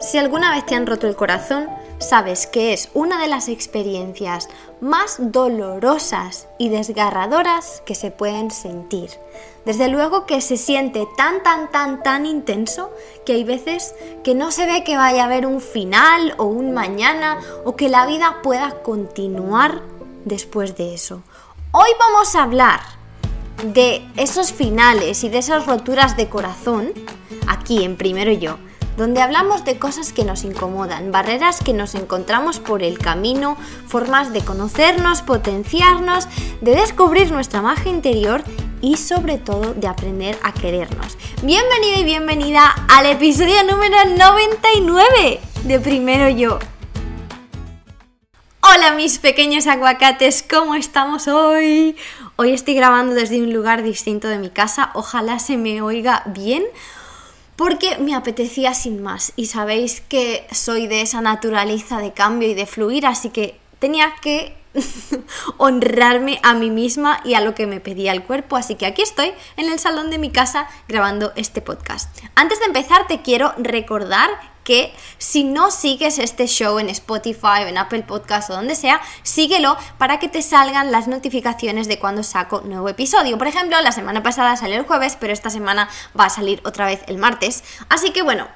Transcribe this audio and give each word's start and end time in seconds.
Si 0.00 0.16
alguna 0.16 0.50
vez 0.50 0.64
te 0.64 0.74
han 0.74 0.86
roto 0.86 1.06
el 1.06 1.14
corazón, 1.14 1.68
sabes 1.98 2.46
que 2.46 2.72
es 2.72 2.88
una 2.94 3.20
de 3.20 3.28
las 3.28 3.48
experiencias 3.48 4.48
más 4.80 5.16
dolorosas 5.18 6.48
y 6.56 6.70
desgarradoras 6.70 7.82
que 7.84 7.94
se 7.94 8.10
pueden 8.10 8.50
sentir. 8.50 9.10
Desde 9.66 9.88
luego 9.88 10.24
que 10.24 10.40
se 10.40 10.56
siente 10.56 11.06
tan, 11.18 11.42
tan, 11.42 11.70
tan, 11.70 12.02
tan 12.02 12.24
intenso 12.24 12.90
que 13.26 13.34
hay 13.34 13.44
veces 13.44 13.94
que 14.24 14.34
no 14.34 14.52
se 14.52 14.64
ve 14.64 14.84
que 14.84 14.96
vaya 14.96 15.24
a 15.24 15.26
haber 15.26 15.44
un 15.44 15.60
final 15.60 16.34
o 16.38 16.44
un 16.44 16.72
mañana 16.72 17.38
o 17.66 17.76
que 17.76 17.90
la 17.90 18.06
vida 18.06 18.40
pueda 18.42 18.82
continuar 18.82 19.82
después 20.24 20.78
de 20.78 20.94
eso. 20.94 21.22
Hoy 21.72 21.90
vamos 21.98 22.34
a 22.34 22.44
hablar 22.44 22.80
de 23.64 24.02
esos 24.16 24.50
finales 24.50 25.24
y 25.24 25.28
de 25.28 25.38
esas 25.38 25.66
roturas 25.66 26.16
de 26.16 26.30
corazón 26.30 26.90
aquí 27.46 27.84
en 27.84 27.98
Primero 27.98 28.32
Yo 28.32 28.56
donde 29.00 29.22
hablamos 29.22 29.64
de 29.64 29.78
cosas 29.78 30.12
que 30.12 30.24
nos 30.24 30.44
incomodan, 30.44 31.10
barreras 31.10 31.60
que 31.64 31.72
nos 31.72 31.94
encontramos 31.94 32.60
por 32.60 32.82
el 32.82 32.98
camino, 32.98 33.56
formas 33.86 34.30
de 34.34 34.42
conocernos, 34.42 35.22
potenciarnos, 35.22 36.28
de 36.60 36.74
descubrir 36.74 37.32
nuestra 37.32 37.62
magia 37.62 37.90
interior 37.90 38.44
y 38.82 38.98
sobre 38.98 39.38
todo 39.38 39.72
de 39.72 39.88
aprender 39.88 40.38
a 40.42 40.52
querernos. 40.52 41.16
Bienvenida 41.42 41.98
y 41.98 42.04
bienvenida 42.04 42.74
al 42.90 43.06
episodio 43.06 43.64
número 43.64 43.96
99 44.18 45.40
de 45.64 45.80
Primero 45.80 46.28
Yo. 46.28 46.58
Hola 48.60 48.92
mis 48.92 49.18
pequeños 49.18 49.66
aguacates, 49.66 50.44
¿cómo 50.48 50.74
estamos 50.74 51.26
hoy? 51.26 51.96
Hoy 52.36 52.50
estoy 52.50 52.74
grabando 52.74 53.14
desde 53.14 53.40
un 53.40 53.54
lugar 53.54 53.82
distinto 53.82 54.28
de 54.28 54.36
mi 54.36 54.50
casa, 54.50 54.90
ojalá 54.92 55.38
se 55.38 55.56
me 55.56 55.80
oiga 55.80 56.22
bien 56.26 56.64
porque 57.60 57.98
me 57.98 58.14
apetecía 58.14 58.72
sin 58.72 59.02
más 59.02 59.34
y 59.36 59.44
sabéis 59.44 60.00
que 60.00 60.46
soy 60.50 60.86
de 60.86 61.02
esa 61.02 61.20
naturaleza 61.20 61.98
de 61.98 62.14
cambio 62.14 62.48
y 62.48 62.54
de 62.54 62.64
fluir, 62.64 63.04
así 63.04 63.28
que 63.28 63.60
tenía 63.78 64.14
que 64.22 64.56
honrarme 65.58 66.40
a 66.42 66.54
mí 66.54 66.70
misma 66.70 67.20
y 67.22 67.34
a 67.34 67.42
lo 67.42 67.54
que 67.54 67.66
me 67.66 67.78
pedía 67.78 68.12
el 68.12 68.22
cuerpo, 68.22 68.56
así 68.56 68.76
que 68.76 68.86
aquí 68.86 69.02
estoy 69.02 69.32
en 69.58 69.70
el 69.70 69.78
salón 69.78 70.08
de 70.08 70.16
mi 70.16 70.30
casa 70.30 70.68
grabando 70.88 71.32
este 71.36 71.60
podcast. 71.60 72.08
Antes 72.34 72.60
de 72.60 72.64
empezar 72.64 73.06
te 73.06 73.20
quiero 73.20 73.52
recordar 73.58 74.30
que 74.70 74.94
si 75.18 75.42
no 75.42 75.72
sigues 75.72 76.20
este 76.20 76.46
show 76.46 76.78
en 76.78 76.90
Spotify 76.90 77.64
o 77.64 77.66
en 77.66 77.76
Apple 77.76 78.04
Podcast 78.04 78.50
o 78.50 78.52
donde 78.52 78.76
sea, 78.76 79.00
síguelo 79.24 79.76
para 79.98 80.20
que 80.20 80.28
te 80.28 80.42
salgan 80.42 80.92
las 80.92 81.08
notificaciones 81.08 81.88
de 81.88 81.98
cuando 81.98 82.22
saco 82.22 82.60
nuevo 82.60 82.88
episodio. 82.88 83.36
Por 83.36 83.48
ejemplo, 83.48 83.80
la 83.80 83.90
semana 83.90 84.22
pasada 84.22 84.54
salió 84.54 84.76
el 84.76 84.86
jueves, 84.86 85.16
pero 85.18 85.32
esta 85.32 85.50
semana 85.50 85.88
va 86.18 86.26
a 86.26 86.30
salir 86.30 86.60
otra 86.64 86.86
vez 86.86 87.00
el 87.08 87.18
martes. 87.18 87.64
Así 87.88 88.12
que 88.12 88.22
bueno, 88.22 88.46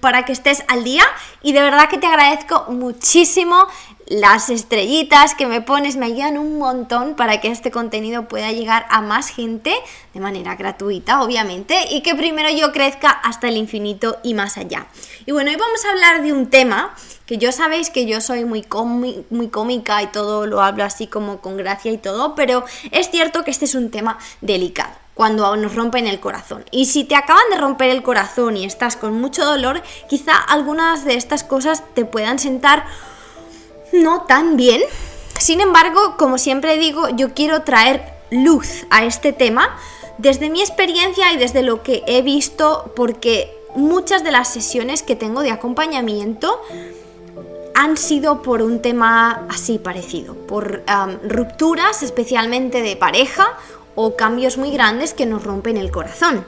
para 0.00 0.24
que 0.24 0.32
estés 0.32 0.62
al 0.68 0.84
día. 0.84 1.04
Y 1.42 1.52
de 1.52 1.60
verdad 1.60 1.88
que 1.88 1.98
te 1.98 2.06
agradezco 2.06 2.66
muchísimo 2.68 3.66
las 4.06 4.50
estrellitas 4.50 5.34
que 5.34 5.46
me 5.46 5.62
pones. 5.62 5.96
Me 5.96 6.06
ayudan 6.06 6.38
un 6.38 6.58
montón 6.58 7.14
para 7.14 7.40
que 7.40 7.48
este 7.48 7.70
contenido 7.70 8.28
pueda 8.28 8.52
llegar 8.52 8.86
a 8.90 9.00
más 9.00 9.28
gente 9.28 9.74
de 10.12 10.20
manera 10.20 10.54
gratuita, 10.54 11.22
obviamente, 11.22 11.76
y 11.90 12.02
que 12.02 12.14
primero 12.14 12.50
yo 12.50 12.72
crezca 12.72 13.10
hasta 13.10 13.48
el 13.48 13.56
infinito 13.56 14.18
y 14.22 14.34
más 14.34 14.58
allá. 14.58 14.86
Y 15.24 15.32
bueno, 15.32 15.50
hoy 15.50 15.56
vamos 15.56 15.84
a 15.84 15.90
hablar 15.90 16.22
de 16.22 16.32
un 16.32 16.50
tema 16.50 16.94
que 17.26 17.38
yo 17.38 17.52
sabéis 17.52 17.88
que 17.88 18.04
yo 18.04 18.20
soy 18.20 18.44
muy, 18.44 18.66
muy 19.30 19.48
cómica 19.48 20.02
y 20.02 20.08
todo 20.08 20.46
lo 20.46 20.60
hablo 20.60 20.84
así 20.84 21.06
como 21.06 21.40
con 21.40 21.56
gracia 21.56 21.90
y 21.90 21.96
todo, 21.96 22.34
pero 22.34 22.64
es 22.90 23.10
cierto 23.10 23.44
que 23.44 23.50
este 23.50 23.64
es 23.64 23.74
un 23.74 23.90
tema 23.90 24.18
delicado 24.42 25.01
cuando 25.14 25.56
nos 25.56 25.74
rompen 25.74 26.06
el 26.06 26.20
corazón. 26.20 26.64
Y 26.70 26.86
si 26.86 27.04
te 27.04 27.16
acaban 27.16 27.44
de 27.50 27.58
romper 27.58 27.90
el 27.90 28.02
corazón 28.02 28.56
y 28.56 28.64
estás 28.64 28.96
con 28.96 29.20
mucho 29.20 29.44
dolor, 29.44 29.82
quizá 30.08 30.36
algunas 30.36 31.04
de 31.04 31.14
estas 31.14 31.44
cosas 31.44 31.82
te 31.94 32.04
puedan 32.04 32.38
sentar 32.38 32.86
no 33.92 34.22
tan 34.22 34.56
bien. 34.56 34.80
Sin 35.38 35.60
embargo, 35.60 36.16
como 36.16 36.38
siempre 36.38 36.78
digo, 36.78 37.08
yo 37.10 37.34
quiero 37.34 37.62
traer 37.62 38.14
luz 38.30 38.86
a 38.90 39.04
este 39.04 39.32
tema 39.32 39.76
desde 40.18 40.50
mi 40.50 40.60
experiencia 40.60 41.32
y 41.32 41.36
desde 41.36 41.62
lo 41.62 41.82
que 41.82 42.02
he 42.06 42.22
visto, 42.22 42.92
porque 42.96 43.54
muchas 43.74 44.24
de 44.24 44.30
las 44.30 44.48
sesiones 44.48 45.02
que 45.02 45.16
tengo 45.16 45.42
de 45.42 45.50
acompañamiento 45.50 46.60
han 47.74 47.96
sido 47.96 48.42
por 48.42 48.62
un 48.62 48.82
tema 48.82 49.46
así 49.48 49.78
parecido, 49.78 50.34
por 50.34 50.82
rupturas 51.24 52.02
especialmente 52.02 52.82
de 52.82 52.96
pareja 52.96 53.46
o 53.94 54.16
cambios 54.16 54.58
muy 54.58 54.70
grandes 54.70 55.14
que 55.14 55.26
nos 55.26 55.44
rompen 55.44 55.76
el 55.76 55.90
corazón. 55.90 56.44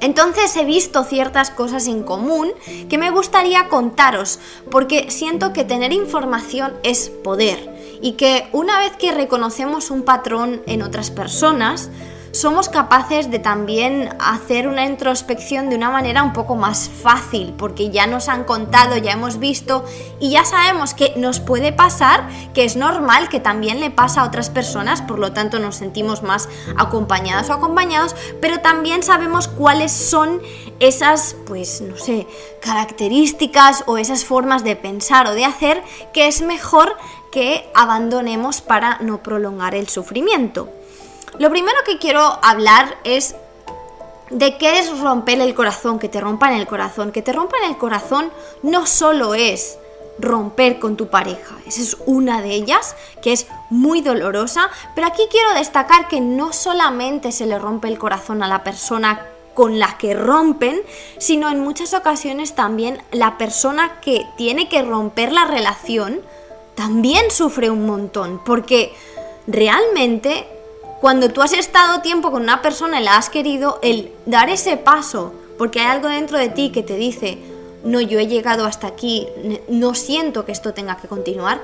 Entonces 0.00 0.54
he 0.56 0.64
visto 0.64 1.04
ciertas 1.04 1.50
cosas 1.50 1.86
en 1.86 2.02
común 2.02 2.52
que 2.88 2.98
me 2.98 3.10
gustaría 3.10 3.68
contaros, 3.68 4.38
porque 4.70 5.10
siento 5.10 5.52
que 5.52 5.64
tener 5.64 5.92
información 5.92 6.74
es 6.82 7.08
poder 7.08 7.98
y 8.02 8.12
que 8.12 8.48
una 8.52 8.78
vez 8.78 8.92
que 8.98 9.12
reconocemos 9.12 9.90
un 9.90 10.02
patrón 10.02 10.62
en 10.66 10.82
otras 10.82 11.10
personas, 11.10 11.88
somos 12.36 12.68
capaces 12.68 13.30
de 13.30 13.38
también 13.38 14.14
hacer 14.20 14.68
una 14.68 14.84
introspección 14.84 15.70
de 15.70 15.76
una 15.76 15.88
manera 15.88 16.22
un 16.22 16.34
poco 16.34 16.54
más 16.54 16.90
fácil, 16.90 17.54
porque 17.56 17.88
ya 17.88 18.06
nos 18.06 18.28
han 18.28 18.44
contado, 18.44 18.98
ya 18.98 19.12
hemos 19.12 19.38
visto 19.38 19.86
y 20.20 20.32
ya 20.32 20.44
sabemos 20.44 20.92
que 20.92 21.14
nos 21.16 21.40
puede 21.40 21.72
pasar, 21.72 22.28
que 22.52 22.64
es 22.64 22.76
normal 22.76 23.30
que 23.30 23.40
también 23.40 23.80
le 23.80 23.90
pasa 23.90 24.20
a 24.20 24.26
otras 24.26 24.50
personas, 24.50 25.00
por 25.00 25.18
lo 25.18 25.32
tanto 25.32 25.58
nos 25.60 25.76
sentimos 25.76 26.22
más 26.22 26.50
acompañadas 26.76 27.48
o 27.48 27.54
acompañados, 27.54 28.14
pero 28.42 28.60
también 28.60 29.02
sabemos 29.02 29.48
cuáles 29.48 29.92
son 29.92 30.42
esas, 30.78 31.36
pues 31.46 31.80
no 31.80 31.96
sé, 31.96 32.26
características 32.60 33.84
o 33.86 33.96
esas 33.96 34.26
formas 34.26 34.62
de 34.62 34.76
pensar 34.76 35.26
o 35.26 35.34
de 35.34 35.46
hacer 35.46 35.82
que 36.12 36.26
es 36.26 36.42
mejor 36.42 36.96
que 37.32 37.70
abandonemos 37.74 38.60
para 38.60 38.98
no 38.98 39.22
prolongar 39.22 39.74
el 39.74 39.88
sufrimiento. 39.88 40.75
Lo 41.38 41.50
primero 41.50 41.76
que 41.84 41.98
quiero 41.98 42.38
hablar 42.42 42.96
es 43.04 43.34
de 44.30 44.56
qué 44.58 44.78
es 44.78 44.98
romper 45.00 45.40
el 45.40 45.54
corazón, 45.54 45.98
que 45.98 46.08
te 46.08 46.20
rompan 46.20 46.54
el 46.54 46.66
corazón. 46.66 47.12
Que 47.12 47.22
te 47.22 47.32
rompan 47.32 47.64
el 47.64 47.76
corazón 47.76 48.30
no 48.62 48.86
solo 48.86 49.34
es 49.34 49.78
romper 50.18 50.78
con 50.78 50.96
tu 50.96 51.08
pareja, 51.08 51.56
esa 51.66 51.82
es 51.82 51.96
una 52.06 52.40
de 52.40 52.50
ellas, 52.52 52.96
que 53.22 53.32
es 53.32 53.48
muy 53.68 54.00
dolorosa, 54.00 54.70
pero 54.94 55.06
aquí 55.06 55.22
quiero 55.30 55.52
destacar 55.54 56.08
que 56.08 56.20
no 56.20 56.54
solamente 56.54 57.32
se 57.32 57.44
le 57.44 57.58
rompe 57.58 57.88
el 57.88 57.98
corazón 57.98 58.42
a 58.42 58.48
la 58.48 58.64
persona 58.64 59.26
con 59.52 59.78
la 59.78 59.98
que 59.98 60.14
rompen, 60.14 60.80
sino 61.18 61.50
en 61.50 61.60
muchas 61.60 61.94
ocasiones 61.94 62.54
también 62.54 63.02
la 63.10 63.38
persona 63.38 64.00
que 64.00 64.26
tiene 64.36 64.68
que 64.68 64.82
romper 64.82 65.32
la 65.32 65.44
relación 65.44 66.20
también 66.74 67.30
sufre 67.30 67.70
un 67.70 67.86
montón, 67.86 68.40
porque 68.44 68.94
realmente 69.46 70.46
cuando 71.00 71.30
tú 71.30 71.42
has 71.42 71.52
estado 71.52 72.00
tiempo 72.00 72.30
con 72.30 72.42
una 72.42 72.62
persona 72.62 73.00
y 73.00 73.04
la 73.04 73.16
has 73.16 73.30
querido, 73.30 73.78
el 73.82 74.12
dar 74.24 74.48
ese 74.48 74.76
paso, 74.76 75.32
porque 75.58 75.80
hay 75.80 75.86
algo 75.86 76.08
dentro 76.08 76.38
de 76.38 76.48
ti 76.48 76.70
que 76.70 76.82
te 76.82 76.96
dice, 76.96 77.38
no, 77.86 78.00
yo 78.00 78.18
he 78.18 78.26
llegado 78.26 78.66
hasta 78.66 78.86
aquí, 78.86 79.26
no 79.68 79.94
siento 79.94 80.44
que 80.44 80.52
esto 80.52 80.74
tenga 80.74 80.96
que 80.96 81.08
continuar, 81.08 81.60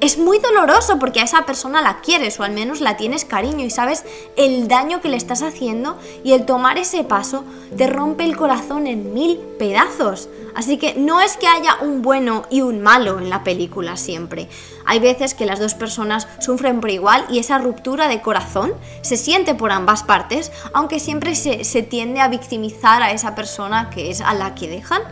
es 0.00 0.18
muy 0.18 0.38
doloroso 0.38 0.98
porque 0.98 1.20
a 1.20 1.24
esa 1.24 1.46
persona 1.46 1.80
la 1.80 2.00
quieres 2.00 2.38
o 2.38 2.42
al 2.42 2.52
menos 2.52 2.80
la 2.80 2.96
tienes 2.96 3.24
cariño 3.24 3.64
y 3.64 3.70
sabes 3.70 4.04
el 4.36 4.68
daño 4.68 5.00
que 5.00 5.08
le 5.08 5.16
estás 5.16 5.42
haciendo 5.42 5.98
y 6.22 6.32
el 6.32 6.44
tomar 6.44 6.78
ese 6.78 7.04
paso 7.04 7.44
te 7.76 7.86
rompe 7.86 8.24
el 8.24 8.36
corazón 8.36 8.86
en 8.86 9.14
mil 9.14 9.38
pedazos. 9.58 10.28
Así 10.54 10.76
que 10.76 10.94
no 10.94 11.20
es 11.20 11.36
que 11.36 11.48
haya 11.48 11.78
un 11.80 12.02
bueno 12.02 12.44
y 12.48 12.60
un 12.60 12.80
malo 12.80 13.18
en 13.18 13.28
la 13.28 13.42
película 13.42 13.96
siempre. 13.96 14.48
Hay 14.86 15.00
veces 15.00 15.34
que 15.34 15.46
las 15.46 15.58
dos 15.58 15.74
personas 15.74 16.28
sufren 16.38 16.80
por 16.80 16.90
igual 16.90 17.24
y 17.28 17.38
esa 17.38 17.58
ruptura 17.58 18.06
de 18.06 18.20
corazón 18.20 18.72
se 19.02 19.16
siente 19.16 19.54
por 19.54 19.72
ambas 19.72 20.02
partes, 20.02 20.52
aunque 20.72 21.00
siempre 21.00 21.34
se, 21.34 21.82
tiende 21.82 22.20
a 22.20 22.28
victimizar 22.28 23.02
a 23.02 23.12
esa 23.12 23.34
persona 23.34 23.90
que 23.90 24.10
es 24.10 24.20
a 24.20 24.34
la 24.34 24.54
que 24.54 24.68
dejan. 24.68 25.02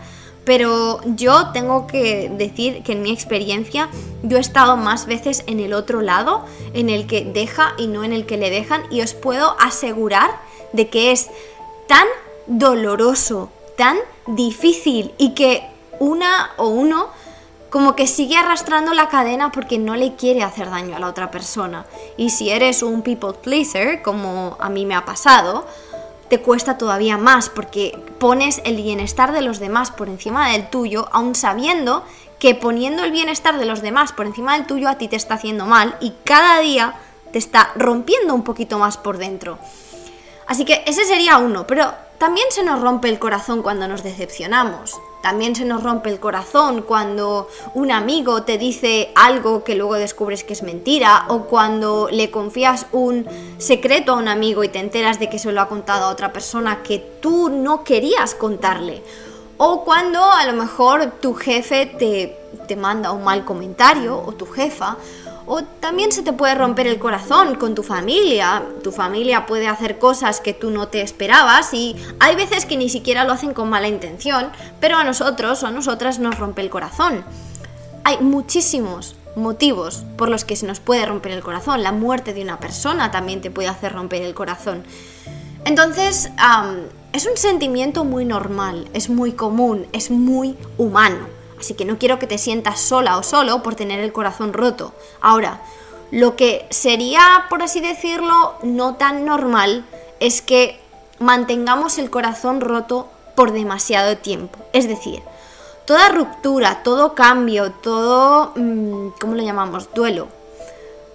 Pero 0.44 1.00
yo 1.04 1.52
tengo 1.52 1.86
que 1.86 2.28
decir 2.28 2.82
que 2.82 2.92
en 2.92 3.02
mi 3.02 3.12
experiencia 3.12 3.88
yo 4.22 4.38
he 4.38 4.40
estado 4.40 4.76
más 4.76 5.06
veces 5.06 5.44
en 5.46 5.60
el 5.60 5.72
otro 5.72 6.00
lado, 6.00 6.44
en 6.74 6.90
el 6.90 7.06
que 7.06 7.24
deja 7.24 7.74
y 7.78 7.86
no 7.86 8.02
en 8.02 8.12
el 8.12 8.26
que 8.26 8.36
le 8.36 8.50
dejan, 8.50 8.82
y 8.90 9.02
os 9.02 9.14
puedo 9.14 9.56
asegurar 9.60 10.30
de 10.72 10.88
que 10.88 11.12
es 11.12 11.28
tan 11.86 12.06
doloroso, 12.46 13.50
tan 13.76 13.96
difícil 14.26 15.12
y 15.18 15.34
que 15.34 15.62
una 16.00 16.50
o 16.56 16.68
uno 16.68 17.08
como 17.70 17.96
que 17.96 18.06
sigue 18.06 18.36
arrastrando 18.36 18.92
la 18.92 19.08
cadena 19.08 19.50
porque 19.50 19.78
no 19.78 19.96
le 19.96 20.14
quiere 20.14 20.42
hacer 20.42 20.68
daño 20.68 20.94
a 20.94 20.98
la 20.98 21.08
otra 21.08 21.30
persona. 21.30 21.86
Y 22.18 22.28
si 22.28 22.50
eres 22.50 22.82
un 22.82 23.00
people 23.00 23.32
pleaser, 23.32 24.02
como 24.02 24.58
a 24.60 24.68
mí 24.68 24.84
me 24.84 24.94
ha 24.94 25.06
pasado, 25.06 25.66
te 26.32 26.40
cuesta 26.40 26.78
todavía 26.78 27.18
más 27.18 27.50
porque 27.50 28.02
pones 28.18 28.62
el 28.64 28.76
bienestar 28.76 29.32
de 29.32 29.42
los 29.42 29.58
demás 29.58 29.90
por 29.90 30.08
encima 30.08 30.50
del 30.50 30.66
tuyo, 30.70 31.06
aun 31.12 31.34
sabiendo 31.34 32.06
que 32.38 32.54
poniendo 32.54 33.04
el 33.04 33.12
bienestar 33.12 33.58
de 33.58 33.66
los 33.66 33.82
demás 33.82 34.12
por 34.12 34.24
encima 34.24 34.54
del 34.54 34.66
tuyo 34.66 34.88
a 34.88 34.96
ti 34.96 35.08
te 35.08 35.16
está 35.16 35.34
haciendo 35.34 35.66
mal 35.66 35.94
y 36.00 36.14
cada 36.24 36.60
día 36.60 36.94
te 37.32 37.38
está 37.38 37.72
rompiendo 37.74 38.32
un 38.32 38.44
poquito 38.44 38.78
más 38.78 38.96
por 38.96 39.18
dentro. 39.18 39.58
Así 40.46 40.64
que 40.64 40.82
ese 40.86 41.04
sería 41.04 41.36
uno, 41.36 41.66
pero 41.66 41.92
también 42.16 42.46
se 42.48 42.64
nos 42.64 42.80
rompe 42.80 43.10
el 43.10 43.18
corazón 43.18 43.60
cuando 43.60 43.86
nos 43.86 44.02
decepcionamos. 44.02 44.98
También 45.22 45.54
se 45.54 45.64
nos 45.64 45.84
rompe 45.84 46.10
el 46.10 46.18
corazón 46.18 46.82
cuando 46.82 47.48
un 47.74 47.92
amigo 47.92 48.42
te 48.42 48.58
dice 48.58 49.12
algo 49.14 49.62
que 49.62 49.76
luego 49.76 49.94
descubres 49.94 50.42
que 50.42 50.52
es 50.52 50.64
mentira 50.64 51.26
o 51.28 51.44
cuando 51.44 52.08
le 52.10 52.32
confías 52.32 52.86
un 52.90 53.26
secreto 53.58 54.12
a 54.12 54.16
un 54.16 54.26
amigo 54.26 54.64
y 54.64 54.68
te 54.68 54.80
enteras 54.80 55.20
de 55.20 55.30
que 55.30 55.38
se 55.38 55.52
lo 55.52 55.60
ha 55.60 55.68
contado 55.68 56.06
a 56.06 56.10
otra 56.10 56.32
persona 56.32 56.82
que 56.82 56.98
tú 56.98 57.48
no 57.48 57.84
querías 57.84 58.34
contarle. 58.34 59.02
O 59.58 59.84
cuando 59.84 60.24
a 60.24 60.44
lo 60.44 60.54
mejor 60.54 61.12
tu 61.20 61.34
jefe 61.34 61.86
te, 61.86 62.36
te 62.66 62.74
manda 62.74 63.12
un 63.12 63.22
mal 63.22 63.44
comentario 63.44 64.20
o 64.20 64.32
tu 64.32 64.46
jefa 64.46 64.96
o 65.46 65.62
también 65.62 66.12
se 66.12 66.22
te 66.22 66.32
puede 66.32 66.54
romper 66.54 66.86
el 66.86 66.98
corazón 66.98 67.56
con 67.56 67.74
tu 67.74 67.82
familia. 67.82 68.62
Tu 68.82 68.92
familia 68.92 69.46
puede 69.46 69.68
hacer 69.68 69.98
cosas 69.98 70.40
que 70.40 70.52
tú 70.52 70.70
no 70.70 70.88
te 70.88 71.02
esperabas 71.02 71.74
y 71.74 71.96
hay 72.20 72.36
veces 72.36 72.66
que 72.66 72.76
ni 72.76 72.88
siquiera 72.88 73.24
lo 73.24 73.32
hacen 73.32 73.54
con 73.54 73.70
mala 73.70 73.88
intención, 73.88 74.50
pero 74.80 74.96
a 74.96 75.04
nosotros 75.04 75.62
o 75.62 75.66
a 75.66 75.70
nosotras 75.70 76.18
nos 76.18 76.38
rompe 76.38 76.62
el 76.62 76.70
corazón. 76.70 77.24
Hay 78.04 78.18
muchísimos 78.18 79.16
motivos 79.36 80.04
por 80.16 80.28
los 80.28 80.44
que 80.44 80.56
se 80.56 80.66
nos 80.66 80.80
puede 80.80 81.06
romper 81.06 81.32
el 81.32 81.42
corazón. 81.42 81.82
La 81.82 81.92
muerte 81.92 82.34
de 82.34 82.42
una 82.42 82.58
persona 82.58 83.10
también 83.10 83.40
te 83.40 83.50
puede 83.50 83.68
hacer 83.68 83.92
romper 83.92 84.22
el 84.22 84.34
corazón. 84.34 84.84
Entonces, 85.64 86.30
es 87.12 87.26
un 87.26 87.36
sentimiento 87.36 88.04
muy 88.04 88.24
normal, 88.24 88.88
es 88.94 89.08
muy 89.08 89.32
común, 89.32 89.86
es 89.92 90.10
muy 90.10 90.56
humano. 90.76 91.41
Así 91.62 91.74
que 91.74 91.84
no 91.84 91.96
quiero 91.96 92.18
que 92.18 92.26
te 92.26 92.38
sientas 92.38 92.80
sola 92.80 93.16
o 93.16 93.22
solo 93.22 93.62
por 93.62 93.76
tener 93.76 94.00
el 94.00 94.12
corazón 94.12 94.52
roto. 94.52 94.92
Ahora, 95.20 95.62
lo 96.10 96.34
que 96.34 96.66
sería, 96.70 97.46
por 97.48 97.62
así 97.62 97.80
decirlo, 97.80 98.54
no 98.64 98.96
tan 98.96 99.24
normal 99.24 99.84
es 100.18 100.42
que 100.42 100.80
mantengamos 101.20 101.98
el 101.98 102.10
corazón 102.10 102.60
roto 102.60 103.08
por 103.36 103.52
demasiado 103.52 104.16
tiempo. 104.16 104.58
Es 104.72 104.88
decir, 104.88 105.22
toda 105.84 106.08
ruptura, 106.08 106.82
todo 106.82 107.14
cambio, 107.14 107.70
todo, 107.70 108.54
mm, 108.56 109.10
¿cómo 109.20 109.36
lo 109.36 109.44
llamamos? 109.44 109.88
Duelo, 109.94 110.26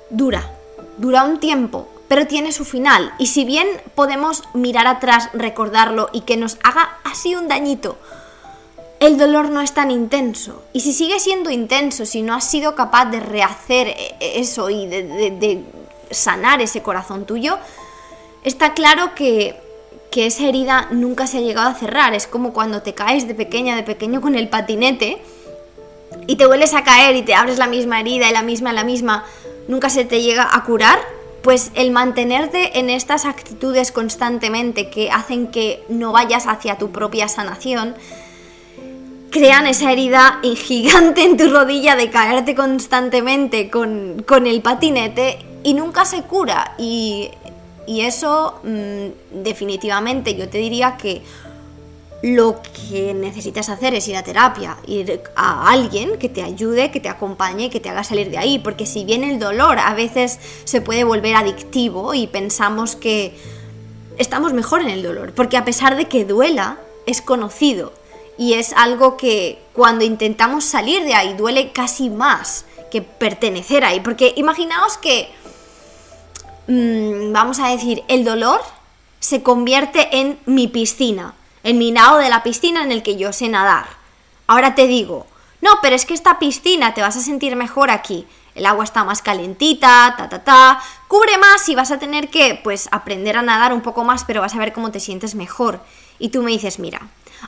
dura, 0.10 0.50
dura 0.96 1.26
un 1.26 1.42
tiempo, 1.42 1.90
pero 2.08 2.26
tiene 2.26 2.54
su 2.54 2.64
final. 2.64 3.12
Y 3.20 3.28
si 3.28 3.44
bien 3.44 3.68
podemos 3.96 4.44
mirar 4.54 4.88
atrás, 4.88 5.30
recordarlo 5.34 6.10
y 6.14 6.22
que 6.22 6.38
nos 6.38 6.58
haga 6.64 7.00
así 7.04 7.36
un 7.36 7.50
dañito, 7.50 7.98
el 9.00 9.18
dolor 9.18 9.50
no 9.50 9.62
es 9.62 9.74
tan 9.74 9.92
intenso. 9.92 10.64
Y 10.74 10.82
si 10.82 10.94
sigue 10.94 11.20
siendo 11.20 11.52
intenso, 11.52 12.06
si 12.06 12.22
no 12.22 12.34
has 12.34 12.50
sido 12.50 12.76
capaz 12.76 13.06
de 13.06 13.20
rehacer 13.20 13.88
e-, 13.88 14.16
e-, 14.20 14.40
eso 14.40 14.70
y 14.70 14.88
de, 14.88 15.64
sanar 16.10 16.62
ese 16.62 16.82
corazón 16.82 17.26
tuyo, 17.26 17.60
está 18.44 18.74
claro 18.74 19.14
que, 19.14 19.56
que, 20.10 20.26
esa 20.26 20.48
herida 20.48 20.88
nunca 20.92 21.28
se 21.28 21.40
ha 21.40 21.42
llegado 21.42 21.70
a 21.70 21.74
cerrar. 21.74 22.16
Es 22.16 22.28
como 22.28 22.54
cuando 22.54 22.82
te 22.82 22.94
caes 22.94 23.28
de 23.28 23.36
pequeña, 23.36 23.76
de 23.76 23.84
pequeño 23.84 24.22
con 24.22 24.36
el 24.36 24.50
patinete 24.50 25.22
y 26.26 26.38
te 26.38 26.46
vuelves 26.46 26.74
a 26.74 26.84
caer 26.84 27.16
y 27.16 27.22
te 27.22 27.36
abres 27.36 27.58
la 27.58 27.68
misma 27.68 28.00
herida 28.00 28.30
y 28.30 28.34
la 28.34 28.42
misma, 28.42 28.74
la 28.74 28.84
misma, 28.84 29.26
nunca 29.68 29.90
se 29.90 30.06
te 30.06 30.22
llega 30.22 30.48
a 30.52 30.64
curar. 30.64 31.00
Pues 31.44 31.72
el 31.76 31.92
mantenerte 31.92 32.80
en 32.80 32.90
estas 32.90 33.26
actitudes 33.26 33.92
constantemente 33.92 34.90
que 34.90 35.12
hacen 35.12 35.48
que 35.48 35.84
no 35.88 36.12
vayas 36.12 36.48
hacia 36.48 36.78
tu 36.78 36.92
propia 36.92 37.30
sanación, 37.30 37.96
crean 39.32 39.68
esa 39.68 39.92
herida 39.92 40.40
gigante 40.56 41.24
en 41.24 41.38
tu 41.38 41.50
rodilla 41.50 41.96
de 41.96 42.10
caerte 42.10 42.56
constantemente 42.56 43.70
con, 43.70 44.48
el 44.48 44.62
patinete 44.62 45.40
y 45.64 45.74
nunca 45.74 46.06
se 46.06 46.24
cura. 46.24 46.76
Y, 46.78 47.30
eso 47.88 48.60
mm, 48.64 49.44
definitivamente 49.44 50.36
yo 50.36 50.50
te 50.50 50.58
diría 50.58 50.98
que 50.98 51.22
lo 52.22 52.62
que 52.62 53.14
necesitas 53.14 53.70
hacer 53.70 53.94
es 53.94 54.08
ir 54.10 54.18
a 54.18 54.24
terapia, 54.24 54.78
ir 54.88 55.22
a 55.36 55.72
alguien 55.72 56.18
que 56.18 56.28
te 56.28 56.44
ayude, 56.44 56.92
que 56.92 57.00
te 57.00 57.08
acompañe, 57.08 57.70
que 57.70 57.80
te 57.80 57.90
haga 57.90 58.04
salir 58.04 58.30
de 58.30 58.38
ahí, 58.38 58.60
porque 58.60 58.86
si 58.86 59.06
bien 59.06 59.24
el 59.24 59.40
dolor 59.40 59.80
a 59.80 59.94
veces 59.94 60.40
se 60.66 60.82
puede 60.82 61.06
volver 61.06 61.36
adictivo 61.36 62.14
y 62.14 62.28
pensamos 62.28 62.98
que 62.98 63.34
estamos 64.18 64.52
mejor 64.52 64.82
en 64.82 64.90
el 64.90 65.04
dolor, 65.04 65.32
porque 65.34 65.56
a 65.56 65.64
pesar 65.64 65.96
de 65.96 66.06
que 66.10 66.26
duela, 66.26 66.80
es 67.06 67.22
conocido 67.22 67.94
y 68.38 68.54
es 68.54 68.74
algo 68.74 69.18
que 69.18 69.62
cuando 69.74 70.06
intentamos 70.06 70.64
salir 70.64 71.04
de 71.04 71.16
ahí 71.16 71.34
duele 71.34 71.72
casi 71.72 72.10
más 72.10 72.66
que 72.92 73.02
pertenecer 73.02 73.84
ahí. 73.84 74.00
Porque 74.00 74.34
imaginaos 74.38 74.98
que, 74.98 75.30
mm, 76.68 77.34
vamos 77.34 77.60
a 77.60 77.68
decir, 77.70 78.04
el 78.08 78.24
dolor 78.24 78.62
se 79.20 79.42
convierte 79.42 80.20
en 80.20 80.40
mi 80.46 80.68
piscina, 80.68 81.34
en 81.64 81.78
mi 81.78 81.92
nado 81.92 82.20
de 82.20 82.30
la 82.30 82.44
piscina 82.44 82.84
en 82.84 82.92
el 82.92 83.04
que 83.04 83.18
yo 83.18 83.34
sé 83.34 83.50
nadar. 83.50 83.88
Ahora 84.46 84.76
te 84.76 84.88
digo, 84.88 85.26
no, 85.62 85.72
pero 85.82 85.96
es 85.96 86.06
que 86.06 86.14
esta 86.14 86.40
piscina 86.40 86.94
te 86.94 87.02
vas 87.02 87.18
a 87.18 87.22
sentir 87.22 87.56
mejor 87.56 87.90
aquí. 87.90 88.28
El 88.54 88.66
agua 88.66 88.84
está 88.84 89.04
más 89.04 89.22
calentita, 89.22 90.16
ta 90.18 90.30
ta 90.30 90.44
ta, 90.44 90.82
cubre 91.08 91.38
más 91.38 91.68
y 91.70 91.76
vas 91.76 91.92
a 91.92 92.00
tener 92.00 92.30
que 92.30 92.60
pues 92.64 92.88
aprender 92.92 93.38
a 93.38 93.42
nadar 93.42 93.74
un 93.74 93.82
poco 93.82 94.04
más, 94.04 94.24
pero 94.24 94.42
vas 94.42 94.56
a 94.56 94.60
ver 94.60 94.74
cómo 94.74 94.92
te 94.92 95.00
sientes 95.00 95.36
mejor. 95.36 95.80
Y 96.20 96.30
tú 96.30 96.42
me 96.42 96.52
dices, 96.52 96.80
mira, 96.80 97.02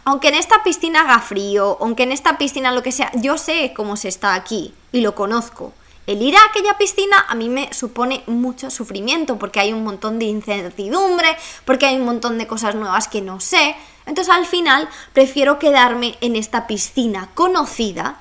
aunque 0.03 0.29
en 0.29 0.35
esta 0.35 0.63
piscina 0.63 1.01
haga 1.01 1.19
frío, 1.19 1.77
aunque 1.81 2.03
en 2.03 2.11
esta 2.11 2.37
piscina 2.37 2.71
lo 2.71 2.83
que 2.83 2.91
sea, 2.91 3.11
yo 3.15 3.37
sé 3.37 3.73
cómo 3.75 3.97
se 3.97 4.07
está 4.07 4.33
aquí 4.33 4.73
y 4.91 5.01
lo 5.01 5.15
conozco. 5.15 5.73
El 6.07 6.23
ir 6.23 6.35
a 6.35 6.43
aquella 6.49 6.75
piscina 6.77 7.23
a 7.27 7.35
mí 7.35 7.49
me 7.49 7.71
supone 7.71 8.23
mucho 8.25 8.71
sufrimiento 8.71 9.37
porque 9.37 9.59
hay 9.59 9.73
un 9.73 9.83
montón 9.83 10.17
de 10.17 10.25
incertidumbre, 10.25 11.37
porque 11.65 11.85
hay 11.85 11.97
un 11.97 12.05
montón 12.05 12.39
de 12.39 12.47
cosas 12.47 12.73
nuevas 12.73 13.07
que 13.07 13.21
no 13.21 13.39
sé. 13.39 13.75
Entonces 14.07 14.33
al 14.33 14.47
final 14.47 14.89
prefiero 15.13 15.59
quedarme 15.59 16.17
en 16.21 16.35
esta 16.35 16.65
piscina 16.65 17.29
conocida, 17.35 18.17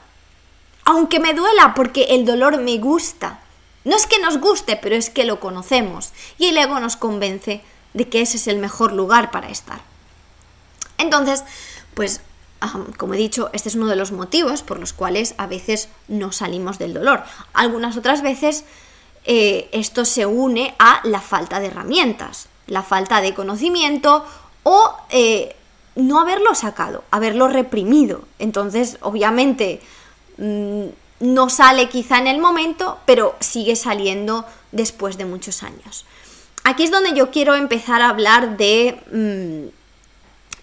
aunque 0.85 1.19
me 1.19 1.33
duela 1.33 1.73
porque 1.75 2.09
el 2.11 2.27
dolor 2.27 2.59
me 2.59 2.77
gusta. 2.77 3.41
No 3.85 3.97
es 3.97 4.07
que 4.07 4.21
nos 4.21 4.39
guste, 4.39 4.77
pero 4.77 4.95
es 4.95 5.09
que 5.09 5.25
lo 5.25 5.41
conocemos 5.41 6.13
y 6.37 6.49
el 6.49 6.59
ego 6.59 6.79
nos 6.81 6.97
convence 6.97 7.63
de 7.95 8.09
que 8.09 8.21
ese 8.21 8.37
es 8.37 8.49
el 8.49 8.59
mejor 8.59 8.93
lugar 8.93 9.31
para 9.31 9.49
estar. 9.49 9.81
Entonces, 10.99 11.45
pues 11.95 12.21
como 12.97 13.15
he 13.15 13.17
dicho, 13.17 13.51
este 13.53 13.69
es 13.69 13.77
uno 13.77 13.87
de 13.87 13.97
los 13.97 14.13
motivos 14.13 14.63
por 14.63 14.79
los 14.79 14.93
cuales 14.93 15.35
a 15.39 15.47
veces 15.47 15.89
no 16.09 16.33
salimos 16.33 16.79
del 16.79 16.95
dolor. 16.95 17.23
Algunas 17.53 17.97
otras 17.97 18.23
veces 18.23 18.65
eh, 19.25 19.69
esto 19.73 20.05
se 20.05 20.27
une 20.27 20.75
a 20.79 21.01
la 21.05 21.21
falta 21.21 21.61
de 21.61 21.67
herramientas, 21.67 22.49
la 22.67 22.83
falta 22.83 23.21
de 23.21 23.35
conocimiento 23.35 24.25
o 24.65 24.97
eh, 25.11 25.55
no 25.95 26.21
haberlo 26.21 26.55
sacado, 26.55 27.05
haberlo 27.11 27.49
reprimido. 27.49 28.23
Entonces, 28.39 28.99
obviamente, 29.03 29.81
mm, 30.39 30.87
no 31.21 31.51
sale 31.51 31.89
quizá 31.89 32.19
en 32.19 32.27
el 32.27 32.39
momento, 32.39 32.99
pero 33.07 33.37
sigue 33.41 33.77
saliendo 33.77 34.45
después 34.73 35.17
de 35.17 35.25
muchos 35.25 35.63
años. 35.63 36.05
Aquí 36.65 36.85
es 36.85 36.91
donde 36.91 37.15
yo 37.15 37.31
quiero 37.31 37.55
empezar 37.55 38.03
a 38.03 38.11
hablar 38.11 38.57
de... 38.57 39.01
Mm, 39.13 39.78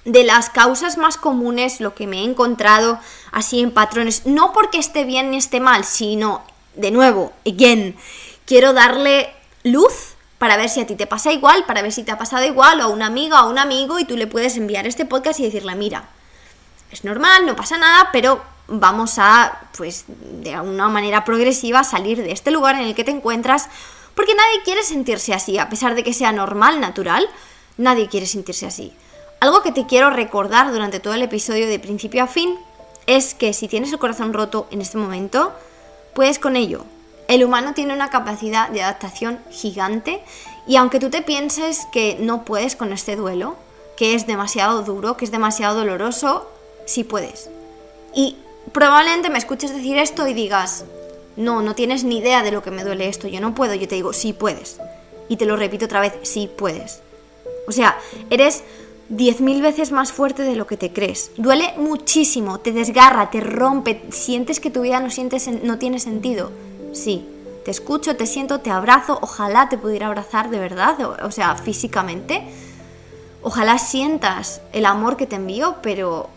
de 0.06 0.24
las 0.24 0.50
causas 0.50 0.98
más 0.98 1.18
comunes, 1.18 1.82
lo 1.82 1.96
que 1.96 2.08
me 2.08 2.20
he 2.20 2.24
encontrado 2.24 3.00
así 3.32 3.60
en 3.60 3.72
patrones, 3.72 4.26
no 4.26 4.54
porque 4.54 4.78
esté 4.78 5.04
bien 5.04 5.32
ni 5.32 5.38
esté 5.38 5.60
mal, 5.60 5.84
sino, 5.84 6.44
de 6.76 6.92
nuevo, 6.92 7.34
again, 7.46 7.98
quiero 8.46 8.74
darle 8.74 9.34
luz 9.64 10.14
para 10.38 10.58
ver 10.58 10.70
si 10.70 10.80
a 10.80 10.88
ti 10.88 10.96
te 10.96 11.08
pasa 11.08 11.32
igual, 11.32 11.66
para 11.66 11.82
ver 11.82 11.92
si 11.92 12.04
te 12.04 12.12
ha 12.12 12.20
pasado 12.20 12.46
igual, 12.46 12.82
o 12.82 12.84
a 12.84 12.88
una 12.88 13.08
amiga 13.08 13.42
o 13.42 13.48
a 13.48 13.50
un 13.50 13.58
amigo, 13.58 14.00
y 14.00 14.06
tú 14.06 14.16
le 14.16 14.28
puedes 14.28 14.58
enviar 14.58 14.86
este 14.86 15.06
podcast 15.06 15.40
y 15.40 15.46
decirle, 15.46 15.76
mira, 15.76 16.08
es 16.92 17.04
normal, 17.04 17.46
no 17.48 17.56
pasa 17.56 17.78
nada, 17.78 18.10
pero 18.12 18.44
vamos 18.68 19.18
a, 19.18 19.60
pues, 19.76 20.06
de 20.08 20.60
una 20.60 20.88
manera 20.88 21.26
progresiva 21.26 21.84
salir 21.84 22.22
de 22.22 22.32
este 22.32 22.52
lugar 22.52 22.76
en 22.76 22.82
el 22.82 22.96
que 22.96 23.04
te 23.04 23.12
encuentras, 23.12 23.70
porque 24.14 24.36
nadie 24.36 24.64
quiere 24.64 24.84
sentirse 24.84 25.34
así, 25.34 25.58
a 25.58 25.68
pesar 25.68 25.96
de 25.96 26.04
que 26.04 26.14
sea 26.14 26.32
normal, 26.32 26.80
natural, 26.80 27.28
nadie 27.78 28.08
quiere 28.08 28.28
sentirse 28.28 28.68
así. 28.68 28.94
Algo 29.40 29.62
que 29.62 29.72
te 29.72 29.86
quiero 29.86 30.10
recordar 30.10 30.72
durante 30.72 31.00
todo 31.00 31.14
el 31.14 31.22
episodio 31.22 31.68
de 31.68 31.80
principio 31.80 32.24
a 32.24 32.28
fin 32.28 32.58
es 33.06 33.34
que 33.34 33.54
si 33.54 33.68
tienes 33.68 33.92
el 33.92 34.00
corazón 34.00 34.34
roto 34.34 34.68
en 34.72 34.82
este 34.82 34.98
momento, 34.98 35.54
puedes 36.14 36.40
con 36.40 36.56
ello. 36.56 36.86
El 37.28 37.44
humano 37.44 37.74
tiene 37.74 37.94
una 37.94 38.10
capacidad 38.10 38.70
de 38.70 38.82
adaptación 38.82 39.40
gigante 39.52 40.24
y 40.68 40.78
aunque 40.78 41.00
tú 41.00 41.10
te 41.10 41.22
pienses 41.22 41.88
que 41.92 42.18
no 42.20 42.46
puedes 42.46 42.76
con 42.76 42.94
este 42.94 43.16
duelo, 43.16 43.56
que 43.98 44.16
es 44.16 44.28
demasiado 44.28 44.84
duro, 44.84 45.18
que 45.18 45.26
es 45.26 45.32
demasiado 45.32 45.76
doloroso, 45.76 46.50
sí 46.86 47.04
puedes. 47.04 47.50
Y 48.14 48.38
probablemente 48.72 49.30
me 49.30 49.38
escuches 49.38 49.74
decir 49.74 49.98
esto 49.98 50.28
y 50.28 50.34
digas, 50.34 50.86
no, 51.36 51.62
no 51.62 51.76
tienes 51.76 52.04
ni 52.04 52.20
idea 52.20 52.44
de 52.44 52.52
lo 52.52 52.64
que 52.64 52.72
me 52.72 52.84
duele 52.84 53.08
esto, 53.08 53.28
yo 53.28 53.42
no 53.42 53.54
puedo, 53.56 53.74
yo 53.76 53.88
te 53.88 53.96
digo, 53.96 54.14
sí 54.14 54.34
puedes. 54.34 54.80
Y 55.28 55.38
te 55.38 55.46
lo 55.46 55.56
repito 55.56 55.86
otra 55.86 56.02
vez, 56.02 56.14
sí 56.24 56.50
puedes. 56.56 57.02
O 57.68 57.72
sea, 57.72 57.98
eres 58.30 58.64
10.000 59.10 59.62
veces 59.62 59.92
más 59.92 60.12
fuerte 60.12 60.44
de 60.44 60.56
lo 60.56 60.66
que 60.66 60.78
te 60.78 60.92
crees. 60.92 61.32
Duele 61.38 61.74
muchísimo, 61.78 62.60
te 62.60 62.72
desgarra, 62.72 63.30
te 63.30 63.40
rompe, 63.40 64.02
sientes 64.12 64.60
que 64.60 64.72
tu 64.72 64.82
vida 64.82 65.00
no, 65.00 65.10
sientes, 65.10 65.48
no 65.48 65.78
tiene 65.78 66.00
sentido. 66.00 66.52
Sí, 66.94 67.28
te 67.64 67.72
escucho, 67.72 68.16
te 68.16 68.26
siento, 68.26 68.60
te 68.60 68.72
abrazo, 68.72 69.20
ojalá 69.22 69.70
te 69.70 69.78
pudiera 69.78 70.08
abrazar 70.08 70.50
de 70.50 70.60
verdad, 70.60 70.98
o, 71.24 71.32
sea, 71.32 71.56
físicamente. 71.56 72.44
Ojalá 73.44 73.78
sientas 73.78 74.62
el 74.74 74.86
amor 74.86 75.18
que 75.18 75.28
te 75.28 75.36
envío, 75.36 75.76
pero 75.84 76.30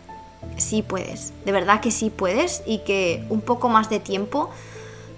sí 0.56 0.82
puedes, 0.82 1.32
de 1.44 1.52
verdad 1.52 1.80
que 1.80 1.90
sí 1.90 2.10
puedes 2.10 2.62
y 2.66 2.78
que 2.78 3.24
un 3.30 3.40
poco 3.40 3.68
más 3.68 3.88
de 3.88 4.00
tiempo 4.00 4.50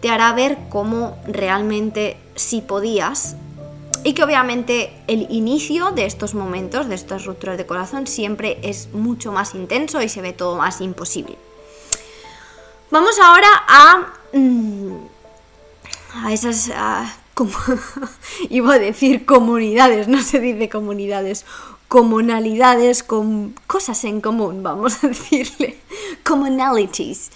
te 0.01 0.09
hará 0.09 0.33
ver 0.33 0.57
cómo 0.69 1.17
realmente 1.27 2.17
sí 2.35 2.61
podías 2.61 3.37
y 4.03 4.15
que 4.15 4.25
obviamente 4.25 4.93
el 5.07 5.27
inicio 5.31 5.91
de 5.91 6.07
estos 6.07 6.35
momentos, 6.35 6.89
de 6.89 6.95
estas 6.95 7.25
rupturas 7.25 7.59
de 7.59 7.67
corazón, 7.67 8.07
siempre 8.07 8.59
es 8.63 8.89
mucho 8.93 9.33
más 9.33 9.55
intenso 9.55 10.01
y 10.01 10.09
se 10.09 10.23
ve 10.23 10.33
todo 10.33 10.57
más 10.57 10.81
imposible. 10.81 11.37
Vamos 12.91 13.19
ahora 13.23 13.49
a, 13.69 14.13
mm, 14.33 14.97
a 16.25 16.33
esas, 16.33 16.71
como, 17.35 17.53
iba 18.51 18.75
a 18.75 18.79
decir 18.79 19.27
comunidades, 19.27 20.09
no 20.09 20.23
se 20.23 20.41
dice 20.41 20.69
comunidades, 20.69 21.45
comunalidades 21.89 23.03
con 23.03 23.55
cosas 23.67 24.05
en 24.05 24.21
común, 24.21 24.63
vamos 24.63 25.05
a 25.05 25.09
decirle, 25.09 25.79
commonalities 26.25 27.31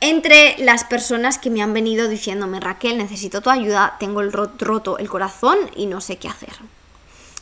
entre 0.00 0.56
las 0.58 0.84
personas 0.84 1.38
que 1.38 1.50
me 1.50 1.62
han 1.62 1.72
venido 1.72 2.08
diciéndome, 2.08 2.60
Raquel, 2.60 2.98
necesito 2.98 3.40
tu 3.40 3.50
ayuda, 3.50 3.96
tengo 4.00 4.20
el 4.20 4.32
roto 4.32 4.98
el 4.98 5.08
corazón 5.08 5.58
y 5.76 5.86
no 5.86 6.00
sé 6.00 6.16
qué 6.16 6.28
hacer. 6.28 6.54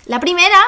La 0.06 0.20
primera, 0.20 0.58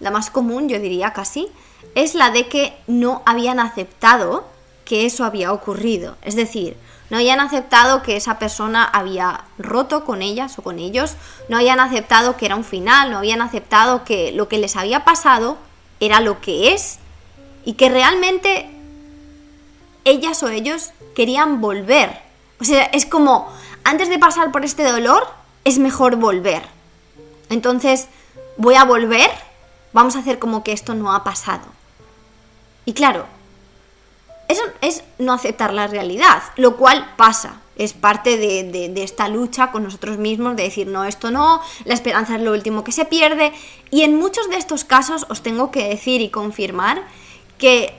la 0.00 0.10
más 0.10 0.30
común, 0.30 0.68
yo 0.68 0.78
diría 0.78 1.12
casi, 1.12 1.48
es 1.94 2.14
la 2.14 2.30
de 2.30 2.48
que 2.48 2.76
no 2.86 3.22
habían 3.26 3.60
aceptado 3.60 4.46
que 4.84 5.06
eso 5.06 5.24
había 5.24 5.52
ocurrido. 5.52 6.16
Es 6.22 6.36
decir, 6.36 6.76
no 7.10 7.18
habían 7.18 7.40
aceptado 7.40 8.02
que 8.02 8.16
esa 8.16 8.38
persona 8.38 8.84
había 8.84 9.44
roto 9.58 10.04
con 10.04 10.22
ellas 10.22 10.58
o 10.58 10.62
con 10.62 10.78
ellos, 10.78 11.16
no 11.48 11.56
habían 11.56 11.80
aceptado 11.80 12.36
que 12.36 12.46
era 12.46 12.56
un 12.56 12.64
final, 12.64 13.10
no 13.10 13.18
habían 13.18 13.42
aceptado 13.42 14.04
que 14.04 14.32
lo 14.32 14.48
que 14.48 14.58
les 14.58 14.76
había 14.76 15.04
pasado 15.04 15.58
era 16.00 16.20
lo 16.20 16.40
que 16.40 16.72
es 16.72 16.98
y 17.64 17.74
que 17.74 17.88
realmente 17.88 18.73
ellas 20.04 20.42
o 20.42 20.48
ellos 20.48 20.90
querían 21.14 21.60
volver. 21.60 22.20
O 22.60 22.64
sea, 22.64 22.84
es 22.84 23.06
como, 23.06 23.50
antes 23.82 24.08
de 24.08 24.18
pasar 24.18 24.52
por 24.52 24.64
este 24.64 24.84
dolor, 24.84 25.26
es 25.64 25.78
mejor 25.78 26.16
volver. 26.16 26.62
Entonces, 27.50 28.08
voy 28.56 28.74
a 28.74 28.84
volver, 28.84 29.30
vamos 29.92 30.16
a 30.16 30.20
hacer 30.20 30.38
como 30.38 30.62
que 30.62 30.72
esto 30.72 30.94
no 30.94 31.12
ha 31.14 31.24
pasado. 31.24 31.64
Y 32.84 32.92
claro, 32.92 33.26
eso 34.48 34.62
es 34.80 35.02
no 35.18 35.32
aceptar 35.32 35.72
la 35.72 35.86
realidad, 35.86 36.42
lo 36.56 36.76
cual 36.76 37.14
pasa. 37.16 37.60
Es 37.76 37.92
parte 37.92 38.36
de, 38.36 38.88
de, 38.88 39.02
esta 39.02 39.28
lucha 39.28 39.72
con 39.72 39.82
nosotros 39.82 40.16
mismos, 40.16 40.54
de 40.54 40.62
decir, 40.62 40.86
no, 40.86 41.04
esto 41.04 41.32
no, 41.32 41.60
la 41.84 41.94
esperanza 41.94 42.36
es 42.36 42.42
lo 42.42 42.52
último 42.52 42.84
que 42.84 42.92
se 42.92 43.04
pierde. 43.04 43.52
Y 43.90 44.02
en 44.02 44.16
muchos 44.16 44.48
de 44.48 44.56
estos 44.56 44.84
casos 44.84 45.26
os 45.28 45.42
tengo 45.42 45.72
que 45.72 45.88
decir 45.88 46.20
y 46.20 46.28
confirmar 46.28 47.02
que 47.58 47.94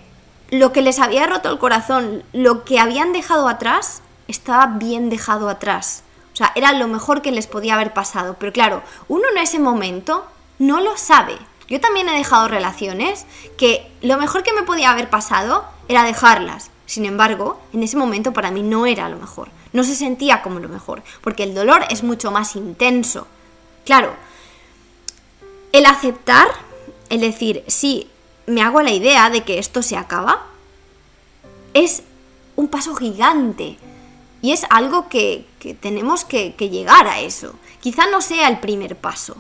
lo 0.50 0.72
que 0.72 0.82
les 0.82 1.00
había 1.00 1.28
roto 1.28 1.52
el 1.52 1.60
corazón, 1.60 2.24
lo 2.34 2.64
que 2.64 2.80
habían 2.80 3.14
dejado 3.14 3.48
atrás, 3.48 4.02
estaba 4.28 4.68
bien 4.68 5.10
dejado 5.10 5.50
atrás. 5.50 6.04
O 6.34 6.36
sea, 6.36 6.52
era 6.56 6.74
lo 6.74 6.88
mejor 6.88 7.22
que 7.22 7.32
les 7.32 7.48
podía 7.48 7.76
haber 7.76 7.94
pasado. 7.94 8.36
Pero 8.40 8.52
claro, 8.52 8.84
uno 9.08 9.24
en 9.32 9.38
ese 9.38 9.60
momento 9.60 10.26
no 10.60 10.82
lo 10.82 10.98
sabe. 10.98 11.38
Yo 11.68 11.80
también 11.80 12.10
he 12.10 12.18
dejado 12.18 12.48
relaciones 12.48 13.26
que 13.58 13.90
lo 14.02 14.18
mejor 14.18 14.44
que 14.44 14.54
me 14.54 14.64
podía 14.64 14.92
haber 14.92 15.10
pasado 15.10 15.66
era 15.88 16.04
dejarlas. 16.04 16.72
Sin 16.86 17.06
embargo, 17.06 17.60
en 17.74 17.84
ese 17.84 17.98
momento 17.98 18.34
para 18.34 18.52
mí 18.52 18.62
no 18.62 18.86
era 18.86 19.10
lo 19.10 19.18
mejor. 19.18 19.50
No 19.74 19.84
se 19.84 19.96
sentía 19.96 20.42
como 20.42 20.60
lo 20.60 20.70
mejor, 20.70 21.04
porque 21.22 21.44
el 21.44 21.56
dolor 21.56 21.84
es 21.90 22.04
mucho 22.04 22.32
más 22.32 22.56
intenso. 22.56 23.28
Claro, 23.84 24.14
el 25.72 25.86
aceptar, 25.86 26.48
el 27.10 27.22
decir, 27.22 27.64
sí, 27.68 28.10
me 28.48 28.62
hago 28.62 28.82
la 28.82 28.92
idea 28.92 29.30
de 29.30 29.44
que 29.44 29.60
esto 29.60 29.82
se 29.82 29.98
acaba, 29.98 30.46
es 31.74 32.04
un 32.56 32.68
paso 32.68 32.96
gigante. 32.96 33.78
Y 34.42 34.52
es 34.52 34.66
algo 34.70 35.10
que, 35.10 35.48
tenemos 35.82 36.24
que, 36.24 36.54
que 36.54 36.70
llegar 36.70 37.08
a 37.08 37.20
eso. 37.20 37.56
Quizá 37.82 38.06
no 38.08 38.22
sea 38.22 38.48
el 38.48 38.60
primer 38.60 38.96
paso, 38.96 39.38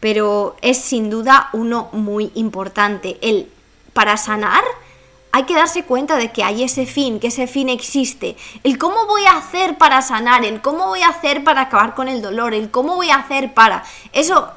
pero 0.00 0.56
es 0.62 0.78
sin 0.78 1.10
duda 1.10 1.48
uno 1.52 1.88
muy 1.92 2.32
importante. 2.34 3.18
El 3.22 3.48
para 3.92 4.16
sanar 4.16 4.64
hay 5.34 5.44
que 5.44 5.54
darse 5.54 5.84
cuenta 5.84 6.16
de 6.16 6.30
que 6.30 6.44
hay 6.44 6.62
ese 6.62 6.84
fin, 6.84 7.18
que 7.18 7.28
ese 7.28 7.46
fin 7.46 7.68
existe. 7.70 8.36
El 8.64 8.76
cómo 8.76 9.06
voy 9.06 9.24
a 9.24 9.38
hacer 9.38 9.78
para 9.78 10.02
sanar, 10.02 10.44
el 10.44 10.60
cómo 10.60 10.88
voy 10.88 11.00
a 11.02 11.08
hacer 11.08 11.42
para 11.42 11.62
acabar 11.62 11.94
con 11.94 12.08
el 12.08 12.20
dolor, 12.20 12.52
el 12.52 12.70
cómo 12.70 12.96
voy 12.96 13.10
a 13.10 13.16
hacer 13.16 13.54
para... 13.54 13.82
Eso 14.12 14.50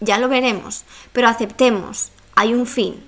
ya 0.00 0.18
lo 0.18 0.28
veremos, 0.28 0.84
pero 1.12 1.28
aceptemos 1.28 2.10
hay 2.34 2.54
un 2.54 2.66
fin. 2.66 3.02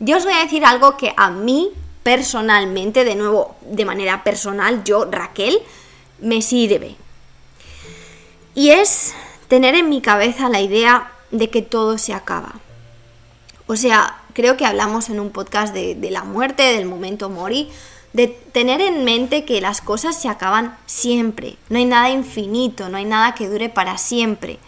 Yo 0.00 0.16
os 0.16 0.24
voy 0.24 0.34
a 0.34 0.42
decir 0.42 0.64
algo 0.64 0.96
que 0.96 1.14
a 1.16 1.30
mí 1.30 1.70
personalmente, 2.02 3.04
de 3.04 3.14
nuevo, 3.14 3.56
de 3.60 3.84
manera 3.84 4.24
personal, 4.24 4.82
yo, 4.84 5.04
Raquel, 5.04 5.60
me 6.20 6.42
sirve. 6.42 6.96
Y 8.54 8.70
es 8.70 9.14
tener 9.48 9.74
en 9.74 9.88
mi 9.88 10.00
cabeza 10.00 10.48
la 10.48 10.60
idea 10.60 11.12
de 11.30 11.50
que 11.50 11.62
todo 11.62 11.98
se 11.98 12.14
acaba. 12.14 12.54
O 13.66 13.76
sea, 13.76 14.18
creo 14.34 14.56
que 14.56 14.66
hablamos 14.66 15.08
en 15.08 15.20
un 15.20 15.30
podcast 15.30 15.72
de, 15.72 15.94
de, 15.94 16.10
la 16.10 16.24
muerte, 16.24 16.62
del 16.62 16.86
momento 16.86 17.30
mori, 17.30 17.70
de 18.12 18.28
tener 18.28 18.80
en 18.80 19.04
mente 19.04 19.44
que 19.44 19.60
las 19.60 19.80
cosas 19.80 20.20
se 20.20 20.28
acaban 20.28 20.76
siempre. 20.86 21.56
No 21.68 21.78
hay 21.78 21.84
nada 21.84 22.10
infinito, 22.10 22.88
no 22.88 22.98
hay 22.98 23.04
nada 23.04 23.34
que 23.34 23.48
dure 23.48 23.68
para 23.68 23.96
siempre. 23.96 24.58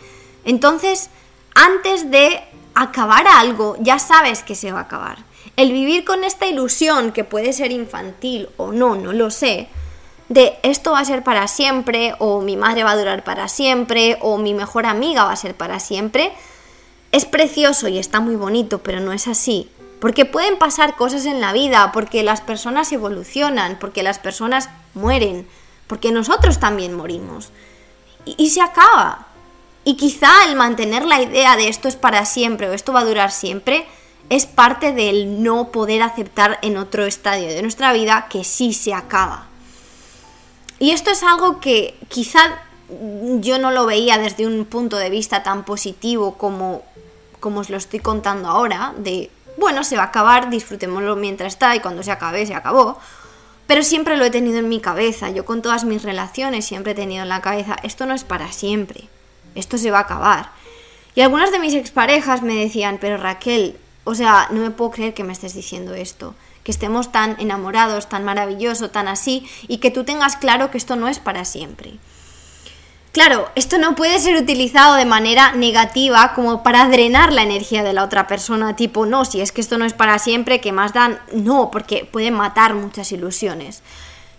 Entonces, 0.44 1.10
antes 1.54 2.10
de 2.10 2.40
acabar 2.74 3.26
algo, 3.26 3.76
ya 3.80 3.98
sabes 3.98 4.42
que 4.42 4.54
se 4.54 4.72
va 4.72 4.80
a 4.80 4.82
acabar. 4.82 5.18
El 5.56 5.72
vivir 5.72 6.04
con 6.04 6.24
esta 6.24 6.46
ilusión, 6.46 7.12
que 7.12 7.24
puede 7.24 7.52
ser 7.52 7.72
infantil 7.72 8.48
o 8.56 8.72
no, 8.72 8.96
no 8.96 9.12
lo 9.12 9.30
sé, 9.30 9.68
de 10.28 10.58
esto 10.62 10.92
va 10.92 11.00
a 11.00 11.04
ser 11.04 11.22
para 11.22 11.46
siempre, 11.48 12.14
o 12.18 12.40
mi 12.40 12.56
madre 12.56 12.82
va 12.82 12.92
a 12.92 12.96
durar 12.96 13.24
para 13.24 13.48
siempre, 13.48 14.18
o 14.20 14.38
mi 14.38 14.54
mejor 14.54 14.86
amiga 14.86 15.24
va 15.24 15.32
a 15.32 15.36
ser 15.36 15.54
para 15.54 15.80
siempre, 15.80 16.32
es 17.12 17.26
precioso 17.26 17.88
y 17.88 17.98
está 17.98 18.20
muy 18.20 18.34
bonito, 18.34 18.78
pero 18.78 19.00
no 19.00 19.12
es 19.12 19.28
así. 19.28 19.70
Porque 20.00 20.24
pueden 20.24 20.58
pasar 20.58 20.96
cosas 20.96 21.24
en 21.26 21.40
la 21.40 21.52
vida, 21.52 21.92
porque 21.92 22.22
las 22.22 22.40
personas 22.40 22.90
evolucionan, 22.92 23.78
porque 23.78 24.02
las 24.02 24.18
personas 24.18 24.68
mueren, 24.94 25.46
porque 25.86 26.10
nosotros 26.10 26.58
también 26.58 26.94
morimos. 26.94 27.52
Y, 28.26 28.50
se 28.50 28.60
acaba. 28.60 29.28
Y 29.84 29.96
quizá 29.96 30.46
el 30.48 30.56
mantener 30.56 31.04
la 31.04 31.20
idea 31.22 31.56
de 31.56 31.68
esto 31.68 31.88
es 31.88 31.96
para 31.96 32.24
siempre 32.24 32.68
o 32.68 32.72
esto 32.72 32.92
va 32.92 33.00
a 33.00 33.04
durar 33.04 33.30
siempre 33.30 33.86
es 34.30 34.46
parte 34.46 34.92
del 34.92 35.42
no 35.42 35.70
poder 35.70 36.02
aceptar 36.02 36.58
en 36.62 36.76
otro 36.76 37.04
estadio 37.04 37.48
de 37.48 37.62
nuestra 37.62 37.92
vida 37.92 38.26
que 38.30 38.44
sí 38.44 38.72
se 38.72 38.94
acaba. 38.94 39.46
Y 40.78 40.90
esto 40.90 41.10
es 41.10 41.22
algo 41.22 41.60
que 41.60 41.94
quizá 42.08 42.62
yo 43.40 43.58
no 43.58 43.70
lo 43.70 43.86
veía 43.86 44.18
desde 44.18 44.46
un 44.46 44.64
punto 44.64 44.96
de 44.96 45.10
vista 45.10 45.42
tan 45.42 45.64
positivo 45.64 46.36
como, 46.36 46.82
como 47.40 47.60
os 47.60 47.70
lo 47.70 47.76
estoy 47.76 48.00
contando 48.00 48.48
ahora, 48.48 48.94
de, 48.98 49.30
bueno, 49.56 49.84
se 49.84 49.96
va 49.96 50.04
a 50.04 50.06
acabar, 50.06 50.50
disfrutémoslo 50.50 51.16
mientras 51.16 51.54
está 51.54 51.74
y 51.76 51.80
cuando 51.80 52.02
se 52.02 52.10
acabe, 52.10 52.46
se 52.46 52.54
acabó. 52.54 52.98
Pero 53.66 53.82
siempre 53.82 54.16
lo 54.16 54.24
he 54.24 54.30
tenido 54.30 54.58
en 54.58 54.68
mi 54.68 54.80
cabeza, 54.80 55.30
yo 55.30 55.44
con 55.44 55.62
todas 55.62 55.84
mis 55.84 56.02
relaciones 56.02 56.66
siempre 56.66 56.92
he 56.92 56.94
tenido 56.94 57.22
en 57.22 57.30
la 57.30 57.40
cabeza, 57.40 57.76
esto 57.82 58.04
no 58.04 58.14
es 58.14 58.24
para 58.24 58.52
siempre 58.52 59.08
esto 59.54 59.78
se 59.78 59.90
va 59.90 59.98
a 59.98 60.02
acabar. 60.02 60.50
Y 61.14 61.20
algunas 61.20 61.52
de 61.52 61.58
mis 61.58 61.74
exparejas 61.74 62.42
me 62.42 62.54
decían, 62.54 62.98
pero 63.00 63.16
Raquel, 63.16 63.78
o 64.04 64.14
sea, 64.14 64.48
no 64.50 64.60
me 64.60 64.70
puedo 64.70 64.90
creer 64.90 65.14
que 65.14 65.24
me 65.24 65.32
estés 65.32 65.54
diciendo 65.54 65.94
esto, 65.94 66.34
que 66.64 66.72
estemos 66.72 67.12
tan 67.12 67.36
enamorados, 67.38 68.08
tan 68.08 68.24
maravilloso, 68.24 68.90
tan 68.90 69.06
así, 69.06 69.48
y 69.68 69.78
que 69.78 69.90
tú 69.90 70.04
tengas 70.04 70.36
claro 70.36 70.70
que 70.70 70.78
esto 70.78 70.96
no 70.96 71.08
es 71.08 71.18
para 71.18 71.44
siempre. 71.44 71.94
Claro, 73.12 73.48
esto 73.54 73.78
no 73.78 73.94
puede 73.94 74.18
ser 74.18 74.34
utilizado 74.34 74.96
de 74.96 75.04
manera 75.04 75.52
negativa 75.52 76.32
como 76.34 76.64
para 76.64 76.88
drenar 76.88 77.32
la 77.32 77.44
energía 77.44 77.84
de 77.84 77.92
la 77.92 78.02
otra 78.02 78.26
persona, 78.26 78.74
tipo, 78.74 79.06
no, 79.06 79.24
si 79.24 79.40
es 79.40 79.52
que 79.52 79.60
esto 79.60 79.78
no 79.78 79.84
es 79.84 79.92
para 79.92 80.18
siempre, 80.18 80.60
que 80.60 80.72
más 80.72 80.92
dan, 80.92 81.20
no, 81.32 81.70
porque 81.70 82.08
puede 82.10 82.32
matar 82.32 82.74
muchas 82.74 83.12
ilusiones. 83.12 83.84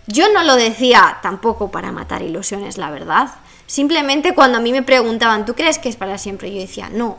Yo 0.06 0.30
no 0.30 0.42
lo 0.42 0.56
decía 0.56 1.20
tampoco 1.22 1.70
para 1.70 1.90
matar 1.90 2.20
ilusiones, 2.20 2.76
la 2.76 2.90
verdad. 2.90 3.30
Simplemente 3.66 4.34
cuando 4.34 4.58
a 4.58 4.60
mí 4.60 4.72
me 4.72 4.82
preguntaban, 4.82 5.44
¿tú 5.44 5.54
crees 5.54 5.78
que 5.78 5.88
es 5.88 5.96
para 5.96 6.18
siempre? 6.18 6.52
Yo 6.52 6.60
decía, 6.60 6.88
no. 6.88 7.18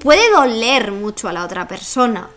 Puede 0.00 0.30
doler 0.30 0.92
mucho 0.92 1.28
a 1.28 1.32
la 1.32 1.44
otra 1.44 1.68
persona, 1.68 2.28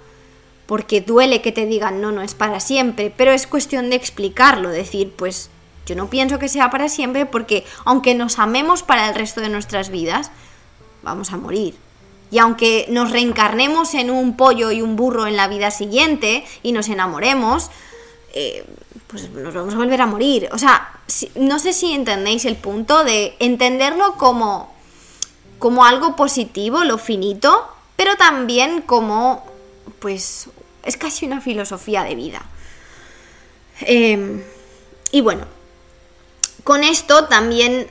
porque 0.65 1.01
duele 1.01 1.41
que 1.41 1.51
te 1.51 1.65
digan, 1.65 2.01
no, 2.01 2.11
no 2.11 2.21
es 2.21 2.35
para 2.35 2.59
siempre, 2.59 3.13
pero 3.15 3.31
es 3.31 3.47
cuestión 3.47 3.89
de 3.89 3.95
explicarlo, 3.95 4.69
decir, 4.69 5.13
pues 5.15 5.49
yo 5.85 5.95
no 5.95 6.09
pienso 6.09 6.39
que 6.39 6.49
sea 6.49 6.69
para 6.69 6.89
siempre 6.89 7.25
porque 7.25 7.63
aunque 7.85 8.15
nos 8.15 8.39
amemos 8.39 8.83
para 8.83 9.07
el 9.07 9.15
resto 9.15 9.41
de 9.41 9.49
nuestras 9.49 9.89
vidas, 9.89 10.31
vamos 11.03 11.31
a 11.31 11.37
morir. 11.37 11.75
Y 12.31 12.39
aunque 12.39 12.87
nos 12.89 13.11
reencarnemos 13.11 13.93
en 13.93 14.09
un 14.09 14.35
pollo 14.35 14.71
y 14.71 14.81
un 14.81 14.95
burro 14.95 15.27
en 15.27 15.37
la 15.37 15.47
vida 15.47 15.69
siguiente 15.69 16.43
y 16.63 16.71
nos 16.71 16.89
enamoremos, 16.89 17.69
eh, 18.33 18.65
pues 19.07 19.29
nos 19.29 19.53
vamos 19.53 19.73
a 19.73 19.77
volver 19.77 20.01
a 20.01 20.07
morir. 20.07 20.49
O 20.51 20.57
sea, 20.57 20.99
no 21.35 21.59
sé 21.59 21.73
si 21.73 21.93
entendéis 21.93 22.45
el 22.45 22.55
punto 22.55 23.03
de 23.03 23.35
entenderlo 23.39 24.15
como, 24.15 24.73
como 25.59 25.85
algo 25.85 26.15
positivo, 26.15 26.83
lo 26.83 26.97
finito, 26.97 27.67
pero 27.95 28.15
también 28.15 28.81
como, 28.81 29.45
pues, 29.99 30.49
es 30.83 30.97
casi 30.97 31.25
una 31.25 31.41
filosofía 31.41 32.03
de 32.03 32.15
vida. 32.15 32.41
Em, 33.81 34.41
y 35.11 35.21
bueno, 35.21 35.45
con 36.63 36.83
esto 36.83 37.25
también 37.25 37.87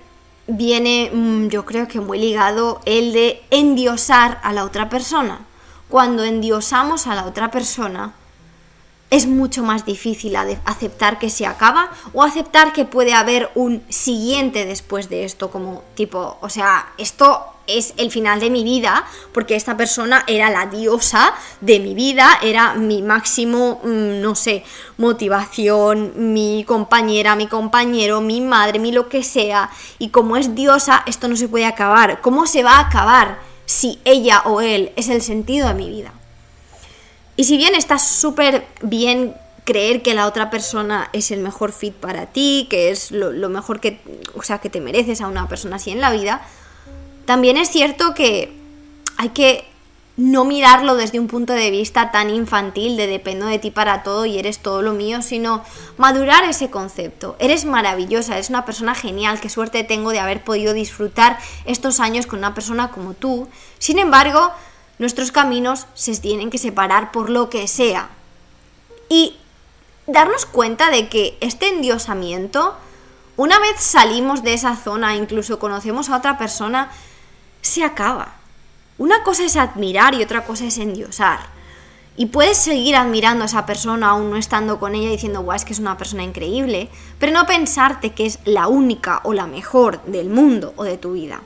viene, 0.47 1.11
mm, 1.13 1.49
yo 1.49 1.65
creo 1.65 1.89
que 1.89 2.01
muy 2.01 2.19
ligado, 2.19 2.81
el 2.85 3.13
de 3.13 3.43
endiosar 3.51 4.41
a 4.43 4.53
la 4.53 4.65
otra 4.65 4.89
persona. 4.89 5.47
Cuando 5.89 6.25
endiosamos 6.25 7.07
a 7.07 7.15
la 7.15 7.25
otra 7.25 7.51
persona, 7.51 8.15
es 9.15 9.27
mucho 9.29 9.63
más 9.63 9.87
difícil 9.87 10.35
aceptar 10.35 11.21
que 11.21 11.31
se 11.31 11.47
acaba 11.47 11.91
o 12.13 12.25
aceptar 12.25 12.73
que 12.73 12.85
puede 12.85 13.15
haber 13.15 13.49
un 13.55 13.81
siguiente 13.89 14.67
después 14.67 15.09
de 15.09 15.25
esto, 15.25 15.53
como 15.53 15.85
tipo, 15.95 16.37
o 16.41 16.49
sea, 16.49 16.93
esto 16.99 17.47
es 17.69 17.95
el 17.97 18.11
final 18.11 18.41
de 18.41 18.51
mi 18.51 18.65
vida, 18.65 19.07
porque 19.33 19.55
esta 19.55 19.77
persona 19.77 20.25
era 20.27 20.51
la 20.51 20.67
diosa 20.67 21.33
de 21.61 21.79
mi 21.79 21.95
vida, 21.95 22.29
era 22.43 22.75
mi 22.75 23.03
máximo, 23.03 23.81
mm, 23.85 24.21
no 24.21 24.35
sé, 24.35 24.65
motivación, 24.99 26.33
mi 26.35 26.65
compañera, 26.67 27.37
mi 27.37 27.47
compañero, 27.47 28.21
mi 28.21 28.41
madre, 28.41 28.81
mi 28.81 28.91
lo 28.91 29.09
que 29.09 29.23
sea, 29.23 29.71
y 30.01 30.09
como 30.09 30.37
es 30.37 30.57
diosa, 30.57 31.05
esto 31.07 31.29
no 31.29 31.37
se 31.37 31.49
puede 31.49 31.67
acabar. 31.67 32.21
¿Cómo 32.21 32.49
se 32.49 32.65
va 32.65 32.79
a 32.79 32.89
acabar 32.89 33.39
si 33.65 34.01
ella 34.05 34.43
o 34.45 34.61
él 34.61 34.93
es 34.97 35.09
el 35.09 35.23
sentido 35.23 35.69
de 35.69 35.75
mi 35.75 35.89
vida? 35.89 36.13
Y 37.37 37.45
si 37.45 37.57
bien 37.57 37.75
está 37.75 37.99
súper 37.99 38.67
bien 38.83 39.35
creer 39.65 40.03
que 40.03 40.15
la 40.15 40.27
otra 40.27 40.51
persona 40.51 41.09
es 41.13 41.31
el 41.31 41.41
mejor 41.41 41.73
fit 41.73 41.95
para 41.95 42.27
ti, 42.27 42.67
que 42.71 42.91
es 42.91 43.11
lo, 43.11 43.49
mejor 43.49 43.81
que, 43.81 44.01
o 44.35 44.43
sea, 44.43 44.59
que 44.59 44.71
te 44.71 44.81
mereces 44.81 45.21
a 45.21 45.27
una 45.27 45.49
persona 45.49 45.77
así 45.77 45.91
en 45.91 46.01
la 46.01 46.13
vida, 46.13 46.47
también 47.25 47.57
es 47.57 47.71
cierto 47.71 48.15
que 48.15 48.53
hay 49.17 49.31
que 49.31 49.65
no 50.17 50.45
mirarlo 50.45 50.95
desde 50.95 51.19
un 51.19 51.27
punto 51.27 51.55
de 51.55 51.71
vista 51.71 52.13
tan 52.13 52.31
infantil 52.31 52.97
de 52.97 53.09
dependo 53.09 53.47
de 53.47 53.59
ti 53.59 53.73
para 53.73 54.05
todo 54.05 54.27
y 54.27 54.39
eres 54.39 54.61
todo 54.61 54.81
lo 54.81 54.93
mío, 54.93 55.23
sino 55.23 55.65
madurar 55.97 56.45
ese 56.45 56.71
concepto. 56.71 57.35
Eres 57.41 57.65
maravillosa, 57.65 58.35
eres 58.35 58.51
una 58.51 58.65
persona 58.65 58.95
genial, 58.95 59.41
qué 59.41 59.49
suerte 59.49 59.83
tengo 59.83 60.11
de 60.11 60.21
haber 60.21 60.45
podido 60.45 60.73
disfrutar 60.73 61.39
estos 61.65 61.99
años 61.99 62.27
con 62.27 62.39
una 62.39 62.55
persona 62.55 62.91
como 62.93 63.15
tú. 63.15 63.49
Sin 63.79 63.99
embargo, 63.99 64.53
nuestros 64.99 65.33
caminos 65.33 65.87
se 65.95 66.17
tienen 66.17 66.51
que 66.51 66.59
separar 66.59 67.13
por 67.13 67.31
lo 67.31 67.51
que 67.51 67.67
sea. 67.69 68.11
Y 69.09 69.37
darnos 70.07 70.47
cuenta 70.47 70.91
de 70.91 71.09
que 71.09 71.37
este 71.41 71.69
endiosamiento, 71.69 72.77
una 73.37 73.59
vez 73.59 73.81
salimos 73.81 74.43
de 74.43 74.55
esa 74.55 74.77
zona, 74.77 75.17
incluso 75.17 75.59
conocemos 75.59 76.09
a 76.09 76.17
otra 76.17 76.39
persona, 76.39 76.91
se 77.63 77.83
acaba. 77.83 78.35
Una 78.99 79.23
cosa 79.25 79.45
es 79.45 79.57
admirar 79.57 80.15
y 80.15 80.23
otra 80.23 80.45
cosa 80.45 80.67
es 80.67 80.79
endiosar. 80.79 81.55
Y 82.17 82.27
puedes 82.27 82.59
seguir 82.59 82.95
admirando 82.95 83.43
a 83.43 83.47
esa 83.47 83.67
persona 83.67 84.11
aún 84.11 84.31
no 84.31 84.37
estando 84.37 84.79
con 84.79 84.95
ella 84.95 85.11
diciendo, 85.11 85.43
guau, 85.43 85.57
es 85.57 85.65
que 85.65 85.73
es 85.73 85.81
una 85.81 85.99
persona 85.99 86.23
increíble, 86.23 86.89
pero 87.19 87.33
no 87.33 87.45
pensarte 87.45 88.13
que 88.13 88.27
es 88.27 88.39
la 88.45 88.69
única 88.69 89.21
o 89.25 89.33
la 89.33 89.49
mejor 89.49 90.01
del 90.05 90.31
mundo 90.31 90.73
o 90.77 90.85
de 90.85 90.97
tu 90.97 91.15
vida. 91.15 91.43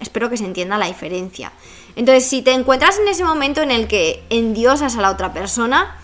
Espero 0.00 0.28
que 0.28 0.36
se 0.36 0.44
entienda 0.44 0.76
la 0.76 0.86
diferencia. 0.86 1.52
Entonces, 1.98 2.26
si 2.26 2.42
te 2.42 2.52
encuentras 2.52 2.96
en 3.00 3.08
ese 3.08 3.24
momento 3.24 3.60
en 3.60 3.72
el 3.72 3.88
que 3.88 4.22
endiosas 4.30 4.96
a 4.96 5.00
la 5.00 5.10
otra 5.10 5.32
persona, 5.32 5.96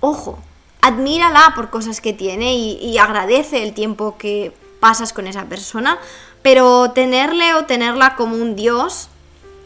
ojo, 0.00 0.38
admírala 0.80 1.52
por 1.54 1.68
cosas 1.68 2.00
que 2.00 2.14
tiene 2.14 2.54
y, 2.54 2.78
y 2.78 2.96
agradece 2.96 3.62
el 3.62 3.74
tiempo 3.74 4.16
que 4.16 4.54
pasas 4.80 5.12
con 5.12 5.26
esa 5.26 5.44
persona, 5.44 5.98
pero 6.40 6.90
tenerle 6.92 7.52
o 7.52 7.66
tenerla 7.66 8.16
como 8.16 8.36
un 8.36 8.56
dios, 8.56 9.10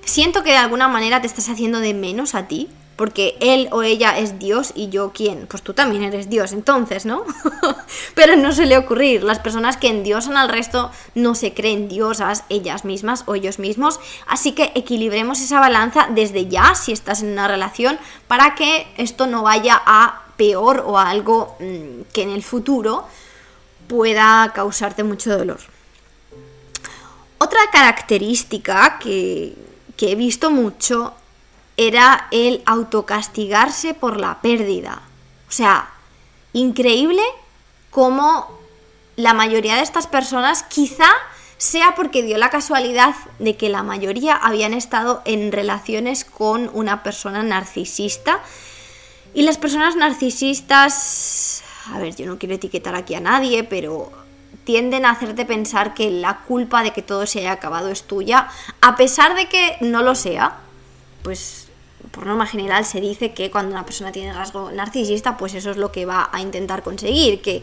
siento 0.05 0.43
que 0.43 0.51
de 0.51 0.57
alguna 0.57 0.89
manera 0.89 1.21
te 1.21 1.29
estás 1.29 1.49
haciendo 1.49 1.79
de 1.79 1.95
menos 1.95 2.35
a 2.35 2.49
ti, 2.49 2.69
porque 3.01 3.39
él 3.41 3.71
o 3.73 3.83
ella 3.83 4.19
es 4.19 4.39
Dios 4.39 4.75
y 4.75 4.91
yo 4.91 5.13
quién. 5.15 5.47
Pues 5.47 5.63
tú 5.63 5.73
también 5.73 6.03
eres 6.03 6.29
Dios, 6.29 6.53
entonces, 6.53 7.07
¿no? 7.07 7.25
Pero 8.15 8.37
no 8.37 8.53
suele 8.53 8.77
ocurrir. 8.77 9.25
Las 9.25 9.39
personas 9.39 9.79
que 9.79 9.89
endiosan 9.89 10.37
al 10.37 10.51
resto 10.51 10.91
no 11.15 11.35
se 11.35 11.55
creen 11.55 11.89
diosas 11.89 12.45
ellas 12.51 12.85
mismas 12.85 13.23
o 13.25 13.35
ellos 13.35 13.59
mismos. 13.59 14.01
Así 14.27 14.53
que 14.53 14.71
equilibremos 14.75 15.41
esa 15.41 15.61
balanza 15.61 16.09
desde 16.11 16.49
ya, 16.49 16.75
si 16.75 16.93
estás 16.93 17.23
en 17.23 17.33
una 17.33 17.49
relación, 17.49 17.99
para 18.29 18.55
que 18.55 18.87
esto 18.99 19.27
no 19.27 19.45
vaya 19.45 19.81
a 19.87 20.25
peor 20.37 20.85
o 20.87 20.99
a 20.99 21.09
algo 21.09 21.57
mm, 21.59 22.03
que 22.13 22.21
en 22.21 22.29
el 22.29 22.43
futuro 22.43 23.07
pueda 23.89 24.53
causarte 24.55 25.05
mucho 25.05 25.39
dolor. 25.39 25.61
Otra 27.39 27.61
característica 27.73 28.99
que, 28.99 29.57
he 29.99 30.15
visto 30.17 30.51
mucho 30.51 31.15
era 31.81 32.29
el 32.31 32.63
autocastigarse 32.67 33.95
por 33.95 34.21
la 34.21 34.43
pérdida. 34.43 35.01
O 35.49 35.53
sea, 35.53 35.89
increíble 36.53 37.23
cómo 37.91 38.47
la 39.17 39.33
mayoría 39.33 39.77
de 39.77 39.83
estas 39.83 40.07
personas 40.07 40.63
quizá 40.63 41.09
sea 41.57 41.95
porque 41.95 42.23
dio 42.23 42.37
la 42.37 42.51
casualidad 42.51 43.15
de 43.39 43.57
que 43.57 43.71
la 43.71 43.83
mayoría 43.83 44.37
habían 44.37 44.75
estado 44.75 45.23
en 45.25 45.53
relaciones 45.53 46.27
con 46.27 46.71
una 46.75 47.03
persona 47.03 47.43
narcisista. 47.43 48.41
Y 49.33 49.43
las 49.43 49.57
personas 49.57 49.97
narcisistas, 49.97 51.63
a 51.95 51.99
ver, 51.99 52.15
yo 52.15 52.27
no 52.27 52.39
quiero 52.39 52.57
etiquetar 52.57 52.95
aquí 52.95 53.15
a 53.15 53.21
nadie, 53.21 53.65
pero 53.65 54.13
tienden 54.65 55.07
a 55.07 55.13
hacerte 55.13 55.47
pensar 55.47 55.95
que 55.95 56.11
la 56.11 56.41
culpa 56.43 56.83
de 56.83 56.93
que 56.93 57.01
todo 57.01 57.25
se 57.25 57.39
haya 57.39 57.53
acabado 57.53 57.89
es 57.89 58.03
tuya, 58.03 58.49
a 58.83 58.97
pesar 58.97 59.35
de 59.35 59.49
que 59.49 59.79
no 59.81 60.03
lo 60.03 60.15
sea, 60.15 60.59
pues 61.23 61.70
por 62.11 62.27
norma 62.27 62.47
general 62.47 62.85
se 62.85 63.01
dice 63.01 63.33
que 63.33 63.51
cuando 63.51 63.73
una 63.73 63.85
persona 63.85 64.13
tiene 64.13 64.33
rasgo 64.33 64.71
narcisista, 64.73 65.37
pues 65.37 65.55
eso 65.55 65.71
es 65.71 65.77
lo 65.77 65.93
que 65.93 66.07
va 66.07 66.29
a 66.33 66.41
intentar 66.41 66.83
conseguir, 66.83 67.41
que 67.41 67.63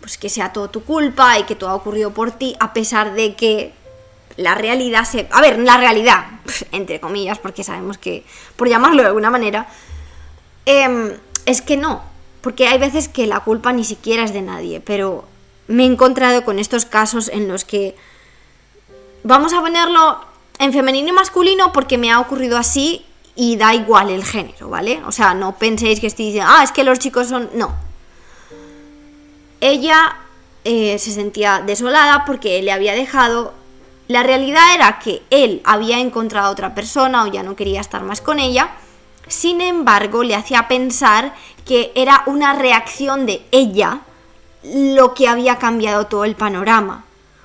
pues 0.00 0.16
que 0.16 0.28
sea 0.28 0.52
todo 0.52 0.70
tu 0.70 0.82
culpa 0.82 1.38
y 1.38 1.44
que 1.44 1.54
todo 1.54 1.70
ha 1.70 1.74
ocurrido 1.74 2.12
por 2.12 2.32
ti, 2.32 2.56
a 2.58 2.72
pesar 2.72 3.12
de 3.12 3.34
que 3.34 3.72
la 4.36 4.54
realidad 4.54 5.04
se... 5.04 5.28
A 5.30 5.40
ver, 5.40 5.58
la 5.58 5.76
realidad, 5.76 6.24
entre 6.72 7.00
comillas, 7.00 7.38
porque 7.38 7.64
sabemos 7.64 7.98
que, 7.98 8.24
por 8.56 8.68
llamarlo 8.68 9.02
de 9.02 9.08
alguna 9.08 9.30
manera, 9.30 9.68
em, 10.64 11.12
es 11.44 11.60
que 11.62 11.76
no, 11.76 12.02
porque 12.40 12.66
hay 12.66 12.78
veces 12.78 13.08
que 13.08 13.26
la 13.26 13.40
culpa 13.40 13.72
ni 13.72 13.84
siquiera 13.84 14.24
es 14.24 14.32
de 14.32 14.42
nadie, 14.42 14.80
pero 14.80 15.24
me 15.68 15.84
he 15.84 15.86
encontrado 15.86 16.44
con 16.44 16.58
estos 16.58 16.86
casos 16.86 17.28
en 17.28 17.46
los 17.46 17.64
que 17.64 17.94
vamos 19.22 19.52
a 19.52 19.60
ponerlo 19.60 20.24
en 20.58 20.72
femenino 20.72 21.08
y 21.10 21.12
masculino 21.12 21.72
porque 21.72 21.98
me 21.98 22.10
ha 22.10 22.20
ocurrido 22.20 22.56
así 22.56 23.04
y 23.36 23.56
da 23.56 23.74
igual 23.74 24.10
el 24.10 24.24
género, 24.24 24.68
¿vale? 24.68 25.02
O 25.06 25.12
sea, 25.12 25.34
no 25.34 25.56
penséis 25.56 26.00
que 26.00 26.06
estoy 26.06 26.26
diciendo, 26.26 26.50
ah, 26.52 26.62
es 26.62 26.72
que 26.72 26.84
los 26.84 26.98
chicos 26.98 27.28
son... 27.28 27.50
No. 27.54 27.74
Ella 29.60 30.16
eh, 30.64 30.98
se 30.98 31.10
sentía 31.10 31.62
desolada 31.64 32.24
porque 32.24 32.62
le 32.62 32.72
había 32.72 32.94
dejado... 32.94 33.54
La 34.08 34.24
realidad 34.24 34.74
era 34.74 34.98
que 34.98 35.22
él 35.30 35.62
había 35.64 36.00
encontrado 36.00 36.48
a 36.48 36.50
otra 36.50 36.74
persona 36.74 37.22
o 37.22 37.28
ya 37.28 37.44
no 37.44 37.54
quería 37.54 37.80
estar 37.80 38.02
más 38.02 38.20
con 38.20 38.40
ella. 38.40 38.70
Sin 39.28 39.60
embargo, 39.60 40.24
le 40.24 40.34
hacía 40.34 40.66
pensar 40.66 41.32
que 41.64 41.92
era 41.94 42.24
una 42.26 42.54
reacción 42.54 43.24
de 43.26 43.40
ella 43.52 44.00
lo 44.64 45.14
que 45.14 45.28
había 45.28 45.58
cambiado 45.58 46.06
todo 46.06 46.24
el 46.24 46.34
panorama 46.34 47.04